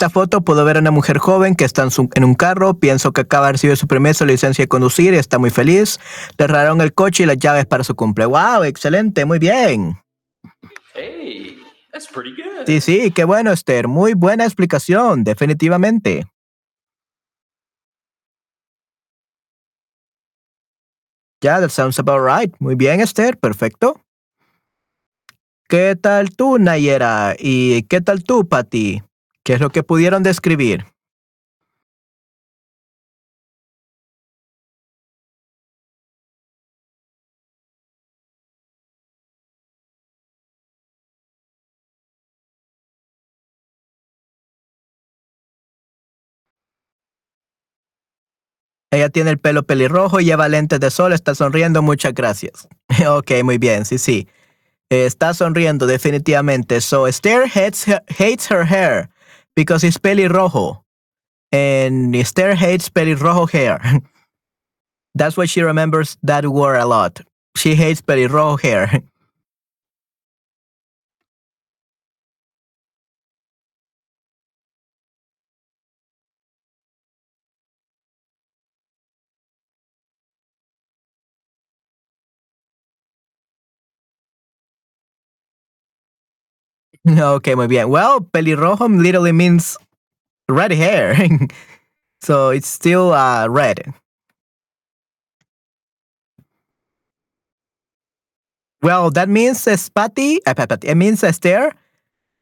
Esta 0.00 0.08
foto 0.08 0.40
puedo 0.40 0.64
ver 0.64 0.78
a 0.78 0.80
una 0.80 0.90
mujer 0.90 1.18
joven 1.18 1.54
que 1.54 1.66
está 1.66 1.82
en, 1.82 1.90
su- 1.90 2.08
en 2.14 2.24
un 2.24 2.34
carro. 2.34 2.72
Pienso 2.72 3.12
que 3.12 3.20
acaba 3.20 3.48
de 3.48 3.52
recibir 3.52 3.76
su 3.76 3.86
su 3.86 4.24
licencia 4.24 4.64
de 4.64 4.66
conducir 4.68 5.12
y 5.12 5.18
está 5.18 5.38
muy 5.38 5.50
feliz. 5.50 6.00
Le 6.38 6.46
regalaron 6.46 6.80
el 6.80 6.94
coche 6.94 7.24
y 7.24 7.26
las 7.26 7.36
llaves 7.36 7.66
para 7.66 7.84
su 7.84 7.94
cumple. 7.94 8.24
¡Wow! 8.24 8.64
Excelente, 8.64 9.26
muy 9.26 9.38
bien. 9.38 10.00
Hey, 10.94 11.58
that's 11.92 12.08
pretty 12.08 12.30
good. 12.30 12.64
Sí, 12.66 12.80
sí, 12.80 13.10
qué 13.10 13.24
bueno, 13.24 13.52
Esther. 13.52 13.88
Muy 13.88 14.14
buena 14.14 14.46
explicación, 14.46 15.22
definitivamente. 15.22 16.24
Yeah, 21.42 21.60
that 21.60 21.68
sounds 21.68 21.98
about 21.98 22.22
right. 22.22 22.54
Muy 22.58 22.74
bien, 22.74 23.02
Esther, 23.02 23.36
perfecto. 23.36 24.00
¿Qué 25.68 25.94
tal 25.94 26.34
tú, 26.34 26.58
Nayera? 26.58 27.36
¿Y 27.38 27.82
qué 27.82 28.00
tal 28.00 28.24
tú, 28.24 28.48
Patty? 28.48 29.02
¿Qué 29.50 29.54
es 29.54 29.60
lo 29.60 29.70
que 29.70 29.82
pudieron 29.82 30.22
describir? 30.22 30.86
Ella 48.92 49.08
tiene 49.08 49.30
el 49.30 49.40
pelo 49.40 49.64
pelirrojo 49.64 50.20
y 50.20 50.26
lleva 50.26 50.48
lentes 50.48 50.78
de 50.78 50.92
sol, 50.92 51.12
está 51.12 51.34
sonriendo, 51.34 51.82
muchas 51.82 52.14
gracias. 52.14 52.68
ok, 53.08 53.42
muy 53.42 53.58
bien, 53.58 53.84
sí, 53.84 53.98
sí. 53.98 54.28
Está 54.90 55.34
sonriendo 55.34 55.88
definitivamente. 55.88 56.80
So 56.80 57.08
Esther 57.08 57.46
hates 57.52 57.88
hates 57.88 58.48
her 58.48 58.64
hair 58.64 59.10
because 59.56 59.84
it's 59.84 59.98
pelirrojo. 59.98 60.82
And 61.52 62.14
Esther 62.14 62.54
hates 62.54 62.88
pelirrojo 62.88 63.50
hair. 63.50 63.80
That's 65.14 65.36
why 65.36 65.46
she 65.46 65.62
remembers 65.62 66.16
that 66.22 66.46
word 66.46 66.76
a 66.76 66.86
lot. 66.86 67.20
She 67.56 67.74
hates 67.74 68.00
pelirrojo 68.00 68.60
hair. 68.60 69.02
okay, 87.08 87.54
muy 87.54 87.66
bien. 87.66 87.88
Well, 87.88 88.20
pelirrojo 88.20 88.88
literally 88.88 89.32
means 89.32 89.78
red 90.48 90.72
hair. 90.72 91.16
so 92.20 92.50
it's 92.50 92.68
still 92.68 93.12
uh, 93.12 93.48
red. 93.48 93.92
Well, 98.82 99.10
that 99.10 99.28
means, 99.28 99.66
uh, 99.68 99.76
Patty, 99.94 100.40
uh, 100.46 100.54
Patty, 100.54 100.88
it 100.88 100.94
means, 100.94 101.22
Esther, 101.22 101.72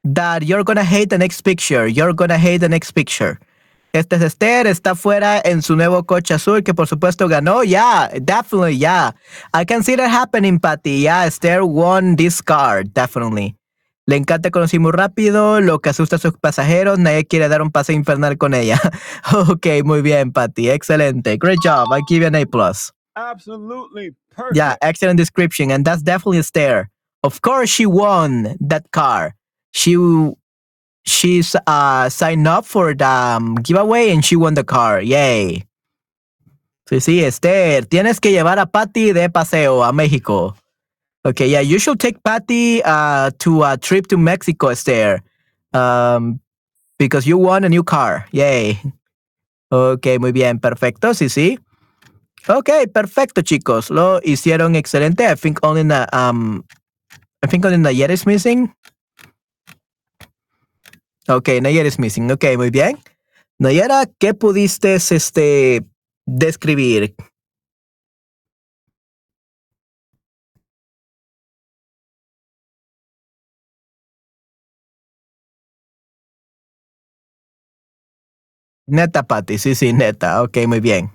that 0.05 0.45
you're 0.45 0.63
gonna 0.63 0.85
hate 0.85 1.11
the 1.11 1.19
next 1.19 1.43
picture. 1.43 1.87
You're 1.87 2.13
gonna 2.13 2.39
hate 2.39 2.59
the 2.59 2.69
next 2.69 2.93
picture. 2.93 3.41
Este 3.93 4.13
es 4.13 4.23
Esther, 4.23 4.67
está 4.67 4.95
fuera 4.95 5.41
en 5.45 5.63
su 5.63 5.75
nuevo 5.75 6.05
coche 6.05 6.35
azul 6.35 6.63
que 6.63 6.75
por 6.75 6.87
supuesto 6.87 7.27
ganó. 7.27 7.65
Yeah, 7.65 8.11
definitely, 8.23 8.77
yeah. 8.77 9.13
I 9.55 9.65
can 9.65 9.83
see 9.83 9.97
that 9.97 10.11
happening, 10.11 10.61
Patty. 10.61 11.01
Yeah, 11.01 11.25
Esther 11.25 11.65
won 11.65 12.15
this 12.17 12.41
car, 12.41 12.85
definitely. 12.85 13.57
Le 14.09 14.17
encanta 14.17 14.51
conducir 14.51 14.81
muy 14.81 14.93
rápido, 14.93 15.61
lo 15.61 15.81
que 15.81 15.91
asusta 15.91 16.17
a 16.17 16.19
sus 16.19 16.33
pasajeros. 16.33 16.99
Nadie 16.99 17.27
quiere 17.27 17.47
dar 17.51 17.61
un 17.61 17.71
paseo 17.71 17.95
infernal 17.95 18.39
con 18.39 18.55
ella. 18.55 18.81
ok, 19.35 19.85
muy 19.85 20.01
bien, 20.01 20.33
Patty. 20.33 20.71
Excelente. 20.71 21.37
Great 21.37 21.59
job. 21.63 21.89
I 21.93 22.01
give 22.09 22.23
you 22.23 22.27
an 22.27 22.35
A+. 22.35 22.47
plus. 22.47 22.91
Absolutely 23.17 24.15
perfect. 24.35 24.57
Yeah, 24.57 24.77
excellent 24.81 25.19
description. 25.19 25.71
And 25.71 25.85
that's 25.85 26.03
definitely 26.03 26.39
Esther. 26.39 26.89
Of 27.23 27.43
course, 27.43 27.69
she 27.69 27.85
won 27.85 28.57
that 28.67 28.91
car. 28.93 29.35
She 29.73 29.99
she's 31.05 31.55
uh 31.67 32.09
signed 32.09 32.49
up 32.49 32.65
for 32.65 32.95
the 32.95 33.05
um, 33.05 33.57
giveaway 33.57 34.11
and 34.11 34.25
she 34.25 34.37
won 34.37 34.55
the 34.55 34.65
car. 34.65 35.03
Yay. 35.03 35.67
Sí, 36.89 37.01
sí, 37.03 37.23
Esther, 37.23 37.85
tienes 37.85 38.21
que 38.21 38.33
llevar 38.33 38.59
a 38.59 38.65
Patty 38.65 39.13
de 39.13 39.29
paseo 39.29 39.85
a 39.85 39.93
México. 39.93 40.57
Okay, 41.25 41.49
yeah, 41.49 41.61
you 41.61 41.79
should 41.79 41.99
take 41.99 42.23
Patty 42.23 42.83
uh, 42.85 43.31
to 43.41 43.63
a 43.65 43.77
trip 43.77 44.07
to 44.09 44.17
Mexico, 44.17 44.69
Esther. 44.69 45.21
Um, 45.73 46.41
because 46.99 47.27
you 47.27 47.39
won 47.39 47.65
a 47.65 47.69
new 47.69 47.83
car. 47.83 48.27
Yay. 48.33 48.81
Ok, 49.71 50.07
muy 50.19 50.33
bien, 50.33 50.59
perfecto, 50.59 51.13
sí, 51.13 51.29
sí. 51.29 51.59
Ok, 52.49 52.71
perfecto, 52.93 53.43
chicos. 53.43 53.91
Lo 53.91 54.21
hicieron 54.23 54.75
excelente. 54.75 55.31
I 55.31 55.35
think 55.35 55.59
only 55.63 55.83
the, 55.83 56.07
um, 56.13 56.65
I 57.43 57.47
think 57.47 57.65
only 57.65 57.77
Nayera 57.79 58.11
is 58.11 58.25
missing. 58.27 58.73
Ok, 61.29 61.49
Nayera 61.61 61.87
is 61.87 61.99
missing. 61.99 62.31
Ok, 62.31 62.45
muy 62.57 62.71
bien. 62.71 62.99
Nayera, 63.59 64.07
¿qué 64.19 64.33
pudiste 64.33 64.95
este, 64.95 65.85
describir? 66.25 67.15
Neta, 78.89 79.23
Patty. 79.25 79.59
Sí, 79.59 79.75
sí, 79.75 79.93
neta. 79.93 80.43
Ok, 80.43 80.59
muy 80.67 80.81
bien. 80.81 81.13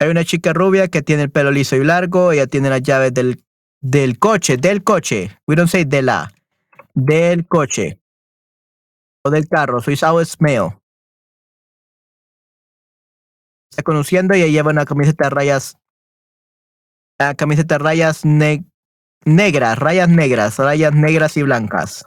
Hay 0.00 0.10
una 0.10 0.24
chica 0.24 0.52
rubia 0.52 0.88
que 0.88 1.02
tiene 1.02 1.24
el 1.24 1.30
pelo 1.30 1.50
liso 1.50 1.76
y 1.76 1.84
largo. 1.84 2.32
Ella 2.32 2.46
tiene 2.46 2.70
las 2.70 2.82
llaves 2.82 3.12
del, 3.14 3.44
del 3.82 4.18
coche, 4.18 4.56
del 4.56 4.82
coche. 4.84 5.38
We 5.46 5.56
don't 5.56 5.70
say 5.70 5.84
de 5.84 6.02
la. 6.02 6.32
Del 6.94 7.46
coche. 7.46 7.99
Del 9.28 9.48
carro. 9.48 9.78
It's 9.86 10.02
always 10.02 10.40
male. 10.40 10.78
Está 13.70 13.82
conduciendo 13.82 14.34
y 14.34 14.50
lleva 14.50 14.70
una 14.70 14.86
camiseta 14.86 15.24
de 15.24 15.30
rayas. 15.30 15.76
Una 17.20 17.34
camiseta 17.34 17.74
de 17.74 17.84
rayas 17.84 18.24
ne- 18.24 18.64
negras, 19.26 19.78
rayas 19.78 20.08
negras, 20.08 20.58
rayas 20.58 20.94
negras 20.94 21.36
y 21.36 21.42
blancas. 21.42 22.06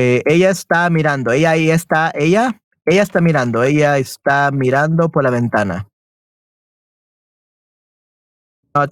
Eh, 0.00 0.22
ella 0.26 0.50
está 0.50 0.88
mirando, 0.90 1.32
ella 1.32 1.50
ahí 1.50 1.70
está, 1.70 2.12
ella, 2.14 2.62
ella 2.86 3.02
está 3.02 3.20
mirando, 3.20 3.64
ella 3.64 3.98
está 3.98 4.50
mirando 4.52 5.10
por 5.10 5.24
la 5.24 5.30
ventana. 5.30 5.88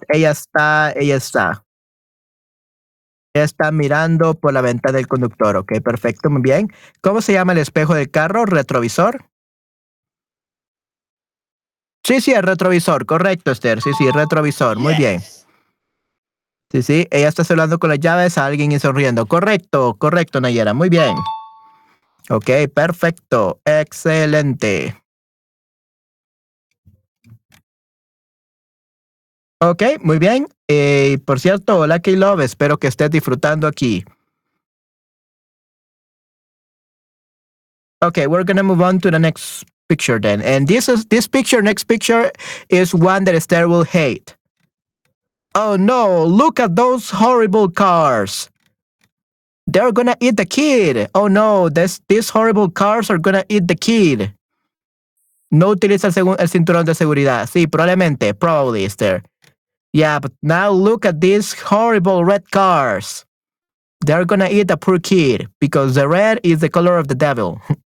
Ella 0.09 0.31
está, 0.31 0.91
ella 0.91 1.15
está. 1.15 1.66
Ella 3.33 3.45
está 3.45 3.71
mirando 3.71 4.33
por 4.33 4.53
la 4.53 4.61
ventana 4.61 4.97
del 4.97 5.07
conductor, 5.07 5.57
ok, 5.57 5.81
perfecto, 5.83 6.29
muy 6.29 6.41
bien. 6.41 6.71
¿Cómo 7.01 7.21
se 7.21 7.33
llama 7.33 7.53
el 7.53 7.59
espejo 7.59 7.93
del 7.93 8.09
carro? 8.09 8.45
¿Retrovisor? 8.45 9.25
Sí, 12.03 12.21
sí, 12.21 12.31
el 12.31 12.43
retrovisor, 12.43 13.05
correcto, 13.05 13.51
Esther. 13.51 13.81
Sí, 13.81 13.91
sí, 13.97 14.09
retrovisor, 14.11 14.77
muy 14.79 14.95
bien. 14.95 15.21
Sí, 16.71 16.81
sí, 16.81 17.07
ella 17.11 17.29
está 17.29 17.43
hablando 17.49 17.79
con 17.79 17.89
las 17.89 17.99
llaves 17.99 18.37
a 18.37 18.45
alguien 18.45 18.71
y 18.71 18.79
sonriendo. 18.79 19.25
Correcto, 19.25 19.95
correcto, 19.95 20.41
Nayera, 20.41 20.73
muy 20.73 20.89
bien. 20.89 21.15
Ok, 22.29 22.49
perfecto, 22.73 23.61
excelente. 23.65 25.01
Ok, 29.59 29.83
muy 30.01 30.19
bien. 30.19 30.47
Por 30.67 31.39
cierto, 31.39 31.87
Lucky 31.87 32.15
Love, 32.15 32.41
espero 32.41 32.77
que 32.77 32.87
estés 32.87 33.09
disfrutando 33.09 33.67
aquí. 33.67 34.03
Okay, 38.03 38.27
we're 38.27 38.43
gonna 38.43 38.63
move 38.63 38.81
on 38.81 38.99
to 38.99 39.09
the 39.09 39.17
next 39.17 39.63
picture 39.89 40.19
then. 40.19 40.41
And 40.41 40.67
this 40.67 40.87
is 40.87 41.05
this 41.05 41.27
picture, 41.27 41.61
next 41.61 41.85
picture, 41.85 42.31
is 42.69 42.93
one 42.93 43.23
that 43.23 43.33
Esther 43.33 43.67
will 43.67 43.83
hate. 43.83 44.35
Oh 45.55 45.77
no, 45.77 46.23
look 46.23 46.59
at 46.59 46.75
those 46.75 47.09
horrible 47.09 47.69
cars. 47.69 48.49
They're 49.65 49.91
gonna 49.91 50.15
eat 50.19 50.37
the 50.37 50.45
kid. 50.45 51.09
Oh 51.15 51.27
no, 51.27 51.69
this, 51.69 51.99
these 52.07 52.29
horrible 52.29 52.69
cars 52.69 53.09
are 53.09 53.17
gonna 53.17 53.43
eat 53.49 53.67
the 53.67 53.75
kid. 53.75 54.33
No 55.49 55.69
utiliza 55.73 56.15
el, 56.15 56.35
el 56.37 56.49
cinturón 56.49 56.85
de 56.85 56.93
seguridad. 56.93 57.47
Sí, 57.49 57.67
probablemente, 57.67 58.33
probably, 58.33 58.85
Esther. 58.85 59.23
Yeah, 59.97 60.19
but 60.19 60.31
now 60.43 60.69
look 60.69 61.07
at 61.07 61.21
these 61.21 61.59
horrible 61.59 62.23
red 62.23 62.51
cars. 62.51 63.25
They're 64.05 64.25
gonna 64.25 64.47
eat 64.47 64.69
a 64.69 64.77
poor 64.77 64.99
kid 64.99 65.47
because 65.59 65.95
the 65.95 66.07
red 66.07 66.39
is 66.43 66.59
the 66.59 66.69
color 66.69 66.99
of 66.99 67.07
the 67.07 67.15
devil. 67.15 67.59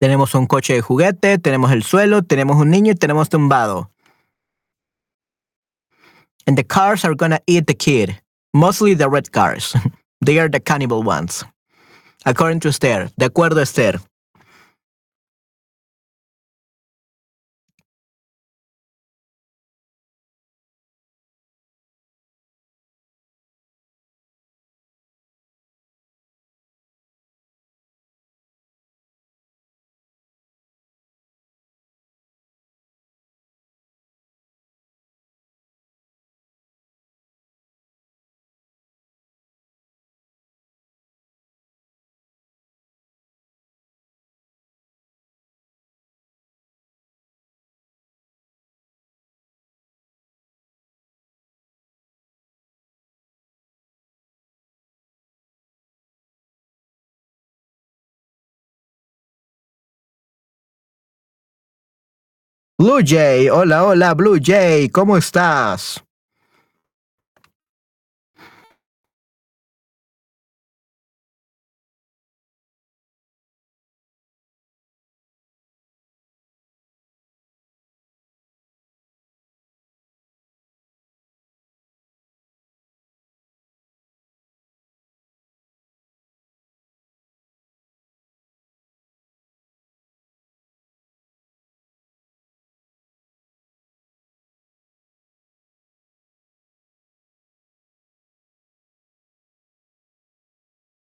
Tenemos 0.00 0.34
un 0.34 0.46
coche 0.46 0.72
de 0.72 0.80
juguete, 0.80 1.38
tenemos 1.38 1.72
el 1.72 1.82
suelo, 1.82 2.22
tenemos 2.22 2.56
un 2.56 2.70
niño 2.70 2.92
y 2.92 2.94
tenemos 2.94 3.28
tumbado. 3.28 3.90
And 6.46 6.56
the 6.56 6.64
cars 6.64 7.04
are 7.04 7.14
gonna 7.14 7.40
eat 7.46 7.66
the 7.66 7.74
kid. 7.74 8.18
Mostly 8.54 8.94
the 8.94 9.10
red 9.10 9.30
cars. 9.30 9.76
they 10.24 10.38
are 10.38 10.48
the 10.48 10.58
cannibal 10.58 11.02
ones. 11.02 11.44
According 12.24 12.60
to 12.60 12.70
Esther. 12.70 13.10
De 13.18 13.26
acuerdo 13.26 13.60
a 13.60 13.62
Esther. 13.62 14.00
Blue 62.80 63.02
Jay, 63.04 63.50
hola, 63.50 63.84
hola, 63.84 64.14
Blue 64.14 64.38
Jay, 64.42 64.88
¿cómo 64.88 65.18
estás? 65.18 66.02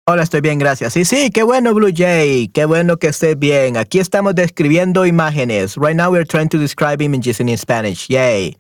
Hola, 0.09 0.23
estoy 0.23 0.39
bien, 0.39 0.57
gracias. 0.57 0.93
Sí, 0.93 1.03
sí, 1.03 1.31
qué 1.31 1.43
bueno, 1.43 1.73
Blue 1.73 1.91
Jay. 1.93 2.47
Qué 2.47 2.63
bueno 2.63 2.95
que 2.95 3.07
estés 3.07 3.38
bien. 3.38 3.75
Aquí 3.75 3.99
estamos 3.99 4.35
describiendo 4.35 5.05
imágenes. 5.05 5.75
Right 5.75 5.97
now 5.97 6.09
we're 6.09 6.25
trying 6.25 6.47
to 6.47 6.57
describe 6.57 7.03
images 7.03 7.41
in 7.41 7.49
Spanish. 7.57 8.07
Yay. 8.07 8.57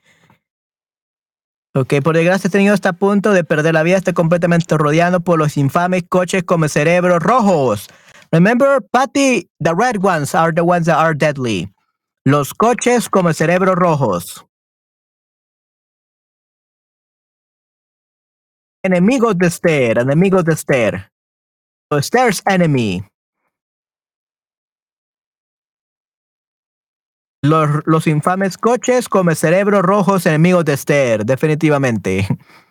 Ok, 1.73 2.01
por 2.03 2.17
desgracia 2.17 2.49
he 2.49 2.51
tenido 2.51 2.73
hasta 2.73 2.91
punto 2.91 3.31
de 3.31 3.45
perder 3.45 3.75
la 3.75 3.83
vida. 3.83 3.95
Estoy 3.95 4.13
completamente 4.13 4.77
rodeado 4.77 5.21
por 5.21 5.39
los 5.39 5.55
infames 5.55 6.03
coches 6.09 6.43
como 6.43 6.67
cerebros 6.67 7.23
rojos. 7.23 7.87
Remember, 8.33 8.81
Patty, 8.91 9.49
the 9.61 9.73
red 9.73 10.03
ones 10.03 10.35
are 10.35 10.51
the 10.51 10.63
ones 10.63 10.85
that 10.87 10.97
are 10.97 11.15
deadly. 11.15 11.73
Los 12.25 12.53
coches 12.53 13.07
como 13.07 13.31
cerebros 13.31 13.77
rojos. 13.77 14.45
Enemigos 18.83 19.37
de 19.37 19.47
Esther, 19.47 19.99
enemigos 19.99 20.43
de 20.43 20.51
Esther. 20.51 21.09
Esther's 21.89 22.41
enemy. 22.45 23.01
Los, 27.41 27.69
los 27.85 28.07
infames 28.07 28.57
coches 28.57 29.07
come 29.07 29.35
cerebros 29.35 29.83
rojos 29.83 30.25
enemigos 30.25 30.65
de 30.65 30.73
Esther, 30.73 31.25
definitivamente. 31.25 32.27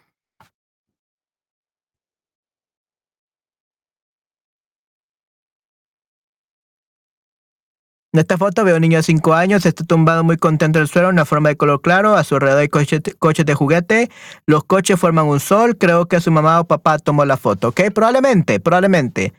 En 8.17 8.21
esta 8.21 8.39
foto 8.39 8.65
veo 8.65 8.77
un 8.77 8.81
niño 8.81 8.97
de 8.97 9.03
5 9.03 9.35
años, 9.35 9.67
está 9.67 9.85
tumbado 9.85 10.25
muy 10.25 10.39
contento 10.39 10.79
en 10.79 10.85
el 10.85 10.89
suelo, 10.89 11.11
una 11.11 11.27
forma 11.27 11.51
de 11.51 11.57
color 11.59 11.83
claro, 11.83 12.17
a 12.17 12.25
su 12.25 12.37
alrededor 12.37 12.61
hay 12.61 12.69
coches 12.71 13.45
de 13.45 13.55
juguete, 13.55 14.09
los 14.47 14.65
coches 14.65 14.99
forman 14.99 15.27
un 15.27 15.39
sol, 15.39 15.77
creo 15.77 16.07
que 16.07 16.19
su 16.23 16.31
mamá 16.31 16.61
o 16.61 16.65
papá 16.65 16.99
tomó 16.99 17.27
la 17.27 17.37
foto, 17.37 17.69
¿ok? 17.69 17.91
Probablemente, 17.95 18.59
probablemente. 18.59 19.35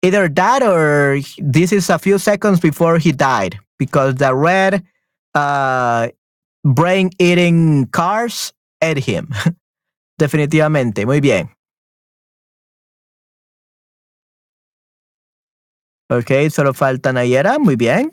Either 0.00 0.32
that 0.32 0.62
or 0.62 1.20
this 1.36 1.72
is 1.72 1.90
a 1.90 1.98
few 1.98 2.18
seconds 2.18 2.58
before 2.58 2.98
he 2.98 3.12
died, 3.12 3.60
because 3.78 4.14
the 4.14 4.32
red 4.34 4.82
uh, 5.34 6.08
brain-eating 6.64 7.86
cars 7.90 8.54
ate 8.80 9.00
him. 9.06 9.28
Definitivamente, 10.18 11.04
muy 11.04 11.20
bien. 11.20 11.50
Ok, 16.08 16.48
solo 16.50 16.72
falta 16.72 17.12
Nayera, 17.12 17.58
muy 17.58 17.76
bien. 17.76 18.10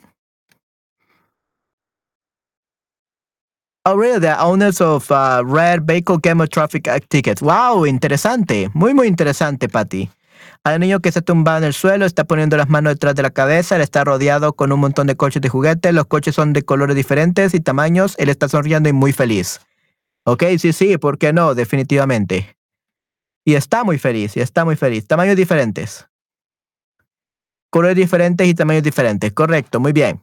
Oh, 3.86 3.96
really? 3.96 4.20
The 4.20 4.36
owners 4.38 4.80
of 4.80 5.10
uh, 5.10 5.42
Red 5.42 5.86
Vehicle 5.86 6.18
Game 6.18 6.42
of 6.42 6.50
Traffic 6.50 6.86
Tickets. 7.08 7.40
Wow, 7.40 7.86
interesante. 7.86 8.68
Muy, 8.74 8.92
muy 8.92 9.06
interesante, 9.06 9.68
Patty. 9.68 10.10
Hay 10.64 10.74
un 10.74 10.80
niño 10.80 11.00
que 11.00 11.10
se 11.10 11.22
tumba 11.22 11.56
en 11.56 11.64
el 11.64 11.72
suelo, 11.72 12.04
está 12.04 12.24
poniendo 12.24 12.58
las 12.58 12.68
manos 12.68 12.92
detrás 12.92 13.14
de 13.14 13.22
la 13.22 13.30
cabeza, 13.30 13.76
él 13.76 13.82
está 13.82 14.04
rodeado 14.04 14.52
con 14.52 14.72
un 14.72 14.80
montón 14.80 15.06
de 15.06 15.16
coches 15.16 15.40
de 15.40 15.48
juguete, 15.48 15.92
los 15.92 16.06
coches 16.06 16.34
son 16.34 16.52
de 16.52 16.62
colores 16.62 16.96
diferentes 16.96 17.54
y 17.54 17.60
tamaños, 17.60 18.14
él 18.18 18.28
está 18.28 18.48
sonriendo 18.48 18.88
y 18.90 18.92
muy 18.92 19.12
feliz. 19.12 19.60
Ok, 20.24 20.44
sí, 20.58 20.74
sí, 20.74 20.98
¿por 20.98 21.16
qué 21.16 21.32
no? 21.32 21.54
Definitivamente. 21.54 22.56
Y 23.44 23.54
está 23.54 23.84
muy 23.84 23.98
feliz, 23.98 24.36
y 24.36 24.40
está 24.40 24.66
muy 24.66 24.76
feliz. 24.76 25.06
Tamaños 25.06 25.36
diferentes. 25.36 26.06
Colores 27.70 27.96
diferentes 27.96 28.46
y 28.46 28.54
tamaños 28.54 28.82
diferentes. 28.82 29.32
Correcto, 29.32 29.80
muy 29.80 29.92
bien. 29.92 30.22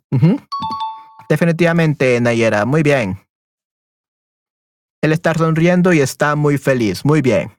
Definitivamente, 1.29 2.21
Nayera, 2.21 2.65
muy 2.65 2.83
bien. 2.83 3.26
Él 5.01 5.11
está 5.11 5.33
sonriendo 5.33 5.93
y 5.93 6.01
está 6.01 6.35
muy 6.35 6.57
feliz. 6.57 7.05
Muy 7.05 7.21
bien. 7.21 7.51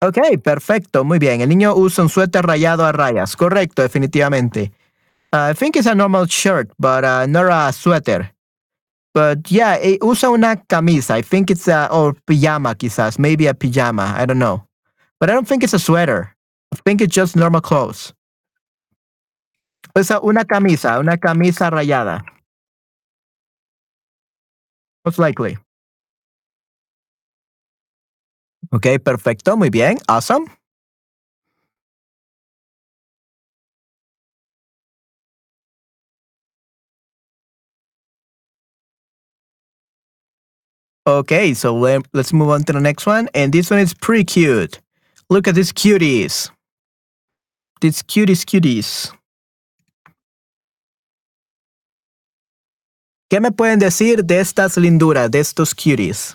Ok, 0.00 0.18
perfecto, 0.44 1.02
muy 1.04 1.18
bien. 1.18 1.40
El 1.40 1.48
niño 1.48 1.74
usa 1.74 2.04
un 2.04 2.08
suéter 2.08 2.46
rayado 2.46 2.84
a 2.84 2.92
rayas. 2.92 3.34
Correcto, 3.36 3.82
definitivamente. 3.82 4.72
Uh, 5.32 5.50
I 5.50 5.54
think 5.54 5.76
it's 5.76 5.86
a 5.86 5.94
normal 5.94 6.26
shirt, 6.26 6.70
but 6.78 7.04
uh, 7.04 7.26
not 7.26 7.50
a 7.50 7.72
sweater. 7.72 8.32
But 9.12 9.50
yeah, 9.50 9.76
eh, 9.82 9.98
usa 10.00 10.30
una 10.30 10.56
camisa. 10.68 11.18
I 11.18 11.22
think 11.22 11.50
it's 11.50 11.66
a, 11.66 11.88
or 11.90 12.14
pijama 12.14 12.76
quizás. 12.76 13.18
Maybe 13.18 13.48
a 13.48 13.54
pijama. 13.54 14.14
I 14.16 14.24
don't 14.24 14.38
know. 14.38 14.62
But 15.18 15.30
I 15.30 15.32
don't 15.32 15.48
think 15.48 15.64
it's 15.64 15.74
a 15.74 15.78
sweater. 15.80 16.36
I 16.72 16.76
think 16.84 17.00
it's 17.00 17.14
just 17.14 17.34
normal 17.34 17.60
clothes. 17.60 18.14
O 19.98 20.04
sea, 20.04 20.20
una 20.20 20.44
camisa, 20.44 21.00
una 21.00 21.16
camisa 21.16 21.70
rayada. 21.70 22.24
Most 25.04 25.18
likely. 25.18 25.58
Ok, 28.70 28.86
perfecto, 29.02 29.56
muy 29.56 29.70
bien, 29.70 29.98
awesome. 30.06 30.46
Okay, 41.04 41.54
so 41.54 41.74
let, 41.74 42.02
let's 42.12 42.32
move 42.32 42.50
on 42.50 42.62
to 42.64 42.72
the 42.72 42.80
next 42.80 43.06
one. 43.06 43.28
And 43.34 43.50
this 43.50 43.70
one 43.70 43.80
is 43.80 43.94
pretty 43.94 44.24
cute. 44.24 44.78
Look 45.30 45.48
at 45.48 45.54
these 45.54 45.72
cuties. 45.72 46.50
These 47.80 48.02
cuties, 48.02 48.44
cuties. 48.44 49.17
¿Qué 53.30 53.40
me 53.40 53.52
pueden 53.52 53.78
decir 53.78 54.24
de 54.24 54.40
estas 54.40 54.78
linduras, 54.78 55.30
de 55.30 55.40
estos 55.40 55.74
cuties? 55.74 56.34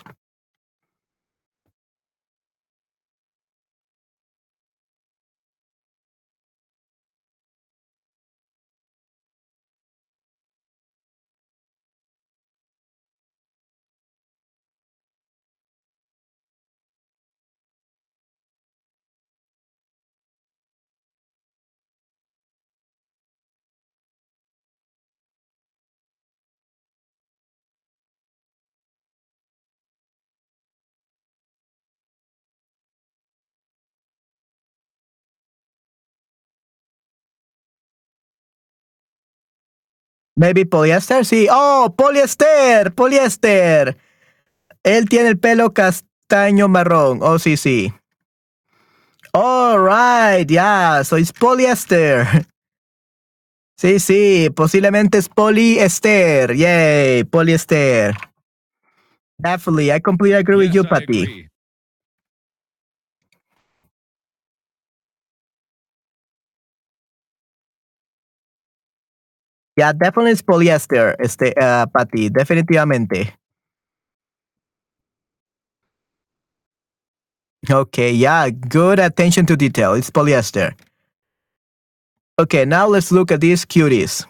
Maybe 40.36 40.66
poliéster, 40.66 41.24
sí. 41.24 41.46
Oh, 41.50 41.94
poliéster, 41.96 42.92
poliéster. 42.92 43.96
Él 44.82 45.08
tiene 45.08 45.28
el 45.30 45.38
pelo 45.38 45.72
castaño 45.72 46.68
marrón. 46.68 47.20
Oh, 47.22 47.38
sí, 47.38 47.56
sí. 47.56 47.92
All 49.32 49.78
right, 49.78 50.48
yeah, 50.48 51.02
so 51.04 51.16
it's 51.16 51.32
poliéster. 51.32 52.26
Sí, 53.76 53.98
sí, 53.98 54.50
posiblemente 54.54 55.18
es 55.18 55.28
poliéster. 55.28 56.54
Yay, 56.54 57.24
poliéster. 57.24 58.14
Definitely, 59.36 59.90
I 59.90 60.00
completely 60.00 60.38
agree 60.38 60.56
with 60.56 60.72
you, 60.72 60.84
Patty. 60.84 61.48
Yeah, 69.76 69.92
definitely 69.92 70.30
it's 70.32 70.42
polyester, 70.42 71.16
este, 71.18 71.52
uh, 71.60 71.86
Patty, 71.86 72.30
definitivamente. 72.30 73.34
Okay, 77.68 78.12
yeah, 78.12 78.50
good 78.50 78.98
attention 79.00 79.46
to 79.46 79.56
detail. 79.56 79.94
It's 79.94 80.10
polyester. 80.10 80.74
Okay, 82.38 82.64
now 82.64 82.86
let's 82.86 83.10
look 83.10 83.32
at 83.32 83.40
these 83.40 83.64
cuties. 83.64 84.26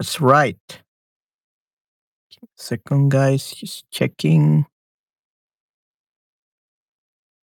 That's 0.00 0.18
right. 0.18 0.56
Second, 2.56 3.10
guys, 3.10 3.52
just 3.52 3.84
checking. 3.90 4.64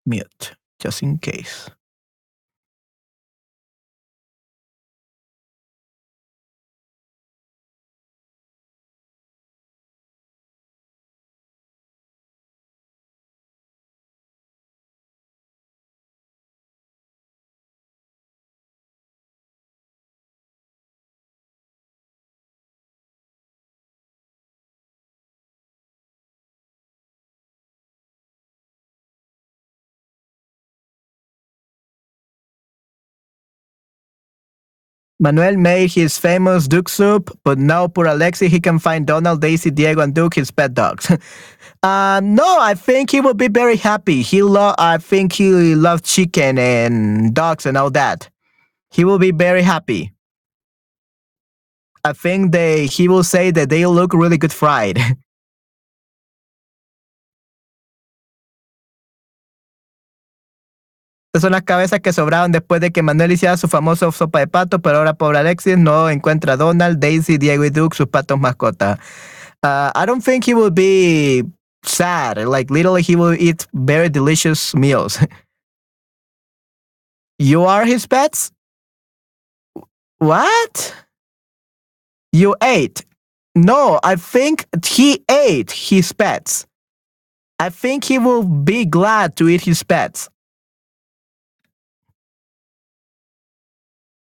Mute, 0.05 0.51
just 0.77 1.01
in 1.01 1.17
case. 1.19 1.69
Manuel 35.21 35.55
made 35.55 35.91
his 35.91 36.17
famous 36.17 36.67
Duke 36.67 36.89
soup, 36.89 37.29
but 37.43 37.59
now 37.59 37.87
poor 37.87 38.07
Alexi, 38.07 38.47
he 38.47 38.59
can 38.59 38.79
find 38.79 39.05
Donald, 39.05 39.39
Daisy, 39.39 39.69
Diego, 39.69 40.01
and 40.01 40.15
Duke, 40.15 40.33
his 40.33 40.49
pet 40.49 40.73
dogs. 40.73 41.11
uh, 41.83 42.19
no, 42.23 42.59
I 42.59 42.73
think 42.73 43.11
he 43.11 43.21
will 43.21 43.35
be 43.35 43.47
very 43.47 43.75
happy. 43.75 44.23
He 44.23 44.41
lo- 44.41 44.73
I 44.79 44.97
think 44.97 45.33
he 45.33 45.75
loves 45.75 46.01
chicken 46.01 46.57
and 46.57 47.35
dogs 47.35 47.67
and 47.67 47.77
all 47.77 47.91
that. 47.91 48.31
He 48.89 49.05
will 49.05 49.19
be 49.19 49.31
very 49.31 49.61
happy. 49.61 50.11
I 52.03 52.13
think 52.13 52.51
they 52.51 52.87
he 52.87 53.07
will 53.07 53.23
say 53.23 53.51
that 53.51 53.69
they 53.69 53.85
look 53.85 54.15
really 54.15 54.39
good 54.39 54.51
fried. 54.51 54.99
Estas 61.33 61.43
son 61.43 61.53
las 61.53 61.63
cabezas 61.63 62.01
que 62.01 62.11
sobraron 62.11 62.51
después 62.51 62.81
de 62.81 62.91
que 62.91 63.01
Manuel 63.01 63.31
hiciera 63.31 63.55
su 63.55 63.69
famoso 63.69 64.11
sopa 64.11 64.39
de 64.39 64.47
pato, 64.47 64.79
pero 64.79 64.97
ahora 64.97 65.13
pobre 65.13 65.37
Alexis 65.37 65.77
no 65.77 66.09
encuentra 66.09 66.53
a 66.53 66.57
Donald, 66.57 66.99
Daisy, 66.99 67.37
Diego 67.37 67.63
y 67.63 67.69
Duke, 67.69 67.95
sus 67.95 68.07
patos 68.07 68.37
mascotas. 68.37 68.99
Uh, 69.63 69.91
I 69.95 70.05
don't 70.05 70.21
think 70.21 70.45
he 70.45 70.53
will 70.53 70.71
be 70.71 71.45
sad. 71.83 72.45
Like 72.45 72.69
literally, 72.69 73.01
he 73.01 73.15
will 73.15 73.33
eat 73.33 73.65
very 73.71 74.09
delicious 74.09 74.75
meals. 74.75 75.19
you 77.39 77.63
are 77.63 77.85
his 77.85 78.05
pets? 78.07 78.51
What? 80.17 80.93
You 82.33 82.57
ate? 82.61 83.05
No, 83.55 84.01
I 84.03 84.17
think 84.17 84.65
he 84.85 85.23
ate 85.29 85.71
his 85.71 86.11
pets. 86.11 86.65
I 87.57 87.69
think 87.69 88.03
he 88.03 88.17
will 88.17 88.43
be 88.43 88.85
glad 88.85 89.37
to 89.37 89.47
eat 89.47 89.61
his 89.61 89.81
pets. 89.83 90.29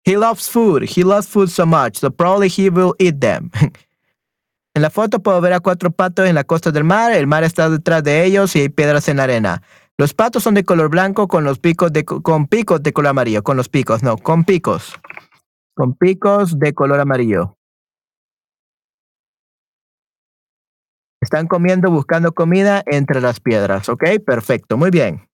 He 0.05 0.17
loves 0.17 0.49
food. 0.49 0.84
He 0.84 1.03
loves 1.03 1.27
food 1.27 1.47
so 1.49 1.65
much, 1.65 1.97
so 1.97 2.11
probably 2.11 2.49
he 2.49 2.69
will 2.69 2.93
eat 2.99 3.19
them. 3.19 3.49
en 4.75 4.81
la 4.81 4.89
foto 4.89 5.19
puedo 5.19 5.39
ver 5.41 5.53
a 5.53 5.59
cuatro 5.59 5.91
patos 5.91 6.27
en 6.27 6.35
la 6.35 6.43
costa 6.43 6.71
del 6.71 6.84
mar. 6.84 7.13
El 7.13 7.27
mar 7.27 7.43
está 7.43 7.69
detrás 7.69 8.03
de 8.03 8.25
ellos 8.25 8.55
y 8.55 8.61
hay 8.61 8.69
piedras 8.69 9.07
en 9.07 9.17
la 9.17 9.23
arena. 9.23 9.61
Los 9.97 10.13
patos 10.13 10.43
son 10.43 10.55
de 10.55 10.63
color 10.65 10.89
blanco 10.89 11.27
con 11.27 11.43
los 11.43 11.59
picos 11.59 11.93
de 11.93 12.03
co- 12.03 12.21
con 12.21 12.47
picos 12.47 12.81
de 12.84 12.91
color 12.91 13.09
amarillo. 13.11 13.43
Con 13.43 13.55
los 13.57 13.69
picos, 13.69 14.03
no, 14.03 14.17
con 14.17 14.43
picos. 14.43 14.93
Con 15.75 15.93
picos 15.95 16.57
de 16.59 16.73
color 16.73 16.99
amarillo. 16.99 17.57
Están 21.21 21.47
comiendo, 21.47 21.89
buscando 21.89 22.34
comida 22.34 22.84
entre 22.85 23.21
las 23.21 23.39
piedras. 23.39 23.88
Ok, 23.88 24.03
perfecto, 24.25 24.77
muy 24.77 24.89
bien. 24.91 25.30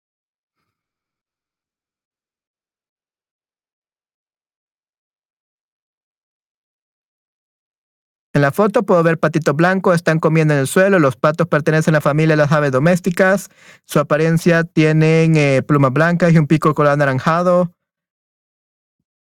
En 8.40 8.44
la 8.44 8.54
foto 8.54 8.84
puedo 8.84 9.04
ver 9.04 9.20
patito 9.20 9.54
blanco, 9.54 9.94
están 9.94 10.18
comiendo 10.18 10.54
en 10.54 10.62
el 10.62 10.68
suelo, 10.68 10.98
los 10.98 11.18
patos 11.18 11.46
pertenecen 11.46 11.94
a 11.94 11.98
la 11.98 12.02
familia 12.02 12.38
de 12.38 12.42
las 12.42 12.54
aves 12.54 12.72
domésticas, 12.72 13.50
su 13.84 14.00
apariencia 14.00 14.64
tienen 14.64 15.36
eh, 15.36 15.62
plumas 15.62 15.92
blancas 15.92 16.32
y 16.32 16.38
un 16.38 16.48
pico 16.48 16.74
color 16.74 16.94
anaranjado. 16.94 17.74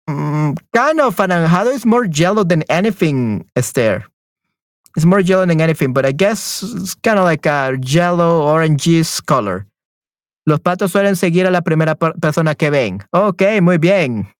Mm, 0.06 0.55
kind 0.72 1.01
of 1.02 1.20
anaranjado 1.20 1.72
is 1.72 1.84
more 1.84 2.09
yellow 2.09 2.43
than 2.43 2.64
anything, 2.70 3.44
Esther. 3.55 4.06
It's 4.97 5.05
more 5.05 5.20
yellow 5.20 5.44
than 5.44 5.60
anything, 5.60 5.93
but 5.93 6.06
I 6.06 6.12
guess 6.12 6.62
it's 6.62 6.94
kind 6.94 7.18
of 7.18 7.26
like 7.26 7.47
a 7.47 7.76
yellow 7.82 8.47
oranges 8.47 9.20
color. 9.20 9.66
Los 10.47 10.60
patos 10.60 10.90
suelen 10.90 11.16
seguir 11.16 11.47
a 11.47 11.51
la 11.51 11.60
primera 11.60 11.97
per- 11.97 12.14
persona 12.18 12.55
que 12.55 12.70
ven. 12.70 13.02
Ok, 13.10 13.43
muy 13.60 13.76
bien. 13.76 14.32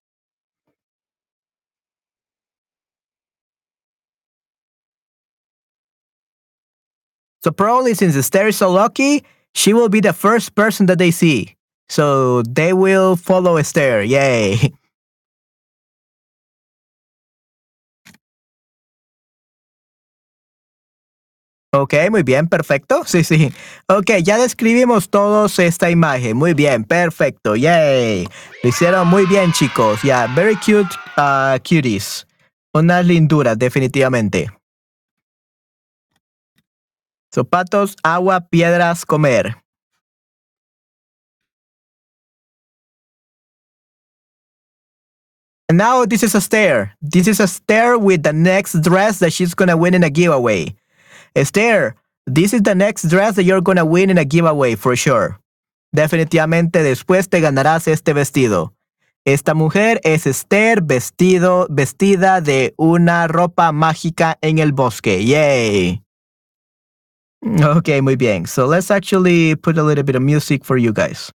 So 7.43 7.51
probably 7.51 7.94
since 7.94 8.16
Esther 8.16 8.48
is 8.48 8.56
so 8.56 8.70
lucky, 8.70 9.24
she 9.55 9.74
will 9.74 9.89
be 9.89 10.01
the 10.01 10.12
first 10.12 10.55
person 10.55 10.86
that 10.86 10.98
they 10.98 11.10
see. 11.10 11.55
So 11.89 12.43
they 12.43 12.73
will 12.73 13.16
follow 13.16 13.56
Esther. 13.56 14.02
Yay. 14.02 14.73
Ok, 21.74 21.94
muy 22.10 22.23
bien, 22.23 22.48
perfecto. 22.48 23.02
Sí, 23.06 23.24
sí. 23.24 23.51
Ok, 23.89 24.10
ya 24.23 24.36
describimos 24.36 25.09
todos 25.09 25.59
esta 25.59 25.89
imagen. 25.89 26.36
Muy 26.36 26.52
bien, 26.52 26.85
perfecto. 26.85 27.56
Yay. 27.56 28.28
Lo 28.62 28.69
hicieron 28.69 29.09
muy 29.09 29.24
bien, 29.24 29.52
chicos. 29.52 30.02
Ya, 30.02 30.27
very 30.36 30.55
cute 30.56 30.94
uh, 31.16 31.59
cuties. 31.60 32.27
Unas 32.74 33.06
linduras, 33.06 33.59
definitivamente. 33.59 34.51
Zapatos, 37.34 37.96
agua, 38.04 38.40
piedras, 38.50 39.04
comer. 39.04 39.56
And 45.68 45.78
now 45.78 46.04
this 46.04 46.22
is 46.22 46.34
a 46.34 46.40
stare. 46.42 46.94
This 47.00 47.26
is 47.26 47.40
a 47.40 47.46
stare 47.46 47.96
with 47.96 48.22
the 48.24 48.34
next 48.34 48.82
dress 48.82 49.20
that 49.20 49.32
she's 49.32 49.54
gonna 49.54 49.76
win 49.76 49.94
in 49.94 50.04
a 50.04 50.10
giveaway. 50.10 50.74
Esther, 51.34 51.94
this 52.26 52.52
is 52.52 52.62
the 52.62 52.74
next 52.74 53.09
dress 53.09 53.36
that 53.36 53.44
you're 53.44 53.62
gonna 53.62 53.86
win 53.86 54.10
in 54.10 54.18
a 54.18 54.24
giveaway 54.26 54.74
for 54.74 54.94
sure. 54.96 55.38
Definitivamente 55.94 56.82
después 56.82 57.30
te 57.30 57.40
ganarás 57.40 57.88
este 57.88 58.12
vestido. 58.12 58.74
Esta 59.24 59.54
mujer 59.54 59.98
es 60.04 60.26
Esther 60.26 60.82
vestido, 60.82 61.66
vestida 61.70 62.42
de 62.42 62.74
una 62.76 63.26
ropa 63.26 63.72
mágica 63.72 64.36
en 64.42 64.59
el 64.59 64.72
bosque. 64.72 65.24
Yay. 65.24 66.01
Okay, 67.43 68.01
muy 68.01 68.16
bien. 68.16 68.47
So 68.47 68.66
let's 68.66 68.90
actually 68.90 69.56
put 69.56 69.77
a 69.77 69.82
little 69.82 70.05
bit 70.05 70.14
of 70.14 70.23
music 70.23 70.64
for 70.64 70.77
you 70.77 70.93
guys. 70.93 71.32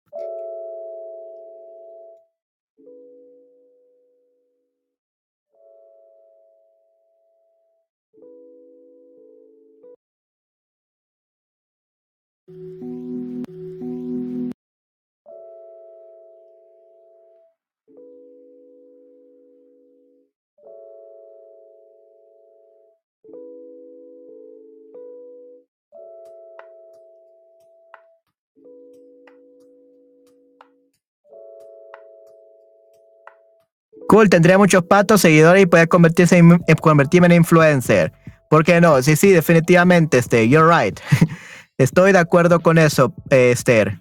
Tendría 34.31 34.59
muchos 34.59 34.85
patos, 34.85 35.20
seguidores 35.20 35.62
y 35.62 35.66
puede 35.66 35.89
convertirse 35.89 36.39
en, 36.39 36.59
convertirme 36.81 37.27
en 37.27 37.32
influencer. 37.32 38.12
¿Por 38.49 38.65
qué 38.65 38.81
no? 38.81 39.03
Sí, 39.03 39.16
sí, 39.16 39.31
definitivamente, 39.31 40.19
Esther. 40.19 40.47
You're 40.49 40.69
right. 40.69 40.99
Estoy 41.78 42.12
de 42.12 42.19
acuerdo 42.19 42.61
con 42.61 42.78
eso, 42.78 43.12
eh, 43.31 43.51
Esther. 43.51 43.99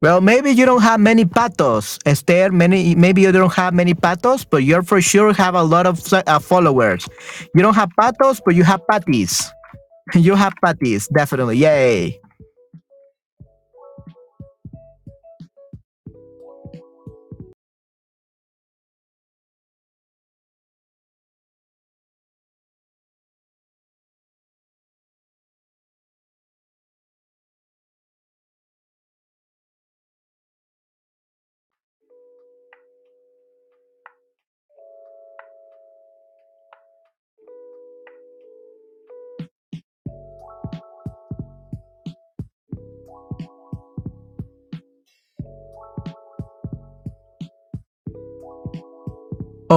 Well, 0.00 0.20
maybe 0.20 0.54
you 0.54 0.64
don't 0.64 0.82
have 0.82 1.00
many 1.00 1.24
patos, 1.24 1.98
Esther. 2.04 2.52
Many, 2.52 2.94
maybe 2.94 3.22
you 3.22 3.32
don't 3.32 3.52
have 3.54 3.74
many 3.74 3.94
patos, 3.94 4.44
but 4.44 4.62
you're 4.62 4.82
for 4.82 5.00
sure 5.00 5.32
have 5.32 5.56
a 5.56 5.62
lot 5.62 5.86
of 5.86 6.00
uh, 6.12 6.38
followers. 6.38 7.08
You 7.54 7.62
don't 7.62 7.74
have 7.74 7.88
patos, 7.98 8.40
but 8.44 8.54
you 8.54 8.64
have 8.64 8.80
patties. 8.86 9.50
You 10.14 10.36
have 10.36 10.54
patties, 10.64 11.06
definitely. 11.08 11.58
Yay. 11.58 12.18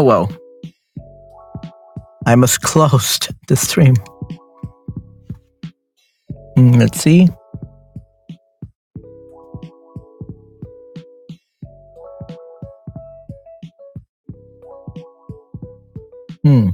Oh 0.01 0.03
well. 0.03 0.31
I 2.25 2.33
must 2.33 2.63
close 2.63 3.19
the 3.47 3.55
stream. 3.55 3.93
Mm, 6.57 6.79
let's 6.79 6.99
see. 6.99 7.27
Hmm. 16.43 16.69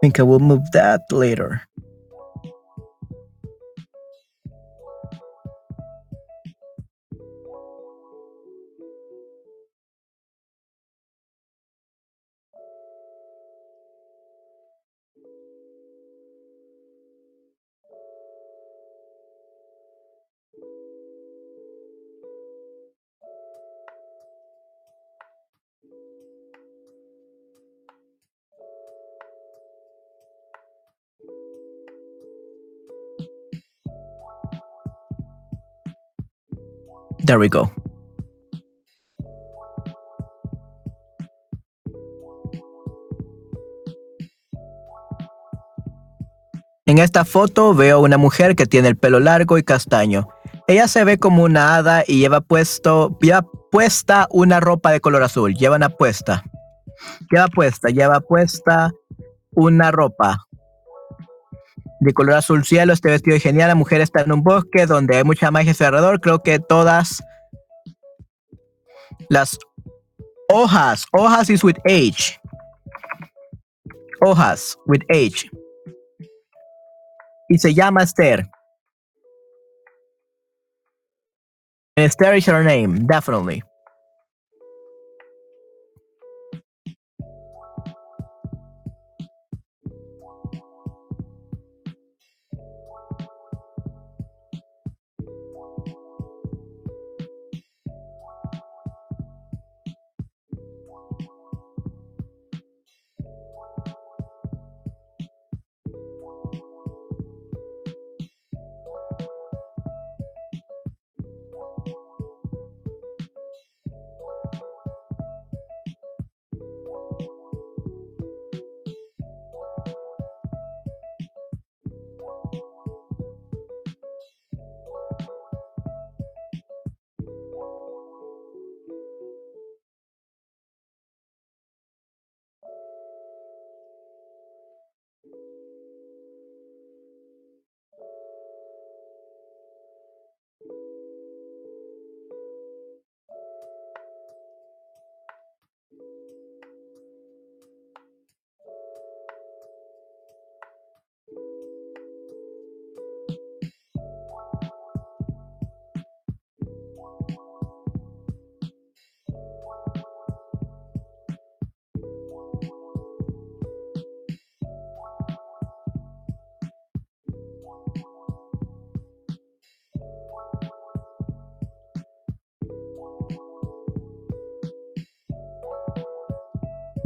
think 0.00 0.18
I 0.18 0.24
will 0.24 0.40
move 0.40 0.68
that 0.72 1.02
later. 1.12 1.62
There 37.32 37.40
we 37.40 37.48
go. 37.48 37.72
En 46.84 46.98
esta 46.98 47.24
foto 47.24 47.72
veo 47.72 48.00
una 48.00 48.18
mujer 48.18 48.54
que 48.54 48.66
tiene 48.66 48.88
el 48.88 48.98
pelo 48.98 49.18
largo 49.18 49.56
y 49.56 49.62
castaño. 49.62 50.28
Ella 50.68 50.86
se 50.88 51.04
ve 51.04 51.16
como 51.18 51.42
una 51.44 51.74
hada 51.74 52.04
y 52.06 52.18
lleva 52.18 52.42
puesto, 52.42 53.16
lleva 53.18 53.46
puesta 53.70 54.26
una 54.28 54.60
ropa 54.60 54.90
de 54.90 55.00
color 55.00 55.22
azul. 55.22 55.54
Lleva 55.54 55.76
una 55.76 55.88
puesta. 55.88 56.44
Lleva 57.30 57.48
puesta, 57.48 57.88
lleva 57.88 58.20
puesta 58.20 58.92
una 59.52 59.90
ropa 59.90 60.48
de 62.02 62.12
color 62.12 62.34
azul 62.34 62.64
cielo. 62.64 62.92
Este 62.92 63.10
vestido 63.10 63.36
es 63.36 63.42
genial. 63.42 63.68
La 63.68 63.74
mujer 63.74 64.00
está 64.00 64.22
en 64.22 64.32
un 64.32 64.42
bosque 64.42 64.86
donde 64.86 65.16
hay 65.16 65.24
mucha 65.24 65.50
magia 65.50 65.72
alrededor. 65.86 66.20
Creo 66.20 66.42
que 66.42 66.58
todas 66.58 67.22
las 69.28 69.58
hojas, 70.48 71.06
hojas 71.12 71.48
is 71.48 71.62
with 71.62 71.76
age. 71.86 72.40
Hojas 74.20 74.76
with 74.86 75.02
age. 75.10 75.48
Y 77.48 77.58
se 77.58 77.72
llama 77.72 78.02
Esther. 78.02 78.48
Esther 81.96 82.34
is 82.34 82.46
her 82.48 82.64
name, 82.64 83.06
definitely. 83.06 83.62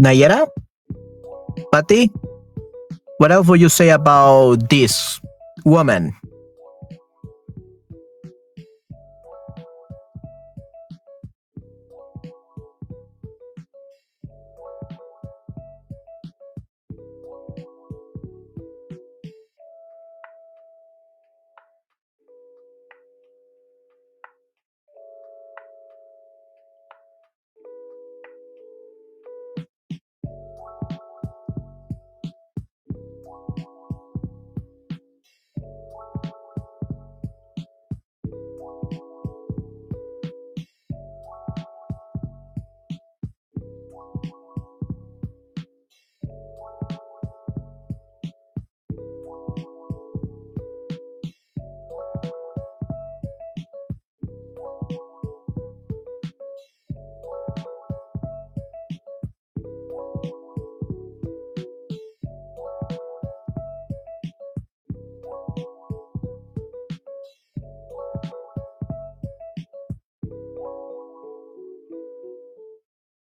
Nayera? 0.00 0.46
Patty? 1.72 2.10
What 3.18 3.32
else 3.32 3.48
would 3.48 3.60
you 3.60 3.68
say 3.68 3.90
about 3.90 4.68
this 4.68 5.20
woman? 5.64 6.12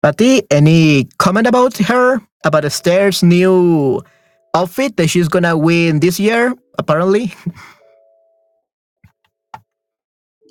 Patty, 0.03 0.43
any 0.51 1.07
comment 1.17 1.47
about 1.47 1.77
her? 1.77 2.19
About 2.43 2.65
Esther's 2.65 3.23
new 3.23 4.01
outfit 4.53 4.97
that 4.97 5.07
she's 5.07 5.29
gonna 5.29 5.55
win 5.55 6.01
this 6.01 6.19
year, 6.19 6.53
apparently? 6.77 7.33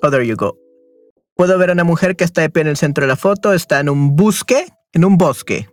oh, 0.03 0.09
there 0.09 0.23
you 0.23 0.35
go. 0.35 0.57
Puedo 1.37 1.57
ver 1.59 1.69
a 1.69 1.73
una 1.73 1.83
mujer 1.83 2.15
que 2.15 2.23
está 2.25 2.41
de 2.41 2.49
pie 2.49 2.61
en 2.61 2.67
el 2.67 2.77
centro 2.77 3.03
de 3.03 3.07
la 3.09 3.15
foto, 3.15 3.53
está 3.53 3.79
en 3.79 3.89
un 3.89 4.15
bosque, 4.15 4.65
en 4.93 5.05
un 5.05 5.17
bosque. 5.17 5.69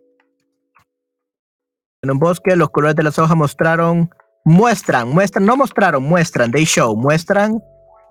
En 2.02 2.10
un 2.10 2.18
bosque, 2.18 2.56
los 2.56 2.70
colores 2.70 2.96
de 2.96 3.02
las 3.02 3.18
hojas 3.18 3.36
mostraron, 3.36 4.10
muestran, 4.44 5.08
muestran, 5.08 5.44
no 5.46 5.56
mostraron, 5.56 6.02
muestran, 6.02 6.50
they 6.50 6.64
show, 6.64 6.96
muestran 6.96 7.58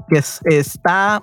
que 0.09 0.17
es- 0.19 0.39
está 0.45 1.21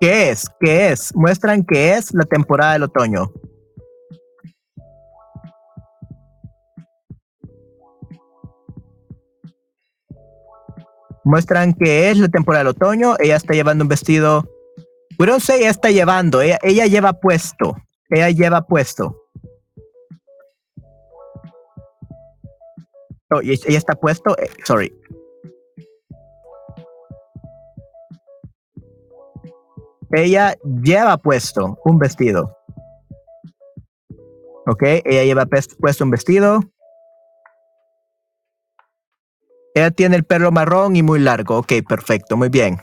¿Qué 0.00 0.30
es? 0.30 0.46
¿Qué 0.60 0.90
es? 0.90 1.14
Muestran 1.14 1.64
que 1.64 1.94
es 1.94 2.14
la 2.14 2.24
temporada 2.24 2.74
del 2.74 2.84
otoño. 2.84 3.32
Muestran 11.24 11.74
que 11.74 12.10
es 12.10 12.18
la 12.18 12.28
temporada 12.28 12.64
del 12.64 12.70
otoño. 12.74 13.16
Ella 13.18 13.36
está 13.36 13.54
llevando 13.54 13.84
un 13.84 13.88
vestido. 13.88 14.44
Say 15.40 15.60
ella 15.60 15.70
está 15.70 15.90
llevando. 15.90 16.40
Ella, 16.42 16.86
lleva 16.86 17.12
puesto. 17.14 17.76
Ella 18.08 18.30
lleva 18.30 18.66
puesto. 18.66 19.24
Oh, 23.30 23.40
ella 23.42 23.76
está 23.78 23.94
puesto. 23.94 24.38
eh, 24.38 24.48
sorry. 24.64 24.92
Ella 30.12 30.54
lleva 30.82 31.16
puesto 31.18 31.78
un 31.84 31.98
vestido. 31.98 32.56
Ok, 34.66 34.82
ella 35.04 35.24
lleva 35.24 35.46
puesto 35.46 36.04
un 36.04 36.10
vestido. 36.10 36.60
Ella 39.74 39.90
tiene 39.90 40.16
el 40.16 40.24
pelo 40.24 40.50
marrón 40.50 40.96
y 40.96 41.02
muy 41.02 41.20
largo. 41.20 41.58
Ok, 41.58 41.72
perfecto, 41.88 42.36
muy 42.36 42.48
bien. 42.48 42.78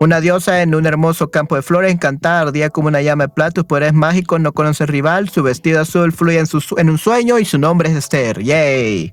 Una 0.00 0.20
diosa 0.20 0.62
en 0.62 0.76
un 0.76 0.86
hermoso 0.86 1.30
campo 1.30 1.56
de 1.56 1.62
flores, 1.62 1.92
encantada, 1.92 2.42
ardía 2.42 2.70
como 2.70 2.86
una 2.86 3.02
llama 3.02 3.24
de 3.24 3.30
plata, 3.30 3.60
sus 3.60 3.64
poderes 3.64 3.94
mágicos 3.94 4.40
no 4.40 4.52
conoce 4.52 4.86
rival, 4.86 5.28
su 5.28 5.42
vestido 5.42 5.80
azul 5.80 6.12
fluye 6.12 6.38
en, 6.38 6.46
en 6.76 6.90
un 6.90 6.98
sueño 6.98 7.38
y 7.40 7.44
su 7.44 7.58
nombre 7.58 7.90
es 7.90 7.96
Esther. 7.96 8.40
¡Yay! 8.40 9.12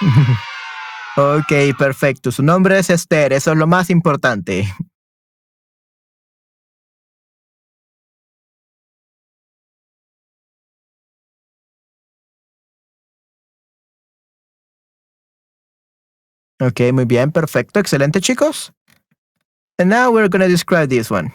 ok, 1.16 1.76
perfecto. 1.78 2.32
Su 2.32 2.42
nombre 2.42 2.78
es 2.80 2.90
Esther, 2.90 3.32
eso 3.32 3.52
es 3.52 3.58
lo 3.58 3.68
más 3.68 3.90
importante. 3.90 4.66
Ok, 16.60 16.80
muy 16.92 17.06
bien, 17.06 17.32
perfecto, 17.32 17.80
excelente 17.80 18.20
chicos. 18.20 18.72
And 19.78 19.90
now 19.90 20.10
we're 20.12 20.28
going 20.28 20.42
to 20.42 20.48
describe 20.48 20.88
this 20.88 21.10
one. 21.10 21.32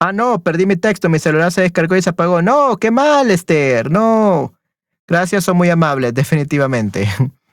Ah, 0.00 0.12
no, 0.12 0.42
perdí 0.42 0.66
mi 0.66 0.76
texto, 0.76 1.08
mi 1.08 1.18
celular 1.18 1.50
se 1.50 1.62
descargó 1.62 1.96
y 1.96 2.02
se 2.02 2.10
apagó. 2.10 2.42
No, 2.42 2.76
qué 2.76 2.90
mal, 2.90 3.30
Esther. 3.30 3.90
No. 3.90 4.52
Gracias, 5.06 5.44
son 5.44 5.56
muy 5.56 5.70
amables, 5.70 6.12
definitivamente. 6.14 7.08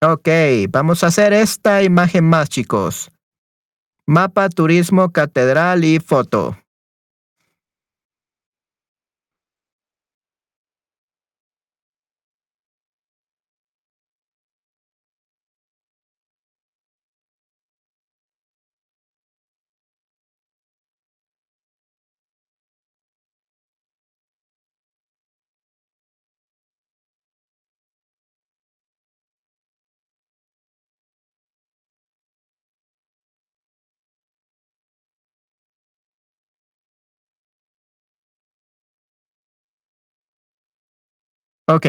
Ok, 0.00 0.28
vamos 0.70 1.02
a 1.02 1.08
hacer 1.08 1.32
esta 1.32 1.82
imagen 1.82 2.22
más, 2.22 2.48
chicos. 2.48 3.10
Mapa, 4.08 4.48
turismo, 4.48 5.12
catedral 5.12 5.84
y 5.84 6.00
foto. 6.00 6.56
Ok. 41.70 41.84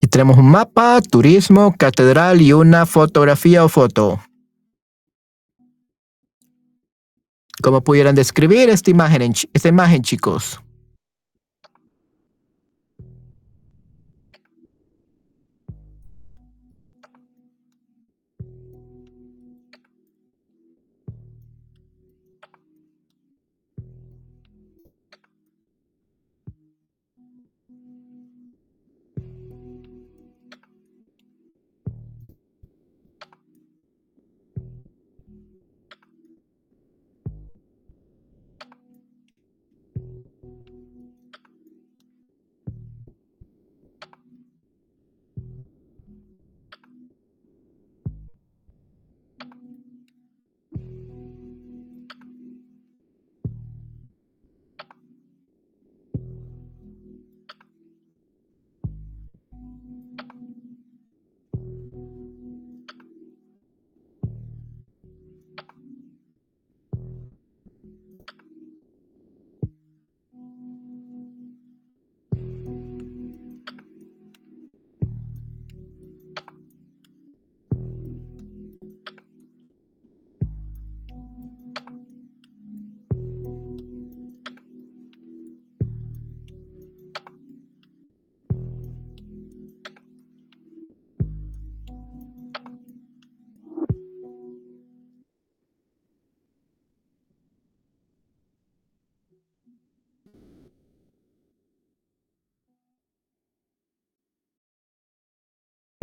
Y 0.00 0.08
tenemos 0.08 0.36
un 0.36 0.50
mapa, 0.50 1.00
turismo, 1.00 1.76
catedral 1.78 2.42
y 2.42 2.52
una 2.52 2.86
fotografía 2.86 3.64
o 3.64 3.68
foto. 3.68 4.18
¿Cómo 7.62 7.80
pudieran 7.80 8.16
describir 8.16 8.68
esta 8.70 8.90
imagen, 8.90 9.32
esta 9.54 9.68
imagen, 9.68 10.02
chicos? 10.02 10.60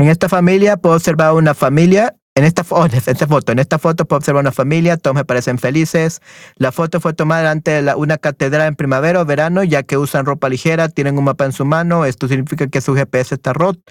Esta 0.09 0.29
familia 0.29 0.77
puedo 0.77 0.95
observar 0.95 1.33
una 1.33 1.53
familia. 1.53 2.15
En 2.35 2.45
esta, 2.45 2.63
oh, 2.69 2.85
esta 2.91 3.27
foto, 3.27 3.51
en 3.51 3.59
esta 3.59 3.79
foto 3.79 4.05
puedo 4.05 4.19
observar 4.19 4.41
una 4.41 4.51
familia, 4.51 4.95
todos 4.97 5.15
me 5.15 5.25
parecen 5.25 5.57
felices. 5.57 6.21
La 6.55 6.71
foto 6.71 6.99
fue 7.01 7.13
tomada 7.13 7.51
ante 7.51 7.81
la- 7.81 7.97
una 7.97 8.17
catedral 8.17 8.67
en 8.69 8.75
primavera 8.75 9.21
o 9.21 9.25
verano, 9.25 9.63
ya 9.63 9.83
que 9.83 9.97
usan 9.97 10.25
ropa 10.25 10.47
ligera, 10.47 10.87
tienen 10.89 11.17
un 11.17 11.25
mapa 11.25 11.45
en 11.45 11.51
su 11.51 11.65
mano. 11.65 12.05
Esto 12.05 12.27
significa 12.27 12.67
que 12.67 12.79
su 12.81 12.93
GPS 12.95 13.35
está 13.35 13.51
roto. 13.53 13.81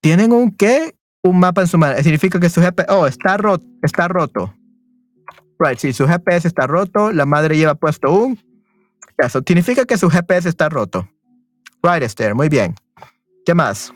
¿Tienen 0.00 0.32
un 0.32 0.52
qué? 0.52 0.94
Un 1.22 1.40
mapa 1.40 1.62
en 1.62 1.66
su 1.66 1.78
mano. 1.78 1.96
Significa 2.02 2.38
que 2.38 2.48
su 2.48 2.60
GPS. 2.60 2.86
Oh, 2.92 3.06
está 3.06 3.36
roto. 3.36 3.66
Está 3.82 4.06
roto. 4.08 4.54
Right, 5.58 5.78
sí, 5.78 5.92
su 5.92 6.06
GPS 6.06 6.46
está 6.46 6.68
roto. 6.68 7.10
La 7.12 7.26
madre 7.26 7.56
lleva 7.56 7.74
puesto 7.74 8.12
un. 8.12 8.38
Eso 9.16 9.40
significa 9.44 9.84
que 9.84 9.98
su 9.98 10.08
GPS 10.08 10.48
está 10.48 10.68
roto. 10.68 11.08
Right, 11.82 12.02
Esther, 12.04 12.36
muy 12.36 12.48
bien. 12.48 12.76
¿Qué 13.44 13.54
más? 13.54 13.92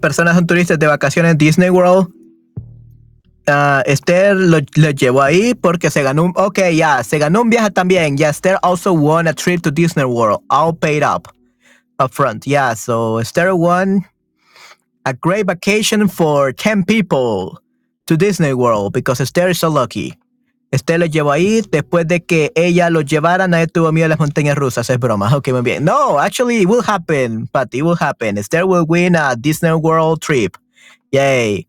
Personas 0.00 0.34
son 0.34 0.46
turistas 0.46 0.78
de 0.78 0.86
vacaciones 0.86 1.32
en 1.32 1.38
Disney 1.38 1.70
World. 1.70 2.08
Ah, 3.46 3.82
Esther 3.84 4.34
lo, 4.36 4.58
llevó 4.58 5.22
ahí 5.22 5.54
porque 5.54 5.90
se 5.90 6.02
ganó 6.02 6.24
un. 6.24 6.32
Ok, 6.36 6.60
ya, 6.74 7.02
se 7.04 7.18
ganó 7.18 7.42
un 7.42 7.50
viaje 7.50 7.70
también. 7.70 8.16
Yeah, 8.16 8.30
Esther 8.30 8.58
also 8.62 8.92
won 8.92 9.26
a 9.28 9.34
trip 9.34 9.60
to 9.62 9.70
Disney 9.70 10.04
World, 10.04 10.40
all 10.48 10.72
paid 10.74 11.02
up, 11.02 11.28
up 11.98 12.12
front. 12.12 12.46
Yeah, 12.46 12.74
so 12.74 13.18
Esther 13.18 13.54
won 13.54 14.06
a 15.04 15.12
great 15.12 15.46
vacation 15.46 16.08
for 16.08 16.52
10 16.52 16.84
people 16.84 17.60
to 18.06 18.16
Disney 18.16 18.54
World 18.54 18.94
because 18.94 19.20
Esther 19.20 19.50
is 19.50 19.58
so 19.58 19.68
lucky. 19.68 20.14
Esther 20.74 20.98
lo 20.98 21.06
llevó 21.06 21.30
ahí 21.30 21.62
después 21.70 22.08
de 22.08 22.24
que 22.24 22.50
ella 22.56 22.90
lo 22.90 23.00
llevara. 23.00 23.46
Nadie 23.46 23.68
tuvo 23.68 23.92
miedo 23.92 24.06
a 24.06 24.08
las 24.08 24.18
montañas 24.18 24.56
rusas. 24.56 24.90
Es 24.90 24.98
broma. 24.98 25.34
Ok, 25.36 25.48
muy 25.52 25.62
bien. 25.62 25.84
No, 25.84 26.18
actually, 26.18 26.62
it 26.62 26.66
will 26.66 26.82
happen, 26.84 27.46
Patty. 27.46 27.78
It 27.78 27.84
will 27.84 27.96
happen. 27.98 28.38
Esther 28.38 28.64
will 28.66 28.84
win 28.88 29.14
a 29.14 29.36
Disney 29.36 29.70
World 29.72 30.20
trip. 30.20 30.56
Yay. 31.12 31.68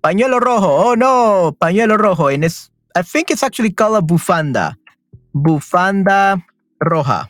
Pañuelo 0.00 0.40
rojo. 0.40 0.68
Oh 0.68 0.96
no, 0.96 1.54
pañuelo 1.58 1.98
rojo. 1.98 2.28
And 2.28 2.44
it's, 2.44 2.70
I 2.96 3.02
think 3.02 3.30
it's 3.30 3.42
actually 3.42 3.72
called 3.72 3.96
a 3.96 4.00
bufanda. 4.00 4.76
Bufanda 5.34 6.42
roja. 6.82 7.28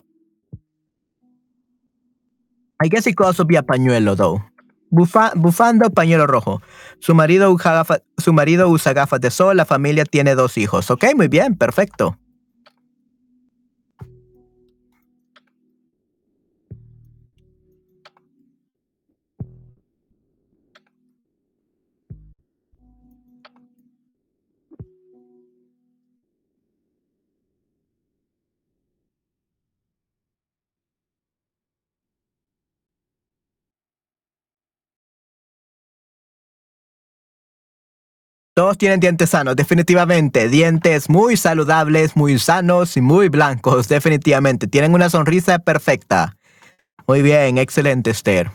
I 2.80 2.88
guess 2.88 3.06
it 3.08 3.16
could 3.16 3.26
also 3.26 3.44
be 3.44 3.56
a 3.56 3.62
pañuelo 3.62 4.16
though. 4.16 4.42
Bufa, 4.94 5.32
bufanda 5.34 5.90
pañuelo 5.90 6.26
rojo. 6.28 6.62
Su 7.00 7.16
marido, 7.16 7.50
usa 7.50 7.84
su 8.16 8.32
marido 8.32 8.68
usa 8.68 8.92
gafas 8.92 9.20
de 9.20 9.30
sol. 9.30 9.56
La 9.56 9.64
familia 9.64 10.04
tiene 10.04 10.36
dos 10.36 10.56
hijos. 10.56 10.88
Ok, 10.90 11.06
muy 11.16 11.26
bien, 11.26 11.56
perfecto. 11.56 12.16
Todos 38.54 38.78
tienen 38.78 39.00
dientes 39.00 39.30
sanos, 39.30 39.56
definitivamente. 39.56 40.48
Dientes 40.48 41.10
muy 41.10 41.36
saludables, 41.36 42.14
muy 42.14 42.38
sanos 42.38 42.96
y 42.96 43.00
muy 43.00 43.28
blancos, 43.28 43.88
definitivamente. 43.88 44.68
Tienen 44.68 44.94
una 44.94 45.10
sonrisa 45.10 45.58
perfecta. 45.58 46.36
Muy 47.08 47.20
bien, 47.20 47.58
excelente, 47.58 48.10
Esther. 48.10 48.52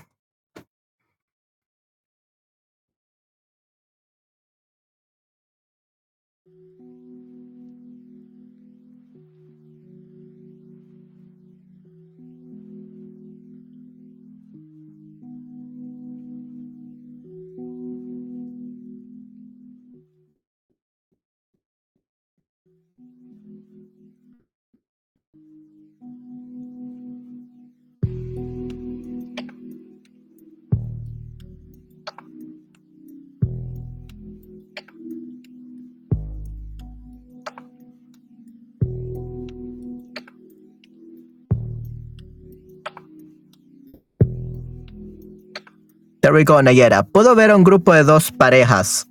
Go, 46.32 46.62
Nayera. 46.62 47.04
Puedo 47.04 47.36
ver 47.36 47.54
un 47.54 47.64
grupo 47.64 47.94
de 47.94 48.04
dos 48.04 48.32
parejas. 48.32 49.08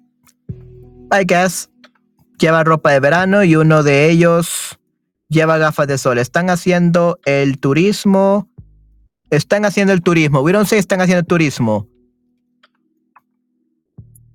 I 1.13 1.25
guess. 1.27 1.71
Lleva 2.39 2.63
ropa 2.65 2.93
de 2.93 3.01
verano 3.01 3.43
y 3.43 3.57
uno 3.57 3.83
de 3.83 4.09
ellos 4.11 4.79
lleva 5.29 5.59
gafas 5.59 5.89
de 5.89 5.99
sol. 5.99 6.19
Están 6.19 6.51
haciendo 6.51 7.19
el 7.25 7.59
turismo. 7.59 8.49
Están 9.31 9.65
haciendo 9.65 9.93
el 9.93 10.03
turismo. 10.03 10.41
We 10.41 10.53
don't 10.53 10.69
say 10.69 10.79
están 10.79 11.01
haciendo 11.01 11.25
turismo. 11.25 11.89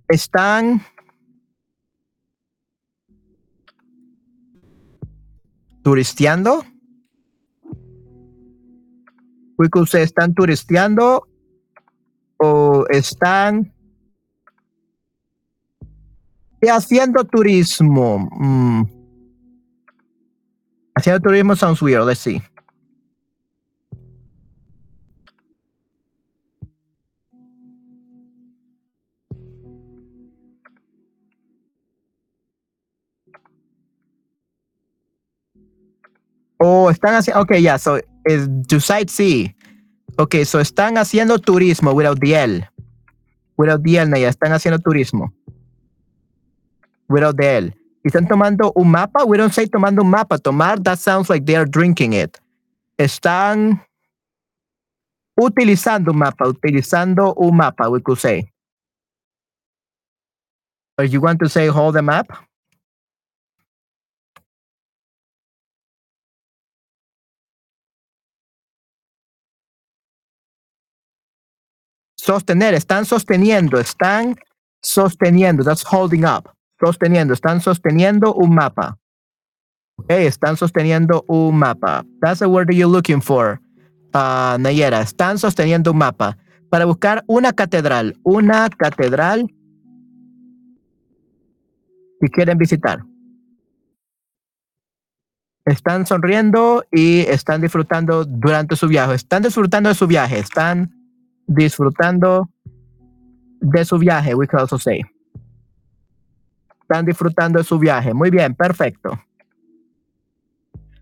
Están. 0.10 0.81
Turisteando. 5.84 6.65
Say 9.88 10.03
están 10.03 10.34
turisteando 10.34 11.27
están 12.89 13.71
haciendo 16.61 17.23
turismo. 17.23 18.29
Mm. 18.39 18.83
Haciendo 20.95 21.19
turismo 21.21 21.55
sounds 21.55 21.81
weird. 21.81 22.05
Let's 22.05 22.19
see. 22.19 22.41
Oh, 36.59 36.89
están 36.89 37.15
haciendo. 37.15 37.41
Okay, 37.41 37.61
yeah. 37.61 37.77
So, 37.77 37.99
is 38.25 38.47
to 38.67 38.79
sightsee. 38.79 39.53
Okay, 40.18 40.45
so 40.45 40.60
están 40.60 40.98
haciendo 40.98 41.40
turismo 41.40 41.91
without 41.94 42.19
the 42.19 42.35
L. 42.35 42.69
Without 43.57 43.81
the 43.84 43.98
L, 43.98 44.19
ya 44.19 44.30
están 44.30 44.52
haciendo 44.52 44.80
turismo. 44.80 45.34
Without 47.10 47.35
the 47.35 47.57
L. 47.57 47.76
Y 48.03 48.10
están 48.10 48.27
tomando 48.27 48.72
un 48.76 48.91
mapa. 48.91 49.23
We 49.26 49.38
don't 49.38 49.53
say 49.53 49.65
tomando 49.65 50.03
un 50.03 50.10
mapa. 50.10 50.38
Tomar, 50.38 50.80
that 50.84 50.99
sounds 50.99 51.30
like 51.30 51.45
they 51.45 51.56
are 51.56 51.65
drinking 51.65 52.14
it. 52.14 52.40
Están 52.99 53.81
utilizando 55.40 56.11
un 56.11 56.19
mapa. 56.19 56.48
Utilizando 56.48 57.34
un 57.35 57.56
mapa, 57.57 57.90
we 57.90 58.02
could 58.02 58.19
say. 58.19 58.52
Or 60.98 61.06
you 61.06 61.22
want 61.22 61.40
to 61.40 61.49
say 61.49 61.68
hold 61.68 61.95
the 61.95 62.03
map? 62.03 62.27
Sostener, 72.23 72.73
están 72.73 73.05
sosteniendo, 73.05 73.79
están 73.79 74.35
sosteniendo, 74.81 75.63
that's 75.63 75.83
holding 75.83 76.23
up, 76.23 76.49
sosteniendo, 76.79 77.33
están 77.33 77.59
sosteniendo 77.59 78.33
un 78.33 78.55
mapa. 78.55 78.97
Okay, 79.97 80.25
están 80.25 80.57
sosteniendo 80.57 81.23
un 81.27 81.59
mapa. 81.59 82.03
That's 82.21 82.39
the 82.39 82.47
word 82.47 82.71
you're 82.71 82.91
looking 82.91 83.21
for, 83.21 83.59
uh, 84.13 84.57
Nayera. 84.57 85.01
Están 85.01 85.37
sosteniendo 85.37 85.91
un 85.91 85.97
mapa 85.97 86.37
para 86.69 86.85
buscar 86.85 87.23
una 87.27 87.53
catedral, 87.53 88.15
una 88.23 88.69
catedral 88.69 89.47
que 92.19 92.27
quieren 92.29 92.57
visitar. 92.57 93.03
Están 95.65 96.05
sonriendo 96.05 96.83
y 96.91 97.21
están 97.21 97.61
disfrutando 97.61 98.25
durante 98.25 98.75
su 98.75 98.87
viaje. 98.87 99.13
Están 99.13 99.43
disfrutando 99.43 99.89
de 99.89 99.95
su 99.95 100.07
viaje. 100.07 100.39
Están 100.39 101.02
disfrutando 101.47 102.49
de 103.59 103.85
su 103.85 103.97
viaje, 103.97 104.35
we 104.35 104.47
can 104.47 104.59
also 104.59 104.77
say. 104.77 105.01
Están 106.81 107.05
disfrutando 107.05 107.59
de 107.59 107.65
su 107.65 107.79
viaje. 107.79 108.13
Muy 108.13 108.29
bien, 108.29 108.55
perfecto. 108.55 109.19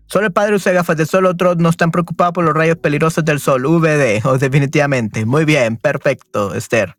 Solo 0.06 0.26
el 0.26 0.32
padre 0.32 0.56
usa 0.56 0.72
gafas 0.72 0.96
de 0.96 1.06
sol, 1.06 1.24
otros 1.26 1.56
no 1.56 1.70
están 1.70 1.90
preocupados 1.90 2.34
por 2.34 2.44
los 2.44 2.54
rayos 2.54 2.76
peligrosos 2.76 3.24
del 3.24 3.40
sol, 3.40 3.62
VD, 3.62 4.20
oh, 4.24 4.36
definitivamente. 4.36 5.24
Muy 5.24 5.44
bien, 5.46 5.78
perfecto, 5.78 6.54
Esther. 6.54 6.96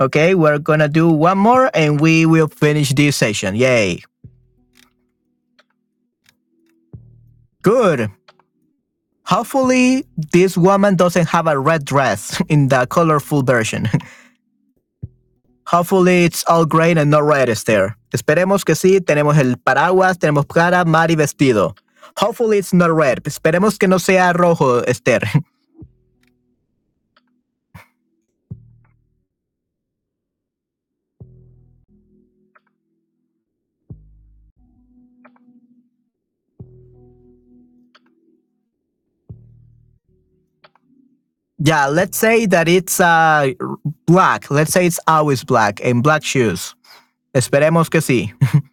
Okay, 0.00 0.34
we're 0.34 0.58
gonna 0.58 0.88
do 0.88 1.08
one 1.08 1.38
more 1.38 1.70
and 1.72 2.00
we 2.00 2.26
will 2.26 2.48
finish 2.48 2.92
this 2.94 3.14
session. 3.16 3.54
Yay. 3.54 4.02
Good. 7.62 8.10
Hopefully, 9.26 10.04
this 10.32 10.56
woman 10.56 10.96
doesn't 10.96 11.28
have 11.28 11.46
a 11.46 11.58
red 11.58 11.84
dress 11.84 12.40
in 12.48 12.68
the 12.68 12.86
colorful 12.86 13.42
version. 13.42 13.88
Hopefully, 15.66 16.24
it's 16.24 16.44
all 16.46 16.66
green 16.66 16.98
and 16.98 17.10
not 17.10 17.24
red, 17.24 17.48
Esther. 17.48 17.96
Esperemos 18.12 18.64
que 18.64 18.74
sí. 18.74 19.00
Tenemos 19.00 19.38
el 19.38 19.56
paraguas, 19.56 20.18
tenemos 20.18 20.46
cara, 20.46 20.84
mar 20.84 21.10
y 21.10 21.16
vestido. 21.16 21.74
Hopefully, 22.18 22.58
it's 22.58 22.74
not 22.74 22.90
red. 22.90 23.22
Esperemos 23.24 23.78
que 23.78 23.88
no 23.88 23.98
sea 23.98 24.32
rojo, 24.34 24.82
Esther. 24.86 25.20
Yeah, 41.58 41.86
let's 41.86 42.18
say 42.18 42.46
that 42.46 42.68
it's 42.68 43.00
uh, 43.00 43.52
black. 44.06 44.50
Let's 44.50 44.72
say 44.72 44.86
it's 44.86 45.00
always 45.06 45.44
black 45.44 45.80
and 45.84 46.02
black 46.02 46.24
shoes. 46.24 46.74
Esperemos 47.34 47.90
que 47.90 48.00
sí. 48.00 48.32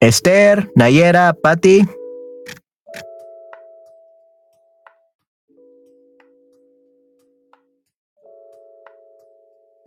Esther, 0.00 0.70
Nayera, 0.76 1.32
Patty. 1.42 1.86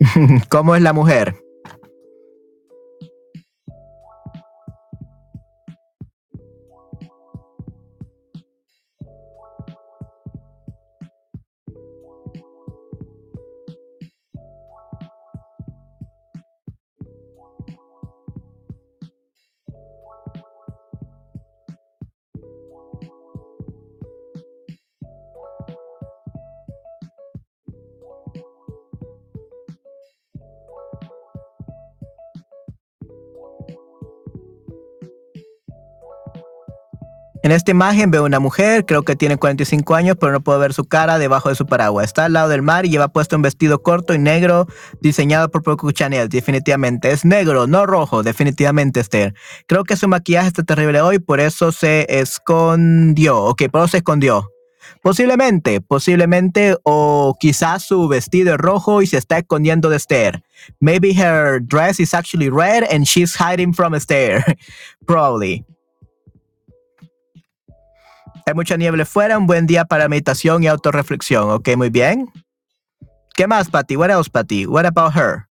¿Cómo 0.50 0.74
es 0.76 0.82
la 0.82 0.92
mujer? 0.92 1.34
En 37.50 37.56
esta 37.56 37.72
imagen 37.72 38.12
veo 38.12 38.24
una 38.24 38.38
mujer, 38.38 38.86
creo 38.86 39.02
que 39.02 39.16
tiene 39.16 39.36
45 39.36 39.96
años, 39.96 40.16
pero 40.20 40.30
no 40.30 40.40
puedo 40.40 40.60
ver 40.60 40.72
su 40.72 40.84
cara 40.84 41.18
debajo 41.18 41.48
de 41.48 41.56
su 41.56 41.66
paraguas. 41.66 42.04
Está 42.04 42.26
al 42.26 42.34
lado 42.34 42.48
del 42.48 42.62
mar 42.62 42.86
y 42.86 42.90
lleva 42.90 43.08
puesto 43.08 43.34
un 43.34 43.42
vestido 43.42 43.82
corto 43.82 44.14
y 44.14 44.20
negro 44.20 44.68
diseñado 45.00 45.50
por 45.50 45.64
Coco 45.64 45.90
Chanel. 45.90 46.28
Definitivamente 46.28 47.10
es 47.10 47.24
negro, 47.24 47.66
no 47.66 47.86
rojo, 47.86 48.22
definitivamente 48.22 49.00
Esther. 49.00 49.34
Creo 49.66 49.82
que 49.82 49.96
su 49.96 50.06
maquillaje 50.06 50.46
está 50.46 50.62
terrible 50.62 51.00
hoy, 51.00 51.18
por 51.18 51.40
eso 51.40 51.72
se 51.72 52.06
escondió. 52.20 53.42
Ok, 53.42 53.64
por 53.68 53.80
eso 53.80 53.88
se 53.88 53.96
escondió. 53.96 54.48
Posiblemente, 55.02 55.80
posiblemente, 55.80 56.76
o 56.84 57.34
quizás 57.40 57.82
su 57.82 58.06
vestido 58.06 58.54
es 58.54 58.58
rojo 58.58 59.02
y 59.02 59.08
se 59.08 59.18
está 59.18 59.38
escondiendo 59.38 59.90
de 59.90 59.96
Esther. 59.96 60.40
Maybe 60.78 61.14
her 61.14 61.60
dress 61.60 61.98
is 61.98 62.14
actually 62.14 62.48
red 62.48 62.84
and 62.92 63.06
she's 63.06 63.34
hiding 63.34 63.74
from 63.74 63.96
Esther. 63.96 64.44
Probably. 65.04 65.64
Hay 68.50 68.54
mucha 68.54 68.76
niebla 68.76 69.04
fuera, 69.06 69.38
un 69.38 69.46
buen 69.46 69.68
día 69.68 69.84
para 69.84 70.08
meditación 70.08 70.64
y 70.64 70.66
autorreflexión. 70.66 71.50
Ok, 71.50 71.68
muy 71.76 71.88
bien. 71.88 72.28
¿Qué 73.36 73.46
más, 73.46 73.70
Patty? 73.70 73.94
What 73.94 74.10
else, 74.10 74.28
Patty? 74.28 74.66
What 74.66 74.86
about 74.86 75.14
her? 75.14 75.49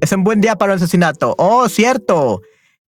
Es 0.00 0.12
un 0.12 0.24
buen 0.24 0.40
día 0.40 0.56
para 0.56 0.74
el 0.74 0.76
asesinato. 0.76 1.34
Oh, 1.38 1.68
cierto. 1.68 2.42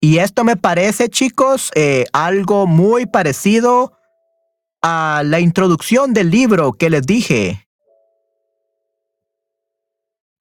Y 0.02 0.18
esto 0.18 0.44
me 0.44 0.57
parece, 0.57 1.10
chicos, 1.10 1.72
eh, 1.76 2.06
algo 2.14 2.65
muy 2.68 3.06
parecido 3.06 3.94
a 4.82 5.22
la 5.23 5.40
introducción 5.40 6.14
del 6.14 6.32
libro 6.32 6.73
que 6.73 6.90
les 6.90 7.03
dije. 7.03 7.68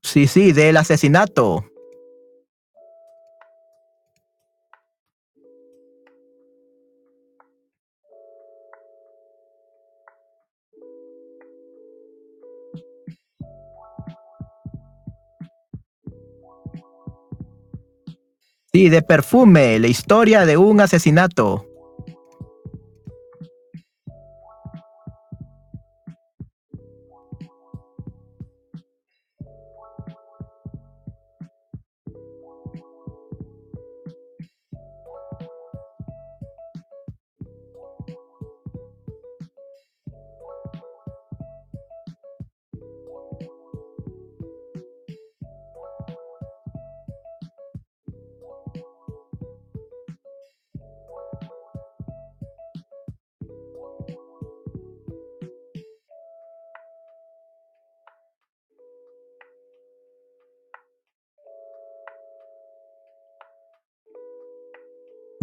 Sí, 0.02 0.26
sí, 0.26 0.52
del 0.52 0.76
asesinato. 0.76 1.64
Sí, 18.74 18.88
de 18.88 19.02
perfume, 19.02 19.78
la 19.78 19.86
historia 19.86 20.44
de 20.44 20.56
un 20.56 20.80
asesinato. 20.80 21.73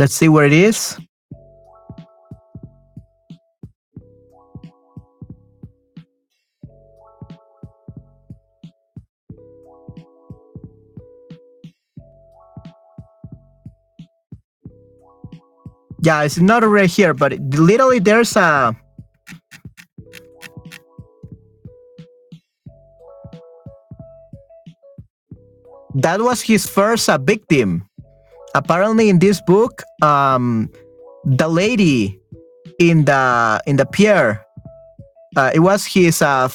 Let's 0.01 0.15
see 0.15 0.29
where 0.29 0.45
it 0.45 0.51
is. 0.51 0.97
Yeah, 16.01 16.23
it's 16.23 16.39
not 16.39 16.63
right 16.65 16.89
here, 16.89 17.13
but 17.13 17.33
literally 17.53 17.99
there's 17.99 18.35
a 18.35 18.75
that 25.93 26.19
was 26.21 26.41
his 26.41 26.65
first 26.65 27.07
uh, 27.07 27.19
victim 27.19 27.85
apparently 28.55 29.09
in 29.09 29.19
this 29.19 29.41
book 29.41 29.83
um 30.01 30.69
the 31.25 31.47
lady 31.47 32.19
in 32.79 33.05
the 33.05 33.61
in 33.65 33.77
the 33.77 33.85
pier 33.85 34.43
uh, 35.37 35.51
it 35.53 35.59
was 35.59 35.85
his 35.85 36.21
uh 36.21 36.49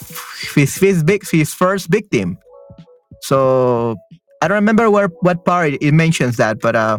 his 0.55 0.77
his, 0.77 1.03
big, 1.03 1.27
his 1.31 1.55
first 1.55 1.89
victim. 1.89 2.39
So 3.23 3.97
i 4.43 4.49
don't 4.49 4.57
remember 4.57 4.91
where 4.91 5.09
what 5.21 5.45
part 5.45 5.73
it 5.81 5.95
mentions 5.95 6.37
that 6.37 6.61
but 6.61 6.77
uh 6.77 6.99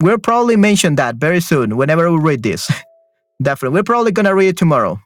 we'll 0.00 0.18
probably 0.18 0.56
mention 0.56 0.94
that 0.94 1.16
very 1.16 1.40
soon 1.40 1.76
whenever 1.76 2.10
we 2.10 2.18
read 2.18 2.42
this. 2.42 2.70
Definitely. 3.42 3.78
We're 3.78 3.84
probably 3.84 4.12
gonna 4.12 4.34
read 4.34 4.48
it 4.48 4.56
tomorrow 4.56 4.98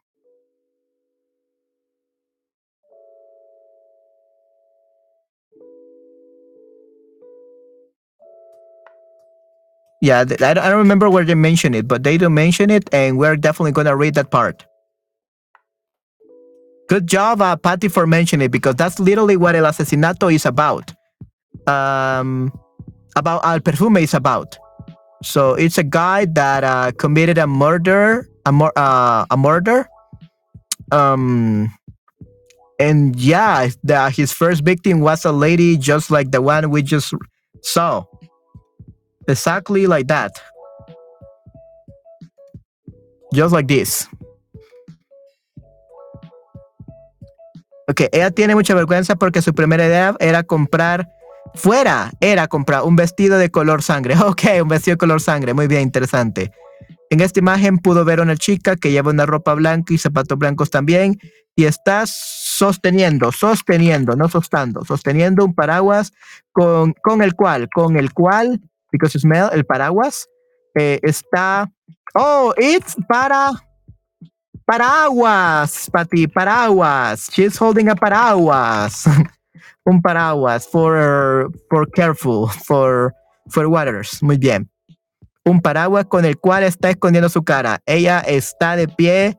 Yeah, 10.03 10.21
I 10.23 10.25
don't, 10.25 10.59
I 10.59 10.69
don't 10.69 10.79
remember 10.79 11.09
where 11.09 11.25
they 11.25 11.37
mention 11.37 11.75
it, 11.75 11.87
but 11.87 12.03
they 12.03 12.19
do 12.19 12.29
mention 12.29 12.71
it, 12.71 12.91
and 12.93 13.17
we're 13.19 13.37
definitely 13.37 13.71
gonna 13.71 13.97
read 13.97 14.17
that 14.17 14.33
part. 14.33 14.67
Good 16.89 17.07
job, 17.07 17.41
uh, 17.41 17.55
Patty, 17.55 17.87
for 17.87 18.05
mentioning 18.05 18.47
it 18.47 18.51
because 18.51 18.75
that's 18.75 18.99
literally 18.99 19.37
what 19.37 19.55
El 19.55 19.63
Asesinato 19.63 20.35
is 20.35 20.45
about. 20.45 20.93
Um, 21.69 22.53
about 23.15 23.45
Al 23.45 23.61
Perfume 23.61 23.99
is 23.99 24.13
about. 24.13 24.59
So 25.23 25.55
it's 25.55 25.79
a 25.79 25.85
guy 25.85 26.25
that 26.35 26.65
uh, 26.65 26.91
committed 26.99 27.39
a 27.39 27.47
murder, 27.47 28.29
a, 28.45 28.51
uh, 28.51 29.25
a 29.31 29.37
murder. 29.37 29.89
Um, 30.91 31.73
and 32.81 33.15
yeah, 33.15 33.69
the, 33.85 34.11
his 34.11 34.33
first 34.33 34.65
victim 34.65 34.99
was 34.99 35.25
a 35.25 35.31
lady 35.33 35.77
just 35.77 36.11
like 36.11 36.33
the 36.33 36.43
one 36.43 36.71
we 36.71 36.83
just 36.83 37.15
saw. 37.63 38.05
Exactly 39.27 39.87
like 39.87 40.07
that. 40.07 40.33
Just 43.33 43.53
like 43.53 43.67
this. 43.67 44.09
Ok, 47.89 48.03
ella 48.13 48.31
tiene 48.31 48.55
mucha 48.55 48.75
vergüenza 48.75 49.17
porque 49.17 49.43
su 49.43 49.53
primera 49.55 49.87
idea 49.87 50.15
era 50.19 50.43
comprar 50.43 51.09
fuera 51.55 52.13
era 52.21 52.47
comprar 52.49 52.83
un 52.85 52.97
vestido 52.97 53.39
de 53.39 53.51
color 53.51 53.83
sangre. 53.83 54.15
Ok, 54.25 54.43
un 54.63 54.69
vestido 54.69 54.95
de 54.95 54.99
color 54.99 55.21
sangre. 55.21 55.55
Muy 55.55 55.67
bien, 55.67 55.83
interesante. 55.83 56.53
En 57.11 57.21
esta 57.21 57.41
imagen 57.41 57.79
pudo 57.79 58.05
ver 58.05 58.21
una 58.21 58.37
chica 58.37 58.77
que 58.77 58.91
lleva 58.91 59.11
una 59.11 59.27
ropa 59.27 59.53
blanca 59.55 59.93
y 59.93 59.99
zapatos 59.99 60.39
blancos 60.39 60.71
también 60.71 61.19
y 61.55 61.65
está 61.65 62.05
sosteniendo, 62.07 63.33
sosteniendo, 63.33 64.17
no 64.17 64.29
sostando, 64.29 64.85
sosteniendo 64.85 65.45
un 65.45 65.55
paraguas 65.55 66.13
con, 66.53 66.95
con 67.03 67.21
el 67.21 67.35
cual, 67.35 67.69
con 67.75 67.97
el 67.97 68.15
cual, 68.15 68.63
because 68.93 69.19
smell, 69.19 69.49
el 69.53 69.65
paraguas 69.65 70.29
eh, 70.79 71.01
está, 71.03 71.69
oh, 72.15 72.55
it's 72.57 72.95
para, 73.09 73.51
paraguas, 74.65 75.91
Pati, 75.91 76.29
paraguas. 76.29 77.29
She's 77.33 77.59
holding 77.59 77.89
a 77.89 77.97
paraguas. 77.97 79.05
un 79.85 80.01
paraguas 80.01 80.67
for, 80.67 81.51
for 81.69 81.87
careful, 81.91 82.49
for, 82.49 83.15
for 83.49 83.67
waters. 83.67 84.23
Muy 84.23 84.39
bien. 84.39 84.69
Un 85.45 85.61
paraguas 85.61 86.07
con 86.07 86.25
el 86.25 86.39
cual 86.39 86.63
está 86.63 86.91
escondiendo 86.91 87.29
su 87.29 87.43
cara. 87.43 87.81
Ella 87.87 88.21
está 88.21 88.77
de 88.77 88.87
pie 88.87 89.39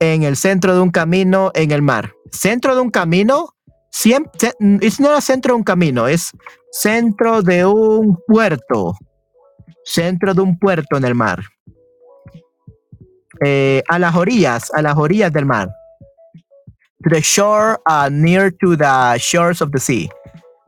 en 0.00 0.24
el 0.24 0.36
centro 0.36 0.74
de 0.74 0.80
un 0.80 0.90
camino 0.90 1.52
en 1.54 1.70
el 1.70 1.80
mar. 1.80 2.12
¿Centro 2.32 2.74
de 2.74 2.80
un 2.80 2.90
camino? 2.90 3.53
Siempre, 3.94 4.50
es 4.80 4.98
no 4.98 5.16
es 5.16 5.24
centro 5.24 5.54
de 5.54 5.58
un 5.58 5.62
camino, 5.62 6.08
es 6.08 6.32
centro 6.72 7.42
de 7.42 7.64
un 7.64 8.18
puerto. 8.26 8.96
Centro 9.84 10.34
de 10.34 10.40
un 10.40 10.58
puerto 10.58 10.96
en 10.96 11.04
el 11.04 11.14
mar. 11.14 11.44
Eh, 13.44 13.84
a 13.88 14.00
las 14.00 14.16
orillas, 14.16 14.72
a 14.74 14.82
las 14.82 14.96
orillas 14.96 15.32
del 15.32 15.46
mar. 15.46 15.68
To 17.04 17.10
the 17.10 17.20
shore, 17.20 17.76
uh, 17.88 18.10
near 18.10 18.52
to 18.60 18.76
the 18.76 19.16
shores 19.18 19.62
of 19.62 19.70
the 19.70 19.78
sea. 19.78 20.08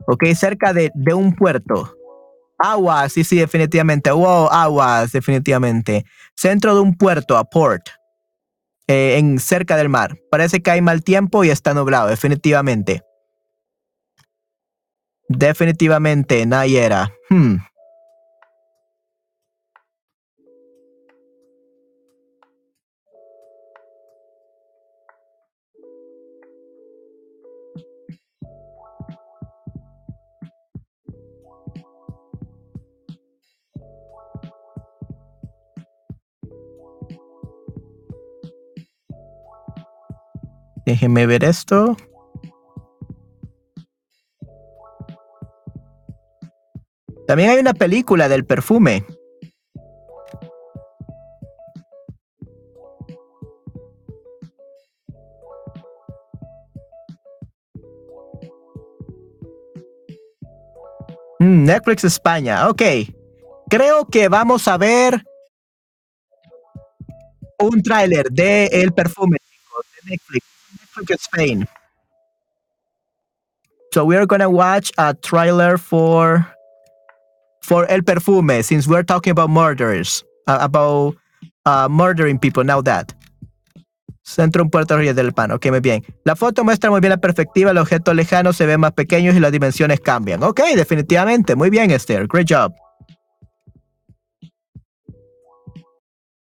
Ok, 0.07 0.23
cerca 0.33 0.71
de, 0.71 0.89
de 0.95 1.13
un 1.13 1.35
puerto. 1.35 1.93
Aguas, 2.57 3.11
sí, 3.11 3.25
sí, 3.25 3.37
definitivamente. 3.37 4.09
Wow, 4.09 4.47
aguas, 4.49 5.11
definitivamente. 5.11 6.05
Centro 6.33 6.75
de 6.75 6.79
un 6.79 6.95
puerto, 6.95 7.35
a 7.35 7.43
port. 7.43 7.89
Eh, 8.87 9.17
en 9.17 9.37
cerca 9.37 9.75
del 9.75 9.89
mar. 9.89 10.17
Parece 10.31 10.61
que 10.61 10.71
hay 10.71 10.81
mal 10.81 11.03
tiempo 11.03 11.43
y 11.43 11.49
está 11.49 11.73
nublado, 11.73 12.07
definitivamente. 12.07 13.03
Definitivamente, 15.29 16.45
Nayera. 16.45 17.11
Hmm. 17.29 17.57
Déjenme 40.85 41.25
ver 41.25 41.43
esto. 41.43 41.97
También 47.37 47.51
hay 47.51 47.59
una 47.59 47.75
película 47.75 48.27
del 48.27 48.47
perfume. 48.47 49.05
Mm, 61.37 61.65
Netflix 61.65 62.05
España, 62.05 62.67
ok. 62.69 62.81
Creo 63.69 64.07
que 64.07 64.29
vamos 64.29 64.67
a 64.67 64.79
ver 64.79 65.23
un 67.59 67.83
tráiler 67.83 68.31
de 68.31 68.65
El 68.65 68.91
Perfume 68.93 69.37
de 69.37 70.09
Netflix. 70.09 70.43
Netflix 70.71 71.21
Spain. 71.21 71.69
So 73.93 74.05
we 74.05 74.17
are 74.17 74.25
gonna 74.25 74.49
watch 74.49 74.89
a 74.97 75.13
trailer 75.13 75.77
for 75.77 76.56
for 77.67 77.85
El 77.89 78.03
Perfume, 78.03 78.63
since 78.63 78.87
we're 78.87 79.03
talking 79.03 79.31
about 79.31 79.49
murders, 79.49 80.23
uh, 80.47 80.57
about 80.61 81.17
uh, 81.65 81.89
murdering 81.89 82.39
people. 82.39 82.63
Now 82.63 82.81
that. 82.81 83.13
Centro 84.23 84.67
Puerto 84.69 84.97
Río 84.97 85.13
del 85.13 85.31
Pan. 85.31 85.51
Ok, 85.51 85.67
muy 85.67 85.79
bien. 85.79 86.03
La 86.25 86.35
foto 86.35 86.63
muestra 86.63 86.89
muy 86.89 86.99
bien 86.99 87.11
la 87.11 87.17
perspectiva, 87.17 87.73
los 87.73 87.83
objetos 87.83 88.13
lejanos 88.13 88.57
se 88.57 88.65
ven 88.65 88.79
más 88.79 88.91
pequeños 88.91 89.35
y 89.35 89.39
las 89.39 89.51
dimensiones 89.51 90.01
cambian. 90.01 90.43
Ok, 90.43 90.61
definitivamente. 90.75 91.55
Muy 91.55 91.69
bien, 91.69 91.91
Esther. 91.91 92.27
Great 92.27 92.47
job. 92.49 92.73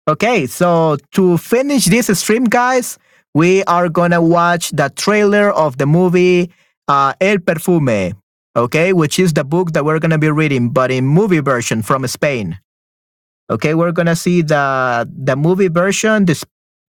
Okay, 0.07 0.47
so 0.47 0.97
to 1.11 1.37
finish 1.37 1.85
this 1.85 2.07
stream, 2.17 2.45
guys, 2.45 2.97
we 3.33 3.63
are 3.63 3.89
gonna 3.89 4.21
watch 4.21 4.71
the 4.71 4.89
trailer 4.95 5.51
of 5.51 5.77
the 5.77 5.85
movie 5.85 6.51
uh, 6.87 7.13
El 7.19 7.39
Perfume, 7.39 8.13
okay, 8.55 8.93
which 8.93 9.19
is 9.19 9.33
the 9.33 9.43
book 9.43 9.73
that 9.73 9.85
we're 9.85 9.99
gonna 9.99 10.17
be 10.17 10.29
reading, 10.29 10.69
but 10.69 10.91
in 10.91 11.05
movie 11.05 11.39
version 11.39 11.81
from 11.81 12.05
Spain. 12.07 12.59
Okay, 13.49 13.73
we're 13.73 13.91
gonna 13.91 14.15
see 14.15 14.41
the 14.41 15.07
the 15.11 15.35
movie 15.35 15.67
version 15.67 16.25
this 16.25 16.43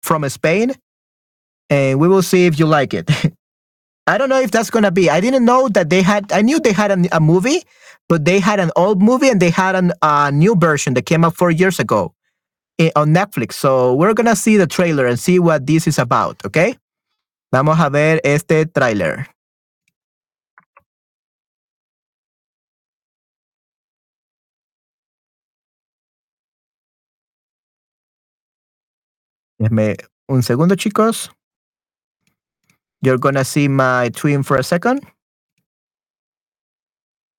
from 0.03 0.29
Spain, 0.29 0.75
and 1.69 2.01
we 2.01 2.09
will 2.09 2.23
see 2.23 2.47
if 2.47 2.59
you 2.59 2.67
like 2.67 2.95
it. 2.95 3.11
I 4.07 4.19
don't 4.19 4.29
know 4.29 4.41
if 4.41 4.51
that's 4.51 4.71
gonna 4.71 4.91
be. 4.91 5.09
I 5.11 5.21
didn't 5.21 5.45
know 5.45 5.69
that 5.69 5.91
they 5.91 6.03
had. 6.03 6.33
I 6.33 6.43
knew 6.43 6.59
they 6.59 6.73
had 6.73 6.91
a, 6.91 7.17
a 7.17 7.21
movie, 7.21 7.63
but 8.09 8.25
they 8.25 8.41
had 8.41 8.59
an 8.59 8.73
old 8.75 9.01
movie 9.01 9.29
and 9.29 9.41
they 9.41 9.51
had 9.51 9.77
a 9.77 9.95
uh, 10.03 10.31
new 10.31 10.57
version 10.57 10.95
that 10.95 11.07
came 11.07 11.25
out 11.25 11.37
four 11.37 11.51
years 11.51 11.79
ago 11.79 12.15
on 12.97 13.15
Netflix. 13.15 13.55
So 13.55 13.95
we're 13.95 14.15
gonna 14.15 14.37
see 14.37 14.57
the 14.57 14.67
trailer 14.67 15.07
and 15.07 15.19
see 15.19 15.39
what 15.39 15.67
this 15.67 15.87
is 15.87 15.99
about, 15.99 16.45
okay? 16.45 16.77
Vamos 17.53 17.79
a 17.79 17.91
ver 17.91 18.21
este 18.25 18.67
trailer. 18.73 19.27
Déjame 29.61 29.97
un 30.27 30.43
segundo, 30.43 30.75
chicos. 30.75 31.31
You're 33.03 33.19
gonna 33.19 33.45
see 33.45 33.69
my 33.69 34.09
twin 34.11 34.43
for 34.43 34.57
a 34.57 34.63
second. 34.63 35.03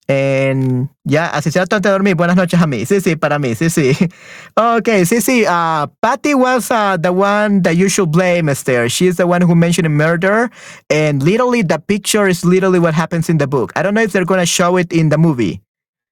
En, 0.08 0.90
ya, 1.04 1.28
así 1.28 1.50
sea 1.50 1.62
antes 1.62 1.80
de 1.80 1.90
dormir. 1.90 2.14
Buenas 2.16 2.36
noches 2.36 2.60
a 2.60 2.66
mí. 2.66 2.84
Sí, 2.86 3.00
sí, 3.00 3.16
para 3.16 3.38
mí. 3.38 3.54
Sí, 3.54 3.70
sí. 3.70 3.92
Okay, 4.56 5.04
sí, 5.04 5.20
sí. 5.20 5.44
Uh, 5.46 5.86
Patty 6.00 6.34
was 6.34 6.70
uh, 6.70 6.96
the 6.96 7.12
one 7.12 7.62
that 7.62 7.76
you 7.76 7.88
should 7.88 8.10
blame, 8.10 8.48
Esther. 8.48 8.88
She's 8.88 9.16
the 9.16 9.26
one 9.26 9.40
who 9.40 9.54
mentioned 9.54 9.88
murder. 9.96 10.50
And 10.90 11.22
literally, 11.22 11.62
the 11.62 11.78
picture 11.78 12.28
is 12.28 12.44
literally 12.44 12.78
what 12.78 12.94
happens 12.94 13.28
in 13.28 13.38
the 13.38 13.46
book. 13.46 13.72
I 13.76 13.82
don't 13.82 13.94
know 13.94 14.02
if 14.02 14.12
they're 14.12 14.24
going 14.24 14.40
to 14.40 14.46
show 14.46 14.76
it 14.76 14.92
in 14.92 15.08
the 15.08 15.18
movie 15.18 15.62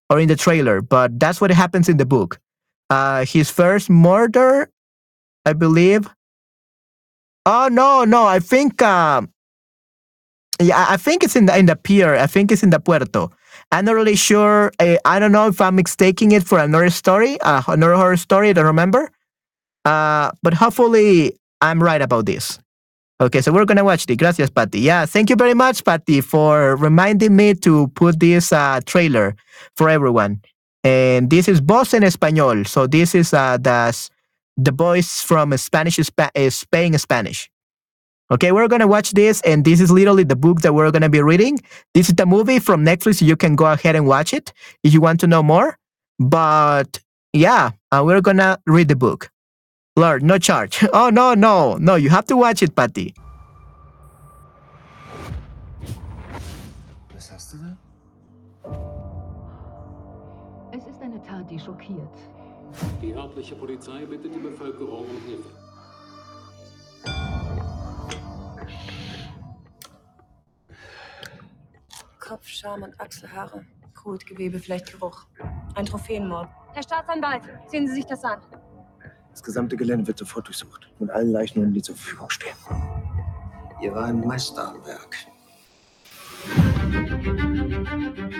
or 0.08 0.18
in 0.20 0.28
the 0.28 0.36
trailer, 0.36 0.80
but 0.80 1.18
that's 1.20 1.40
what 1.40 1.50
happens 1.50 1.88
in 1.88 1.96
the 1.98 2.06
book. 2.06 2.38
Uh, 2.88 3.24
his 3.24 3.50
first 3.50 3.90
murder, 3.90 4.70
I 5.44 5.52
believe. 5.52 6.08
Oh, 7.46 7.68
no, 7.70 8.04
no. 8.04 8.24
I 8.26 8.40
think. 8.40 8.82
Uh, 8.82 9.22
yeah, 10.60 10.86
I 10.88 10.96
think 10.96 11.24
it's 11.24 11.36
in 11.36 11.46
the 11.46 11.56
in 11.56 11.66
the 11.66 11.76
pier. 11.76 12.14
I 12.14 12.26
think 12.26 12.52
it's 12.52 12.62
in 12.62 12.70
the 12.70 12.80
puerto. 12.80 13.30
I'm 13.72 13.84
not 13.84 13.94
really 13.94 14.16
sure. 14.16 14.72
Uh, 14.78 14.96
I 15.04 15.18
don't 15.18 15.32
know 15.32 15.46
if 15.48 15.60
I'm 15.60 15.76
mistaking 15.76 16.32
it 16.32 16.44
for 16.44 16.58
another 16.58 16.90
story, 16.90 17.40
uh, 17.40 17.62
another 17.68 17.94
horror 17.94 18.16
story. 18.16 18.50
I 18.50 18.52
don't 18.52 18.66
remember. 18.66 19.10
Uh, 19.84 20.32
but 20.42 20.52
hopefully 20.54 21.38
I'm 21.60 21.82
right 21.82 22.02
about 22.02 22.26
this. 22.26 22.58
Okay, 23.20 23.40
so 23.40 23.52
we're 23.52 23.64
gonna 23.64 23.84
watch 23.84 24.06
the. 24.06 24.16
Gracias, 24.16 24.50
Patty. 24.50 24.80
Yeah, 24.80 25.06
thank 25.06 25.30
you 25.30 25.36
very 25.36 25.54
much, 25.54 25.84
Patty, 25.84 26.20
for 26.20 26.76
reminding 26.76 27.36
me 27.36 27.54
to 27.54 27.88
put 27.88 28.20
this 28.20 28.52
uh, 28.52 28.80
trailer 28.86 29.36
for 29.76 29.88
everyone. 29.88 30.40
And 30.84 31.28
this 31.28 31.48
is 31.48 31.60
Voz 31.60 31.92
en 31.92 32.02
Español. 32.02 32.66
So 32.66 32.86
this 32.86 33.14
is 33.14 33.34
uh, 33.34 33.58
the 33.58 33.92
the 34.64 34.72
voice 34.72 35.22
from 35.22 35.56
Spanish, 35.56 35.98
is 35.98 36.54
Spain, 36.54 36.98
Spanish. 36.98 37.50
Okay, 38.32 38.52
we're 38.52 38.68
gonna 38.68 38.86
watch 38.86 39.10
this, 39.10 39.40
and 39.42 39.64
this 39.64 39.80
is 39.80 39.90
literally 39.90 40.22
the 40.22 40.36
book 40.36 40.60
that 40.60 40.72
we're 40.72 40.90
gonna 40.92 41.08
be 41.08 41.20
reading. 41.20 41.58
This 41.94 42.08
is 42.08 42.14
the 42.14 42.26
movie 42.26 42.60
from 42.60 42.84
Netflix. 42.84 43.20
You 43.20 43.36
can 43.36 43.56
go 43.56 43.66
ahead 43.66 43.96
and 43.96 44.06
watch 44.06 44.32
it 44.32 44.52
if 44.84 44.92
you 44.94 45.00
want 45.00 45.18
to 45.20 45.26
know 45.26 45.42
more. 45.42 45.76
But 46.20 47.00
yeah, 47.32 47.70
uh, 47.90 48.02
we're 48.04 48.20
gonna 48.20 48.58
read 48.66 48.88
the 48.88 48.96
book. 48.96 49.30
Lord, 49.96 50.22
no 50.22 50.38
charge. 50.38 50.84
Oh 50.92 51.10
no, 51.10 51.34
no, 51.34 51.76
no! 51.76 51.96
You 51.96 52.10
have 52.10 52.26
to 52.26 52.36
watch 52.36 52.62
it, 52.62 52.76
Patty. 52.76 53.14
Örtliche 63.50 63.56
Polizei 63.56 64.06
bittet 64.06 64.34
die 64.34 64.38
Bevölkerung 64.38 65.06
um 65.06 65.16
Hilfe. 65.26 65.50
Kopf, 72.18 72.46
Scham 72.46 72.82
und 72.82 73.00
Achselhaare. 73.00 73.64
Kot, 73.94 74.24
Gewebe, 74.26 74.58
vielleicht 74.58 74.92
Geruch. 74.92 75.26
Ein 75.74 75.86
Trophäenmord. 75.86 76.48
Herr 76.72 76.82
Staatsanwalt, 76.82 77.42
sehen 77.66 77.88
Sie 77.88 77.94
sich 77.94 78.06
das 78.06 78.24
an. 78.24 78.40
Das 79.30 79.42
gesamte 79.42 79.76
Gelände 79.76 80.06
wird 80.06 80.18
sofort 80.18 80.46
durchsucht 80.46 80.90
und 80.98 81.10
allen 81.10 81.32
Leichnungen, 81.32 81.72
die 81.72 81.82
zur 81.82 81.96
Verfügung 81.96 82.30
stehen. 82.30 82.56
Ihr 83.82 83.94
war 83.94 84.06
ein 84.06 84.20
Meister 84.20 84.68
am 84.68 84.86
Werk. 84.86 85.16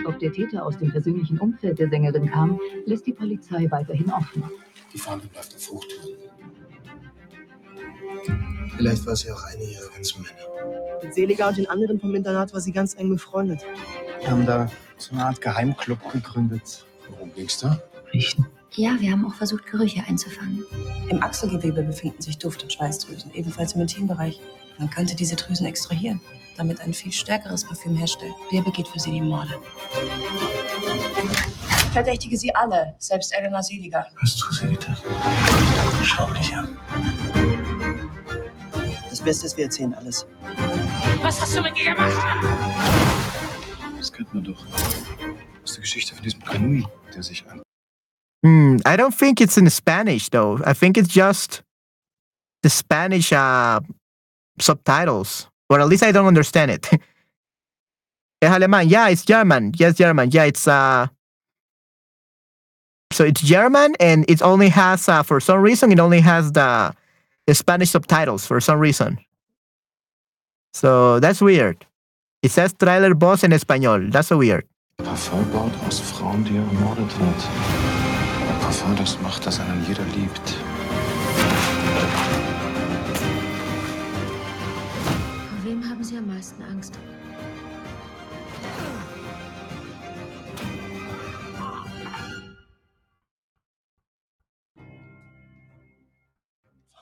Ob 0.05 0.19
der 0.19 0.31
Täter 0.31 0.65
aus 0.65 0.77
dem 0.77 0.91
persönlichen 0.91 1.39
Umfeld 1.39 1.79
der 1.79 1.89
Sängerin 1.89 2.29
kam, 2.29 2.59
lässt 2.85 3.05
die 3.05 3.13
Polizei 3.13 3.67
weiterhin 3.69 4.11
offen. 4.11 4.43
Die 4.93 4.97
Fahndung 4.97 5.29
bleibt 5.29 5.55
auf 5.55 5.71
Hochtouren. 5.71 6.17
Vielleicht 8.75 9.05
war 9.05 9.15
sie 9.15 9.31
auch 9.31 9.43
eine 9.43 9.63
ihrer 9.63 9.89
Männer. 9.89 11.03
Mit 11.03 11.13
Seliger 11.13 11.47
und 11.47 11.57
den 11.57 11.69
anderen 11.69 11.99
vom 11.99 12.13
Internat 12.15 12.53
war 12.53 12.61
sie 12.61 12.71
ganz 12.71 12.95
eng 12.95 13.09
befreundet. 13.09 13.61
Wir 14.19 14.29
haben 14.29 14.45
da 14.45 14.69
so 14.97 15.13
eine 15.13 15.25
Art 15.25 15.41
Geheimclub 15.41 16.11
gegründet. 16.11 16.85
Worum 17.09 17.33
ging's 17.33 17.59
da? 17.59 17.81
Riechen. 18.13 18.45
Ja, 18.73 18.95
wir 18.99 19.11
haben 19.11 19.25
auch 19.25 19.33
versucht, 19.33 19.65
Gerüche 19.65 20.03
einzufangen. 20.07 20.63
Im 21.09 21.21
Achselgewebe 21.21 21.83
befinden 21.83 22.21
sich 22.21 22.37
Duft- 22.37 22.63
und 22.63 22.71
Schweißdrüsen, 22.71 23.33
ebenfalls 23.33 23.73
im 23.73 23.81
Intimbereich. 23.81 24.39
Man 24.77 24.89
könnte 24.89 25.15
diese 25.15 25.35
Drüsen 25.35 25.65
extrahieren, 25.65 26.21
damit 26.55 26.79
ein 26.79 26.93
viel 26.93 27.11
stärkeres 27.11 27.65
Parfüm 27.65 27.95
herstellen. 27.95 28.33
Wer 28.49 28.61
begeht 28.61 28.87
für 28.87 28.99
sie 28.99 29.11
die 29.11 29.21
Morde? 29.21 29.59
Verdächtige 31.91 32.37
sie 32.37 32.55
alle, 32.55 32.95
selbst 32.99 33.33
Elena 33.33 33.61
Seliger. 33.61 34.07
Was 34.21 34.37
du 34.37 34.69
getan? 34.69 34.95
Schau 36.03 36.29
dich 36.31 36.55
an. 36.55 36.77
Das 39.09 39.19
Beste 39.19 39.45
ist, 39.45 39.57
wir 39.57 39.65
erzählen 39.65 39.93
alles. 39.95 40.25
Was 41.21 41.41
hast 41.41 41.57
du 41.57 41.61
mit 41.61 41.77
ihr 41.77 41.93
gemacht? 41.93 42.13
Das 43.97 44.11
kennt 44.11 44.33
man 44.33 44.43
doch. 44.43 44.65
Das 45.61 45.71
ist 45.71 45.77
die 45.77 45.81
Geschichte 45.81 46.15
von 46.15 46.23
diesem 46.23 46.41
Kanui, 46.41 46.87
der 47.13 47.23
sich 47.23 47.45
an. 47.49 47.61
Hmm, 48.43 48.77
I 48.87 48.95
don't 48.95 49.15
think 49.15 49.41
it's 49.41 49.57
in 49.57 49.69
Spanish 49.69 50.29
though. 50.29 50.59
I 50.65 50.73
think 50.73 50.97
it's 50.97 51.13
just 51.13 51.61
the 52.63 52.69
Spanish 52.69 53.33
uh, 53.33 53.81
subtitles, 54.59 55.49
or 55.69 55.81
at 55.81 55.89
least 55.89 56.03
I 56.03 56.11
don't 56.11 56.25
understand 56.25 56.71
it. 56.71 56.89
es 58.41 58.49
alemán. 58.49 58.89
Yeah, 58.89 59.09
it's 59.09 59.25
German. 59.25 59.73
Yes, 59.75 59.97
German. 59.97 60.31
Yeah, 60.31 60.45
it's 60.45 60.67
uh. 60.67 61.07
So 63.11 63.25
it's 63.25 63.41
German, 63.41 63.95
and 63.99 64.25
it 64.29 64.41
only 64.41 64.69
has 64.69 65.07
uh, 65.09 65.23
for 65.23 65.39
some 65.39 65.61
reason 65.61 65.91
it 65.91 65.99
only 65.99 66.21
has 66.21 66.53
the, 66.53 66.93
the 67.45 67.53
Spanish 67.53 67.91
subtitles 67.91 68.45
for 68.45 68.59
some 68.61 68.79
reason. 68.79 69.19
So 70.73 71.19
that's 71.19 71.41
weird. 71.41 71.85
It 72.41 72.51
says 72.51 72.73
Trailer 72.73 73.13
Boss 73.13 73.43
in 73.43 73.51
español. 73.51 74.11
That's 74.11 74.29
so 74.29 74.37
weird. 74.37 74.65
Parfum 75.03 75.43
baut 75.51 75.73
aus 75.85 75.99
Frauen, 75.99 76.43
die 76.43 76.55
er 76.55 76.63
ermordet 76.63 77.11
hat. 77.19 77.41
Ein 78.49 78.59
Parfum, 78.61 78.95
das 78.95 79.19
macht, 79.21 79.45
dass 79.45 79.59
einen 79.59 79.85
jeder 79.87 80.05
liebt. 80.15 80.55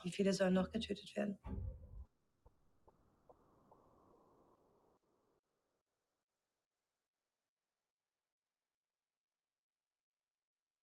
Wie 0.02 0.10
viele 0.10 0.32
sollen 0.32 0.54
noch 0.54 0.70
getötet? 0.70 1.36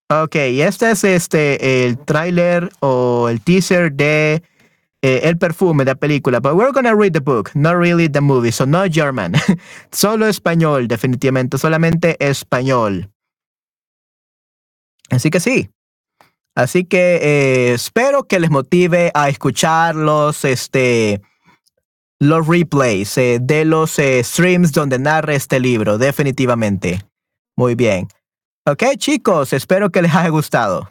Ok, 0.09 0.35
este 0.35 0.91
es 0.91 1.03
este 1.03 1.85
el 1.85 1.97
tráiler 1.97 2.69
o 2.79 3.27
el 3.29 3.41
teaser 3.41 3.91
de 3.91 4.41
eh, 5.01 5.21
El 5.23 5.37
perfume 5.37 5.83
de 5.83 5.91
la 5.91 5.95
película. 5.95 6.39
But 6.39 6.55
we're 6.55 6.71
gonna 6.71 6.95
read 6.95 7.13
the 7.13 7.19
book, 7.19 7.51
not 7.55 7.75
really 7.75 8.07
the 8.07 8.21
movie, 8.21 8.51
so 8.51 8.65
no 8.65 8.87
German. 8.87 9.33
Solo 9.91 10.27
español, 10.27 10.87
definitivamente, 10.87 11.57
solamente 11.57 12.15
español. 12.19 13.11
Así 15.09 15.29
que 15.29 15.39
sí. 15.39 15.69
Así 16.57 16.85
que 16.85 17.19
eh, 17.21 17.73
espero 17.73 18.23
que 18.23 18.39
les 18.39 18.49
motive 18.49 19.11
a 19.13 19.29
escuchar 19.29 19.93
los, 19.93 20.43
este, 20.43 21.21
los 22.19 22.47
replays 22.47 23.15
eh, 23.19 23.37
de 23.39 23.63
los 23.63 23.99
eh, 23.99 24.23
streams 24.23 24.71
donde 24.71 24.97
narra 24.97 25.35
este 25.35 25.59
libro, 25.59 25.99
definitivamente. 25.99 27.05
Muy 27.55 27.75
bien. 27.75 28.07
Ok, 28.65 28.85
chicos, 28.97 29.53
espero 29.53 29.91
que 29.91 30.01
les 30.01 30.15
haya 30.15 30.29
gustado. 30.29 30.89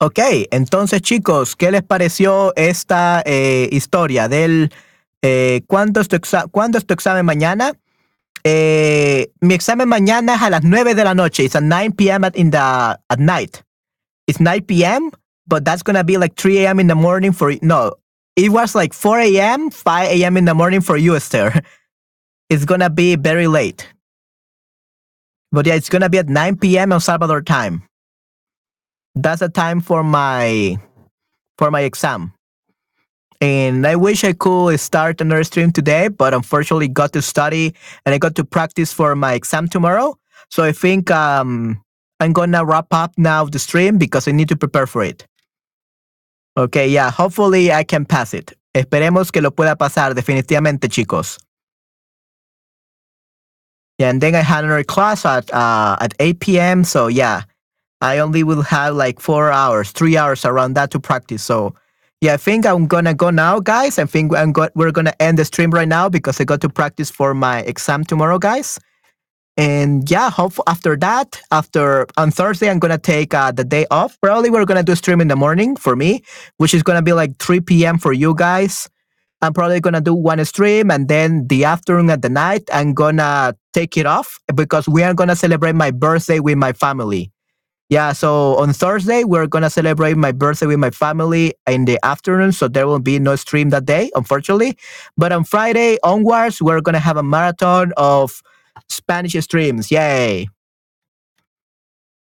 Ok, 0.00 0.20
entonces 0.52 1.02
chicos, 1.02 1.56
¿qué 1.56 1.72
les 1.72 1.82
pareció 1.82 2.54
esta 2.54 3.20
eh, 3.26 3.68
historia 3.72 4.28
del 4.28 4.72
eh, 5.22 5.62
¿cuándo, 5.66 6.00
es 6.00 6.06
tu 6.06 6.18
cuándo 6.52 6.78
es 6.78 6.86
tu 6.86 6.94
examen 6.94 7.26
mañana? 7.26 7.72
Eh, 8.44 9.32
mi 9.40 9.54
examen 9.54 9.88
mañana 9.88 10.36
es 10.36 10.42
a 10.42 10.50
las 10.50 10.62
9 10.62 10.94
de 10.94 11.02
la 11.02 11.14
noche. 11.14 11.42
It's 11.42 11.56
at 11.56 11.64
9 11.64 11.94
p.m. 11.96 12.24
At, 12.24 12.36
in 12.36 12.50
the, 12.50 12.58
at 12.58 13.18
night. 13.18 13.64
It's 14.28 14.38
9 14.38 14.62
p.m., 14.66 15.10
but 15.48 15.64
that's 15.64 15.82
gonna 15.82 16.04
be 16.04 16.16
like 16.16 16.36
3 16.36 16.58
a.m. 16.64 16.78
in 16.78 16.86
the 16.86 16.94
morning 16.94 17.32
for 17.32 17.52
no. 17.60 17.94
It 18.36 18.50
was 18.50 18.76
like 18.76 18.94
4 18.94 19.18
a.m., 19.18 19.70
5 19.70 20.10
a.m. 20.12 20.36
in 20.36 20.44
the 20.44 20.54
morning 20.54 20.80
for 20.80 20.96
you, 20.96 21.16
Esther. 21.16 21.60
It's 22.50 22.64
gonna 22.64 22.88
be 22.88 23.16
very 23.16 23.48
late. 23.48 23.86
But 25.50 25.66
yeah, 25.66 25.74
it's 25.74 25.90
gonna 25.90 26.08
be 26.08 26.18
at 26.18 26.28
9 26.28 26.56
p.m. 26.56 26.92
El 26.92 27.00
Salvador 27.00 27.42
time. 27.42 27.82
That's 29.20 29.40
the 29.40 29.48
time 29.48 29.80
for 29.80 30.04
my 30.04 30.78
for 31.58 31.70
my 31.70 31.80
exam. 31.80 32.32
And 33.40 33.86
I 33.86 33.96
wish 33.96 34.22
I 34.24 34.32
could 34.32 34.78
start 34.78 35.20
another 35.20 35.44
stream 35.44 35.72
today, 35.72 36.08
but 36.08 36.34
unfortunately 36.34 36.88
got 36.88 37.12
to 37.14 37.22
study 37.22 37.74
and 38.06 38.14
I 38.14 38.18
got 38.18 38.34
to 38.36 38.44
practice 38.44 38.92
for 38.92 39.14
my 39.16 39.34
exam 39.34 39.68
tomorrow. 39.68 40.16
So 40.50 40.62
I 40.62 40.72
think 40.72 41.10
um 41.10 41.82
I'm 42.20 42.32
gonna 42.32 42.64
wrap 42.64 42.86
up 42.92 43.12
now 43.16 43.44
the 43.44 43.58
stream 43.58 43.98
because 43.98 44.28
I 44.28 44.32
need 44.32 44.48
to 44.50 44.56
prepare 44.56 44.86
for 44.86 45.02
it. 45.02 45.26
Okay, 46.56 46.88
yeah, 46.88 47.10
hopefully 47.10 47.72
I 47.72 47.84
can 47.84 48.04
pass 48.04 48.34
it. 48.34 48.56
Esperemos 48.74 49.32
que 49.32 49.42
lo 49.42 49.50
pueda 49.50 49.76
pasar 49.76 50.14
definitivamente, 50.14 50.88
chicos. 50.88 51.38
Yeah, 53.98 54.10
and 54.10 54.20
then 54.20 54.36
I 54.36 54.42
had 54.42 54.64
another 54.64 54.84
class 54.84 55.24
at 55.26 55.52
uh, 55.52 55.96
at 56.00 56.14
8 56.20 56.38
p.m. 56.38 56.84
So 56.84 57.08
yeah, 57.08 57.42
I 58.00 58.18
only 58.18 58.44
will 58.44 58.62
have 58.62 58.94
like 58.94 59.20
four 59.20 59.50
hours, 59.50 59.90
three 59.90 60.16
hours 60.16 60.44
around 60.44 60.74
that 60.74 60.90
to 60.92 61.00
practice. 61.00 61.42
So 61.42 61.74
yeah, 62.20 62.34
I 62.34 62.36
think 62.36 62.66
I'm 62.66 62.86
gonna 62.86 63.14
go 63.14 63.30
now, 63.30 63.60
guys. 63.60 63.98
I 63.98 64.04
think 64.06 64.34
I'm 64.36 64.52
go- 64.52 64.68
we're 64.74 64.92
gonna 64.92 65.14
end 65.20 65.38
the 65.38 65.44
stream 65.44 65.70
right 65.70 65.88
now 65.88 66.08
because 66.08 66.40
I 66.40 66.44
got 66.44 66.60
to 66.62 66.68
practice 66.68 67.10
for 67.10 67.34
my 67.34 67.60
exam 67.60 68.04
tomorrow, 68.04 68.38
guys. 68.38 68.78
And 69.56 70.08
yeah, 70.08 70.30
hope 70.30 70.52
after 70.68 70.96
that, 70.98 71.40
after 71.50 72.06
on 72.16 72.30
Thursday, 72.30 72.70
I'm 72.70 72.78
gonna 72.78 72.98
take 72.98 73.34
uh, 73.34 73.50
the 73.52 73.64
day 73.64 73.86
off. 73.90 74.16
Probably 74.20 74.50
we're 74.50 74.64
gonna 74.64 74.84
do 74.84 74.94
stream 74.94 75.20
in 75.20 75.28
the 75.28 75.36
morning 75.36 75.74
for 75.76 75.96
me, 75.96 76.22
which 76.58 76.74
is 76.74 76.82
gonna 76.84 77.02
be 77.02 77.12
like 77.12 77.38
3 77.38 77.60
p.m. 77.60 77.98
for 77.98 78.12
you 78.12 78.34
guys. 78.34 78.88
I'm 79.42 79.52
probably 79.52 79.80
gonna 79.80 80.00
do 80.00 80.14
one 80.14 80.44
stream 80.44 80.90
and 80.90 81.08
then 81.08 81.46
the 81.48 81.64
afternoon 81.64 82.10
and 82.10 82.22
the 82.22 82.28
night, 82.28 82.68
I'm 82.72 82.94
gonna 82.94 83.54
take 83.72 83.96
it 83.96 84.06
off 84.06 84.38
because 84.54 84.88
we 84.88 85.02
are 85.04 85.14
gonna 85.14 85.36
celebrate 85.36 85.74
my 85.74 85.90
birthday 85.90 86.40
with 86.40 86.58
my 86.58 86.72
family. 86.72 87.30
Yeah, 87.90 88.12
so 88.12 88.56
on 88.56 88.74
Thursday, 88.74 89.24
we're 89.24 89.46
gonna 89.46 89.70
celebrate 89.70 90.16
my 90.18 90.30
birthday 90.30 90.66
with 90.66 90.78
my 90.78 90.90
family 90.90 91.54
in 91.66 91.86
the 91.86 91.98
afternoon, 92.04 92.52
so 92.52 92.68
there 92.68 92.86
will 92.86 92.98
be 93.00 93.18
no 93.18 93.34
stream 93.36 93.70
that 93.70 93.86
day, 93.86 94.10
unfortunately. 94.14 94.76
But 95.16 95.32
on 95.32 95.44
Friday 95.44 95.96
onwards, 96.02 96.60
we're 96.60 96.82
gonna 96.82 96.98
have 97.00 97.16
a 97.16 97.22
marathon 97.22 97.92
of 97.96 98.42
Spanish 98.88 99.34
streams. 99.42 99.90
Yay! 99.90 100.48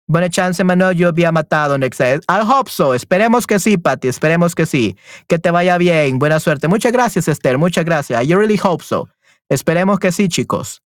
Buena 0.09 0.28
chance, 0.28 0.65
Manuel, 0.65 0.93
yo 0.97 1.12
había 1.12 1.31
matado 1.31 1.78
next 1.78 2.01
I 2.01 2.41
hope 2.41 2.69
so. 2.69 2.95
Esperemos 2.95 3.47
que 3.47 3.61
sí, 3.61 3.77
Patty. 3.77 4.09
Esperemos 4.09 4.57
que 4.57 4.66
sí. 4.66 4.97
Que 5.28 5.39
te 5.39 5.53
vaya 5.53 5.78
bien. 5.78 6.19
Buena 6.19 6.41
suerte. 6.41 6.66
Muchas 6.66 6.91
gracias, 6.91 7.28
Esther. 7.28 7.59
Muchas 7.59 7.85
gracias. 7.85 8.20
I 8.24 8.35
really 8.35 8.59
hope 8.61 8.82
so. 8.82 9.09
Esperemos 9.49 10.01
que 10.01 10.11
sí, 10.11 10.28
chicos. 10.28 10.82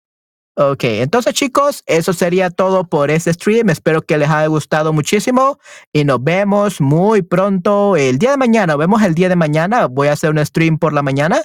Ok, 0.57 0.85
entonces 0.85 1.33
chicos, 1.33 1.83
eso 1.87 2.13
sería 2.13 2.51
todo 2.51 2.85
por 2.85 3.11
este 3.11 3.33
stream. 3.33 3.71
Espero 3.71 4.03
que 4.03 4.19
les 4.19 4.29
haya 4.29 4.47
gustado 4.49 4.93
muchísimo 4.93 5.59
y 5.93 6.05
nos 6.05 6.23
vemos 6.23 6.81
muy 6.81 7.23
pronto 7.23 7.97
el 7.97 8.19
día 8.19 8.33
de 8.33 8.37
mañana. 8.37 8.77
Vemos 8.77 9.03
el 9.03 9.15
día 9.15 9.29
de 9.29 9.37
mañana. 9.37 9.87
Voy 9.87 10.09
a 10.09 10.13
hacer 10.13 10.31
un 10.31 10.45
stream 10.45 10.79
por 10.79 10.93
la 10.93 11.03
mañana. 11.03 11.41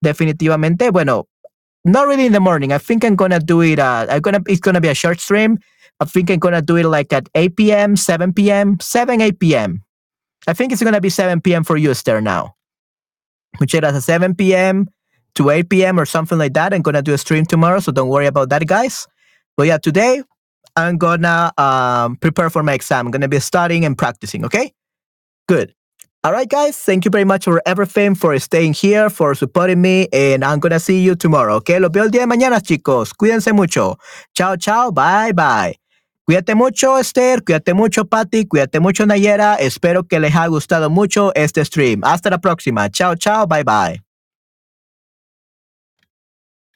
Definitivamente. 0.00 0.90
Bueno, 0.90 1.28
not 1.84 2.06
really 2.06 2.26
in 2.26 2.32
the 2.32 2.40
morning. 2.40 2.70
I 2.70 2.78
think 2.78 3.04
I'm 3.04 3.16
gonna 3.16 3.40
do 3.40 3.62
it. 3.62 3.78
Uh, 3.78 4.06
I'm 4.08 4.20
gonna. 4.20 4.40
It's 4.46 4.60
gonna 4.60 4.80
be 4.80 4.88
a 4.88 4.94
short 4.94 5.20
stream. 5.20 5.58
I 6.00 6.06
think 6.06 6.30
I'm 6.30 6.38
gonna 6.38 6.62
do 6.62 6.76
it 6.76 6.86
like 6.86 7.12
at 7.12 7.28
8 7.34 7.56
p.m., 7.56 7.96
7 7.96 8.32
p.m., 8.32 8.78
7, 8.80 9.20
8 9.20 9.38
p.m. 9.38 9.84
I 10.46 10.54
think 10.54 10.72
it's 10.72 10.82
gonna 10.82 11.00
be 11.00 11.10
7 11.10 11.40
p.m. 11.40 11.64
for 11.64 11.76
you, 11.76 11.90
Esther, 11.90 12.20
now. 12.20 12.54
Muchas 13.60 13.80
gracias. 13.80 14.04
7 14.04 14.34
p.m. 14.34 14.88
to 15.34 15.50
8 15.50 15.68
p.m. 15.68 15.98
or 15.98 16.06
something 16.06 16.38
like 16.38 16.54
that. 16.54 16.72
I'm 16.72 16.82
gonna 16.82 17.02
do 17.02 17.14
a 17.14 17.18
stream 17.18 17.46
tomorrow, 17.46 17.80
so 17.80 17.92
don't 17.92 18.08
worry 18.08 18.26
about 18.26 18.48
that, 18.50 18.66
guys. 18.66 19.06
But 19.56 19.66
yeah, 19.66 19.78
today 19.78 20.22
I'm 20.76 20.98
gonna 20.98 21.52
um, 21.58 22.16
prepare 22.16 22.50
for 22.50 22.62
my 22.62 22.74
exam. 22.74 23.06
I'm 23.06 23.10
gonna 23.10 23.28
be 23.28 23.40
studying 23.40 23.84
and 23.84 23.96
practicing. 23.96 24.44
Okay, 24.44 24.72
good. 25.48 25.74
All 26.24 26.32
right, 26.32 26.48
guys. 26.48 26.78
Thank 26.78 27.04
you 27.04 27.10
very 27.10 27.24
much 27.24 27.44
for 27.44 27.60
everything, 27.66 28.14
for 28.14 28.38
staying 28.38 28.72
here, 28.72 29.10
for 29.10 29.34
supporting 29.34 29.82
me, 29.82 30.08
and 30.12 30.42
I'm 30.42 30.58
gonna 30.58 30.80
see 30.80 31.02
you 31.02 31.14
tomorrow. 31.16 31.56
Okay, 31.56 31.78
los 31.78 31.90
veo 31.90 32.04
el 32.04 32.10
día 32.10 32.22
de 32.22 32.26
mañana, 32.26 32.60
chicos. 32.60 33.12
Cuídense 33.12 33.52
mucho. 33.52 33.98
Chao, 34.34 34.56
chao. 34.56 34.90
Bye, 34.90 35.32
bye. 35.32 35.78
Cuídate 36.26 36.54
mucho, 36.54 36.96
Esther. 36.96 37.44
Cuídate 37.44 37.74
mucho, 37.74 38.06
Patty. 38.06 38.46
Cuídate 38.46 38.80
mucho, 38.80 39.04
Nayera. 39.04 39.56
Espero 39.56 40.04
que 40.04 40.18
les 40.18 40.34
haya 40.34 40.46
gustado 40.46 40.88
mucho 40.88 41.32
este 41.34 41.62
stream. 41.62 42.02
Hasta 42.02 42.30
la 42.30 42.38
próxima. 42.38 42.88
Chao, 42.88 43.14
chao. 43.14 43.46
Bye, 43.46 43.62
bye. 43.62 44.03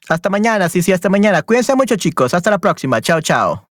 Hasta 0.09 0.29
mañana. 0.29 0.69
Sí, 0.69 0.81
sí, 0.81 0.91
hasta 0.91 1.09
mañana. 1.09 1.41
Cuídense 1.43 1.75
mucho, 1.75 1.95
chicos. 1.95 2.33
Hasta 2.33 2.49
la 2.49 2.57
próxima. 2.57 3.01
Chao, 3.01 3.21
chao. 3.21 3.69